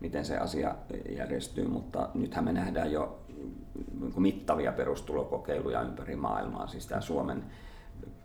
miten 0.00 0.24
se 0.24 0.38
asia 0.38 0.74
järjestyy, 1.16 1.68
mutta 1.68 2.08
nythän 2.14 2.44
me 2.44 2.52
nähdään 2.52 2.92
jo 2.92 3.18
mittavia 4.16 4.72
perustulokokeiluja 4.72 5.82
ympäri 5.82 6.16
maailmaa. 6.16 6.66
Siis 6.66 6.86
tämä 6.86 7.00
Suomen 7.00 7.44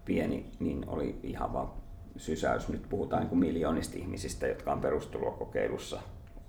pieni, 0.06 0.52
niin 0.60 0.86
oli 0.88 1.20
ihan 1.24 1.54
vaan 1.54 1.70
sysäys. 2.18 2.70
Nyt 2.70 2.89
puhutaan 2.89 3.22
niin 3.22 3.30
kuin 3.30 3.39
miljoonista 3.39 3.98
ihmisistä, 3.98 4.48
jotka 4.48 4.72
on 4.72 4.82
perustulokokeilussa. 4.82 6.00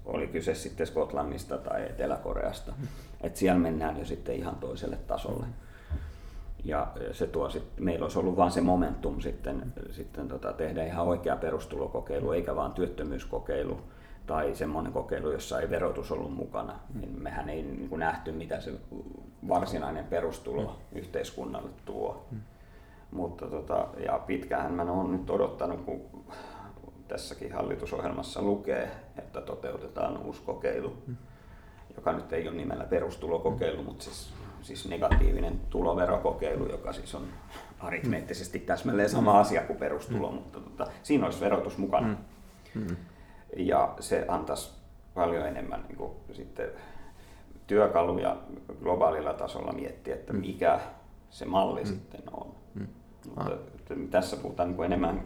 Oli 0.04 0.26
kyse 0.26 0.54
sitten 0.54 0.86
Skotlannista 0.86 1.58
tai 1.58 1.82
Etelä-Koreasta. 1.82 2.72
Et 3.20 3.36
siellä 3.36 3.60
mennään 3.60 3.98
jo 3.98 4.04
sitten 4.04 4.34
ihan 4.34 4.56
toiselle 4.56 4.96
tasolle. 4.96 5.46
Ja 6.64 6.92
se 7.12 7.26
tuo 7.26 7.50
sit, 7.50 7.64
meillä 7.80 8.04
olisi 8.04 8.18
ollut 8.18 8.36
vain 8.36 8.50
se 8.50 8.60
momentum 8.60 9.20
sitten, 9.20 9.72
sitten 9.90 10.28
tota, 10.28 10.52
tehdä 10.52 10.84
ihan 10.84 11.06
oikea 11.06 11.36
perustulokokeilu, 11.36 12.32
eikä 12.32 12.56
vain 12.56 12.72
työttömyyskokeilu 12.72 13.80
tai 14.26 14.54
semmoinen 14.54 14.92
kokeilu, 14.92 15.30
jossa 15.30 15.60
ei 15.60 15.70
verotus 15.70 16.12
ollut 16.12 16.34
mukana. 16.34 16.78
Niin 16.94 17.22
mehän 17.22 17.48
ei 17.48 17.62
niin 17.62 17.88
kuin 17.88 17.98
nähty, 17.98 18.32
mitä 18.32 18.60
se 18.60 18.72
varsinainen 19.48 20.04
perustulo 20.04 20.76
yhteiskunnalle 20.92 21.70
tuo. 21.84 22.24
Mutta 23.10 23.46
tota, 23.46 23.88
ja 24.04 24.18
pitkään 24.18 24.72
mä 24.72 24.82
olen 24.82 25.12
nyt 25.12 25.30
odottanut, 25.30 25.80
kun 25.84 26.00
tässäkin 27.08 27.52
hallitusohjelmassa 27.52 28.42
lukee, 28.42 28.90
että 29.18 29.40
toteutetaan 29.40 30.18
uusi 30.18 30.42
kokeilu, 30.42 30.96
joka 31.96 32.12
nyt 32.12 32.32
ei 32.32 32.48
ole 32.48 32.56
nimellä 32.56 32.84
perustulokokeilu, 32.84 33.82
mutta 33.82 34.04
siis, 34.04 34.32
siis 34.62 34.88
negatiivinen 34.88 35.60
tuloverokokeilu, 35.70 36.70
joka 36.70 36.92
siis 36.92 37.14
on 37.14 37.26
aritmeettisesti 37.80 38.58
täsmälleen 38.58 39.10
sama 39.10 39.40
asia 39.40 39.62
kuin 39.62 39.78
perustulo, 39.78 40.32
mutta 40.32 40.60
tota, 40.60 40.86
siinä 41.02 41.24
olisi 41.24 41.40
verotus 41.40 41.78
mukana. 41.78 42.08
Ja 43.56 43.94
se 44.00 44.24
antaisi 44.28 44.70
paljon 45.14 45.46
enemmän 45.46 45.84
niin 45.88 45.96
kuin, 45.96 46.12
sitten 46.32 46.70
työkaluja 47.66 48.36
globaalilla 48.82 49.32
tasolla 49.32 49.72
miettiä, 49.72 50.14
että 50.14 50.32
mikä 50.32 50.80
se 51.30 51.44
malli 51.44 51.80
mm. 51.80 51.86
sitten 51.86 52.22
on. 52.32 52.54
Mm. 52.74 52.86
Mutta 53.24 53.50
tässä 54.10 54.36
puhutaan 54.36 54.70
niin 54.70 54.84
enemmän 54.84 55.24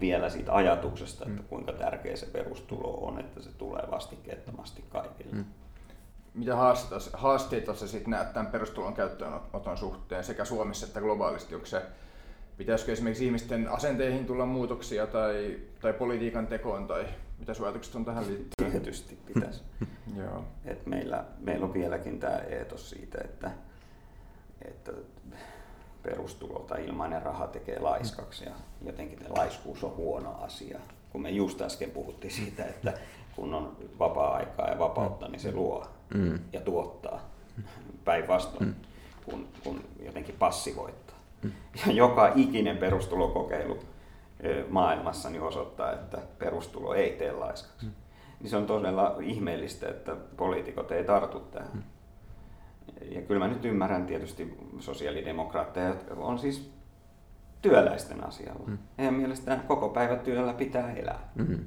vielä 0.00 0.30
siitä 0.30 0.54
ajatuksesta, 0.54 1.24
että 1.28 1.42
mm. 1.42 1.48
kuinka 1.48 1.72
tärkeä 1.72 2.16
se 2.16 2.26
perustulo 2.26 3.06
on, 3.06 3.20
että 3.20 3.42
se 3.42 3.50
tulee 3.58 3.82
vastikkeettomasti 3.90 4.84
kaikille. 4.88 5.32
Mm. 5.32 5.44
Mitä 6.36 6.56
haasteita, 6.56 7.04
haasteita 7.12 7.74
se 7.74 7.88
sitten 7.88 8.10
näet 8.10 8.32
tämän 8.32 8.52
perustulon 8.52 8.94
käyttöönoton 8.94 9.76
suhteen 9.76 10.24
sekä 10.24 10.44
Suomessa 10.44 10.86
että 10.86 11.00
globaalisti? 11.00 11.54
Onko 11.54 11.66
se, 11.66 11.82
pitäisikö 12.56 12.92
esimerkiksi 12.92 13.26
ihmisten 13.26 13.68
asenteihin 13.68 14.26
tulla 14.26 14.46
muutoksia 14.46 15.06
tai, 15.06 15.58
tai 15.80 15.92
politiikan 15.92 16.46
tekoon 16.46 16.86
tai 16.86 17.06
mitä 17.38 17.54
sun 17.54 17.66
ajatukset 17.66 17.94
on 17.94 18.04
tähän 18.04 18.26
liittyen? 18.26 18.70
Tietysti 18.70 19.18
pitäisi. 19.26 19.62
Joo. 20.20 20.44
Et 20.64 20.86
meillä, 20.86 21.24
meillä 21.38 21.66
on 21.66 21.74
vieläkin 21.74 22.20
tämä 22.20 22.36
eetos 22.36 22.90
siitä, 22.90 23.18
että, 23.24 23.50
että 24.62 24.92
perustulo 26.02 26.58
tai 26.58 26.84
ilmainen 26.84 27.22
raha 27.22 27.46
tekee 27.46 27.78
laiskaksi 27.78 28.44
ja 28.44 28.52
jotenkin 28.82 29.18
laiskuus 29.28 29.84
on 29.84 29.96
huono 29.96 30.36
asia. 30.40 30.78
Kun 31.10 31.22
me 31.22 31.30
just 31.30 31.62
äsken 31.62 31.90
puhuttiin 31.90 32.32
siitä, 32.32 32.64
että 32.64 32.92
kun 33.36 33.54
on 33.54 33.76
vapaa-aikaa 33.98 34.70
ja 34.70 34.78
vapautta, 34.78 35.28
niin 35.28 35.40
se 35.40 35.52
luo 35.52 35.95
mm. 36.14 36.38
ja 36.52 36.60
tuottaa 36.60 37.20
päinvastoin, 38.04 38.66
mm. 38.66 38.74
kun, 39.24 39.48
kun 39.64 39.84
jotenkin 40.06 40.34
passivoittaa. 40.38 41.16
Mm. 41.42 41.52
Ja 41.86 41.92
joka 41.92 42.32
ikinen 42.34 42.76
perustulokokeilu 42.76 43.78
maailmassa 44.68 45.30
niin 45.30 45.42
osoittaa, 45.42 45.92
että 45.92 46.18
perustulo 46.38 46.94
ei 46.94 47.10
tee 47.10 47.32
laiskaksi. 47.32 47.86
Mm. 47.86 47.92
Niin 48.40 48.50
se 48.50 48.56
on 48.56 48.66
todella 48.66 49.16
ihmeellistä, 49.20 49.88
että 49.88 50.16
poliitikot 50.36 50.92
ei 50.92 51.04
tartu 51.04 51.40
tähän. 51.40 51.70
Mm 51.74 51.82
ja 53.10 53.22
kyllä 53.22 53.38
mä 53.38 53.48
nyt 53.48 53.64
ymmärrän 53.64 54.06
tietysti 54.06 54.58
sosiaalidemokraatteja, 54.78 55.88
jotka 55.88 56.14
on 56.14 56.38
siis 56.38 56.70
työläisten 57.62 58.24
asialla. 58.24 58.66
Mm. 58.66 58.78
Heidän 58.98 59.14
mielestään 59.14 59.60
koko 59.60 59.88
päivä 59.88 60.16
työllä 60.16 60.52
pitää 60.52 60.92
elää. 60.92 61.32
Mm. 61.34 61.58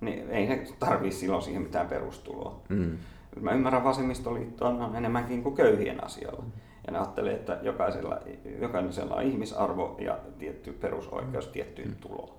Niin 0.00 0.30
ei 0.30 0.46
ne 0.46 0.66
tarvii 0.78 1.12
silloin 1.12 1.42
siihen 1.42 1.62
mitään 1.62 1.88
perustuloa. 1.88 2.62
Mm. 2.68 2.98
Mä 3.40 3.52
ymmärrän 3.52 3.84
vasemmistoliittoa 3.84 4.68
on 4.68 4.96
enemmänkin 4.96 5.42
kuin 5.42 5.54
köyhien 5.54 6.04
asialla. 6.04 6.44
Ja 6.86 6.92
ne 6.92 6.98
ajattelee, 6.98 7.34
että 7.34 7.58
jokaisella, 7.62 8.18
jokaisella 8.60 9.14
on 9.14 9.22
ihmisarvo 9.22 9.96
ja 9.98 10.18
tietty 10.38 10.72
perusoikeus 10.72 11.46
mm. 11.46 11.52
tiettyyn 11.52 11.96
tuloon. 12.00 12.34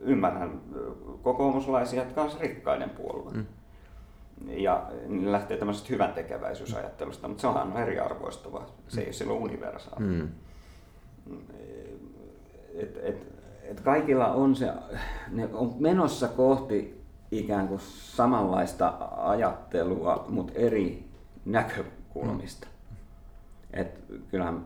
Ymmärrän 0.00 0.60
kokoomuslaisia, 1.22 2.02
jotka 2.02 2.22
on 2.22 2.30
rikkaiden 2.40 2.90
puolue. 2.90 3.32
Mm 3.32 3.46
ja 4.46 4.86
ne 5.06 5.32
lähtee 5.32 5.56
tämmöisestä 5.56 5.88
hyvän 5.90 6.12
tekeväisyysajattelusta, 6.12 7.28
mutta 7.28 7.40
se 7.40 7.46
onhan 7.46 7.76
eriarvoistava. 7.76 8.66
Se 8.88 9.00
ei 9.00 9.06
ole 9.06 9.12
silloin 9.12 9.42
universaali. 9.42 10.04
Mm. 10.04 10.28
Et, 12.74 12.96
et, 13.02 13.26
et 13.62 13.80
kaikilla 13.80 14.26
on 14.26 14.56
se, 14.56 14.72
ne 15.28 15.48
on 15.52 15.74
menossa 15.78 16.28
kohti 16.28 16.99
ikään 17.30 17.68
kuin 17.68 17.80
samanlaista 18.14 18.94
ajattelua, 19.16 20.24
mutta 20.28 20.52
eri 20.56 21.08
näkökulmista. 21.44 22.66
Mm. 22.66 22.70
Et 23.72 24.04
kyllähän 24.30 24.64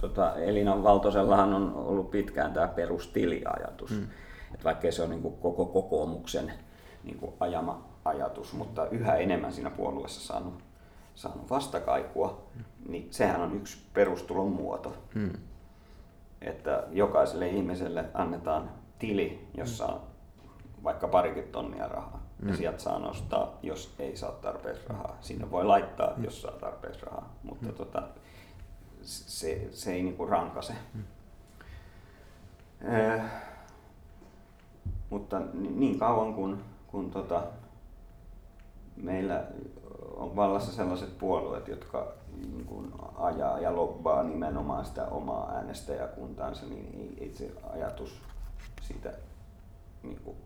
tota, 0.00 0.34
Elina 0.34 0.82
Valtosellahan 0.82 1.54
on 1.54 1.74
ollut 1.74 2.10
pitkään 2.10 2.52
tämä 2.52 2.68
perustiliajatus. 2.68 3.90
Mm. 3.90 4.06
Et 4.54 4.64
vaikkei 4.64 4.92
se 4.92 5.02
on 5.02 5.10
niin 5.10 5.22
kuin 5.22 5.36
koko 5.36 5.66
kokoomuksen 5.66 6.52
niin 7.04 7.18
kuin 7.18 7.32
ajama 7.40 7.84
ajatus, 8.04 8.52
mutta 8.52 8.86
yhä 8.86 9.16
enemmän 9.16 9.52
siinä 9.52 9.70
puolueessa 9.70 10.20
saanut, 10.20 10.54
saanut 11.14 11.50
vastakaikua, 11.50 12.42
niin 12.88 13.08
sehän 13.10 13.40
on 13.40 13.56
yksi 13.56 13.78
perustulon 13.94 14.48
muoto. 14.48 14.96
Hmm. 15.14 15.32
Että 16.42 16.84
jokaiselle 16.90 17.48
ihmiselle 17.48 18.04
annetaan 18.14 18.70
tili, 18.98 19.48
jossa 19.56 19.86
on 19.86 20.00
vaikka 20.84 21.08
parikin 21.08 21.44
tonnia 21.44 21.88
rahaa. 21.88 22.22
Hmm. 22.40 22.48
Ja 22.48 22.56
sieltä 22.56 22.78
saa 22.78 22.98
nostaa, 22.98 23.58
jos 23.62 23.94
ei 23.98 24.16
saa 24.16 24.32
tarpeeksi 24.32 24.88
rahaa. 24.88 25.16
Sinne 25.20 25.50
voi 25.50 25.64
laittaa, 25.64 26.14
hmm. 26.14 26.24
jos 26.24 26.42
saa 26.42 26.52
tarpeeksi 26.52 27.06
rahaa. 27.06 27.34
Mutta 27.42 27.66
hmm. 27.66 27.74
tota, 27.74 28.02
se, 29.02 29.68
se 29.70 29.92
ei 29.92 30.02
niinku 30.02 30.26
rankase. 30.26 30.74
Hmm. 30.92 31.04
Eh, 32.94 33.22
mutta 35.10 35.40
niin 35.54 35.98
kauan 35.98 36.34
kun, 36.34 36.64
kun 36.86 37.10
tota, 37.10 37.42
meillä 38.96 39.44
on 40.16 40.36
vallassa 40.36 40.72
sellaiset 40.72 41.18
puolueet, 41.18 41.68
jotka 41.68 42.12
niin 42.36 42.64
kuin 42.64 42.92
ajaa 43.16 43.58
ja 43.58 43.76
lobbaa 43.76 44.22
nimenomaan 44.22 44.84
sitä 44.84 45.06
omaa 45.06 45.50
äänestäjäkuntaansa, 45.50 46.66
niin 46.66 47.16
ei 47.20 47.34
se 47.34 47.52
ajatus 47.72 48.22
siitä 48.82 49.12
niin 50.02 50.20
kuin 50.24 50.36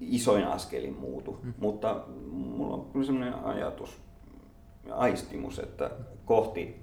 isoin 0.00 0.44
askelin 0.44 0.94
muutu. 0.94 1.38
Mm. 1.42 1.54
Mutta 1.58 2.00
mulla 2.32 2.74
on 2.74 2.86
kyllä 2.92 3.06
sellainen 3.06 3.34
ajatus 3.34 4.00
ja 4.86 4.94
aistimus, 4.94 5.58
että 5.58 5.90
kohti 6.24 6.82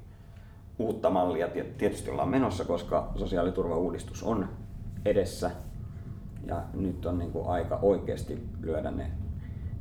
uutta 0.80 1.10
mallia 1.10 1.48
tietysti 1.78 2.10
ollaan 2.10 2.30
menossa, 2.30 2.66
koska 2.66 3.12
sosiaaliturvauudistus 3.16 4.24
on 4.24 4.50
edessä 5.06 5.52
ja 6.46 6.64
nyt 6.74 7.06
on 7.06 7.20
niin 7.20 7.32
kuin 7.32 7.48
aika 7.48 7.80
oikeasti 7.82 8.48
lyödä 8.62 8.92
ne 8.92 9.12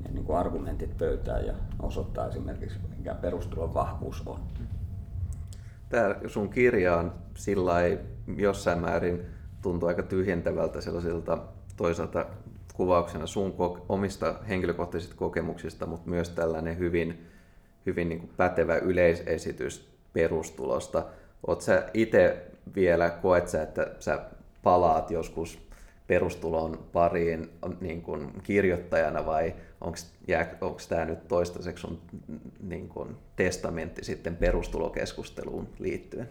ne 0.05 0.11
niin 0.15 0.25
kuin 0.25 0.39
argumentit 0.39 0.99
pöytään 0.99 1.47
ja 1.47 1.55
osoittaa 1.83 2.29
esimerkiksi, 2.29 2.79
mikä 2.99 3.15
perustulon 3.15 3.75
vahvuus 3.75 4.23
on. 4.27 4.41
Tämä 5.89 6.15
sun 6.27 6.49
kirja 6.49 6.97
on 6.97 7.13
sillä 7.37 7.75
jossain 8.37 8.79
määrin 8.79 9.27
tuntuu 9.63 9.89
aika 9.89 10.03
tyhjentävältä 10.03 10.81
sellaisilta 10.81 11.39
toisaalta 11.77 12.27
kuvauksena 12.81 13.27
sun 13.27 13.55
omista 13.89 14.35
henkilökohtaisista 14.49 15.17
kokemuksista, 15.17 15.87
mutta 15.87 16.11
myös 16.11 16.31
tällainen 16.31 16.79
hyvin, 16.79 17.27
hyvin 17.87 18.09
niin 18.09 18.21
kuin 18.21 18.31
pätevä 18.37 18.77
yleisesitys 18.77 19.91
perustulosta. 20.13 21.05
Oletko 21.47 21.65
sä 21.65 21.89
itse 21.95 22.47
vielä, 22.75 23.11
koet 23.11 23.49
sä, 23.49 23.63
että 23.63 23.87
sä 23.99 24.21
palaat 24.63 25.11
joskus 25.11 25.69
perustulon 26.07 26.79
pariin 26.93 27.51
niin 27.81 28.03
kuin 28.03 28.33
kirjoittajana 28.43 29.27
vai 29.27 29.55
onko 29.81 30.79
tämä 30.89 31.05
nyt 31.05 31.29
toistaiseksi 31.29 31.81
sun 31.81 32.01
niin 32.61 32.89
kuin 32.89 33.17
testamentti 33.37 34.05
sitten 34.05 34.37
perustulokeskusteluun 34.37 35.69
liittyen? 35.79 36.31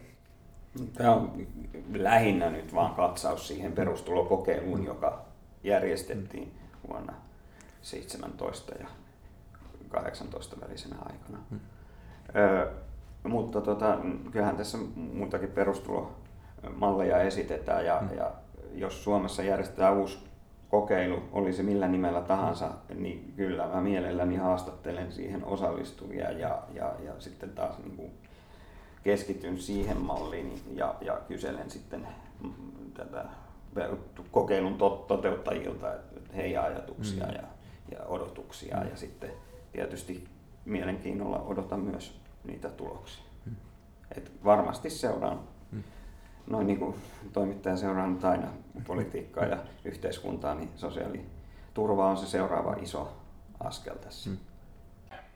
Tämä 0.94 1.14
on 1.14 1.46
lähinnä 1.94 2.50
nyt 2.50 2.74
vaan 2.74 2.94
katsaus 2.94 3.48
siihen 3.48 3.72
perustulokokeiluun, 3.72 4.84
joka 4.84 5.29
järjestettiin 5.64 6.52
vuonna 6.88 7.12
17 7.82 8.72
ja 8.80 8.86
18 9.88 10.56
välisenä 10.60 10.96
aikana. 10.98 11.38
Hmm. 11.50 11.60
Ö, 12.36 12.70
mutta 13.28 13.60
tota, 13.60 13.98
kyllähän 14.30 14.56
tässä 14.56 14.78
muitakin 14.96 15.50
perustulomalleja 15.50 17.22
esitetään 17.22 17.86
ja, 17.86 17.98
hmm. 17.98 18.16
ja 18.16 18.32
jos 18.74 19.04
Suomessa 19.04 19.42
järjestetään 19.42 19.96
uusi 19.96 20.18
kokeilu, 20.70 21.22
oli 21.32 21.52
se 21.52 21.62
millä 21.62 21.88
nimellä 21.88 22.20
tahansa, 22.20 22.70
niin 22.94 23.32
kyllä 23.36 23.66
mä 23.66 23.80
mielelläni 23.80 24.36
haastattelen 24.36 25.12
siihen 25.12 25.44
osallistuvia 25.44 26.30
ja, 26.30 26.62
ja, 26.74 26.94
ja 27.04 27.12
sitten 27.18 27.50
taas 27.50 27.78
niin 27.78 27.96
kuin 27.96 28.10
keskityn 29.04 29.58
siihen 29.58 29.96
malliin 29.96 30.62
ja, 30.74 30.94
ja 31.00 31.20
kyselen 31.28 31.70
sitten 31.70 32.08
tätä 32.94 33.24
kokeilun 34.30 34.78
toteuttajilta 35.08 35.86
heidän 36.36 36.64
ajatuksia 36.64 37.26
mm. 37.26 37.32
ja, 37.32 37.42
ja 37.92 38.04
odotuksia 38.06 38.76
mm. 38.76 38.88
ja 38.90 38.96
sitten 38.96 39.30
tietysti 39.72 40.28
mielenkiinnolla 40.64 41.42
odotan 41.42 41.80
myös 41.80 42.20
niitä 42.44 42.68
tuloksia. 42.68 43.24
Mm. 43.46 43.56
Et 44.16 44.32
varmasti 44.44 44.90
seuraan, 44.90 45.40
mm. 45.72 45.82
noin 46.46 46.66
niin 46.66 46.78
kuin 46.78 46.94
toimittaja 47.32 47.76
seuraan 47.76 48.18
aina 48.22 48.48
politiikkaa 48.86 49.44
ja 49.44 49.58
yhteiskuntaa, 49.84 50.54
niin 50.54 50.70
sosiaaliturva 50.76 52.10
on 52.10 52.16
se 52.16 52.26
seuraava 52.26 52.72
iso 52.72 53.16
askel 53.60 53.94
tässä. 53.94 54.30
Mm. 54.30 54.36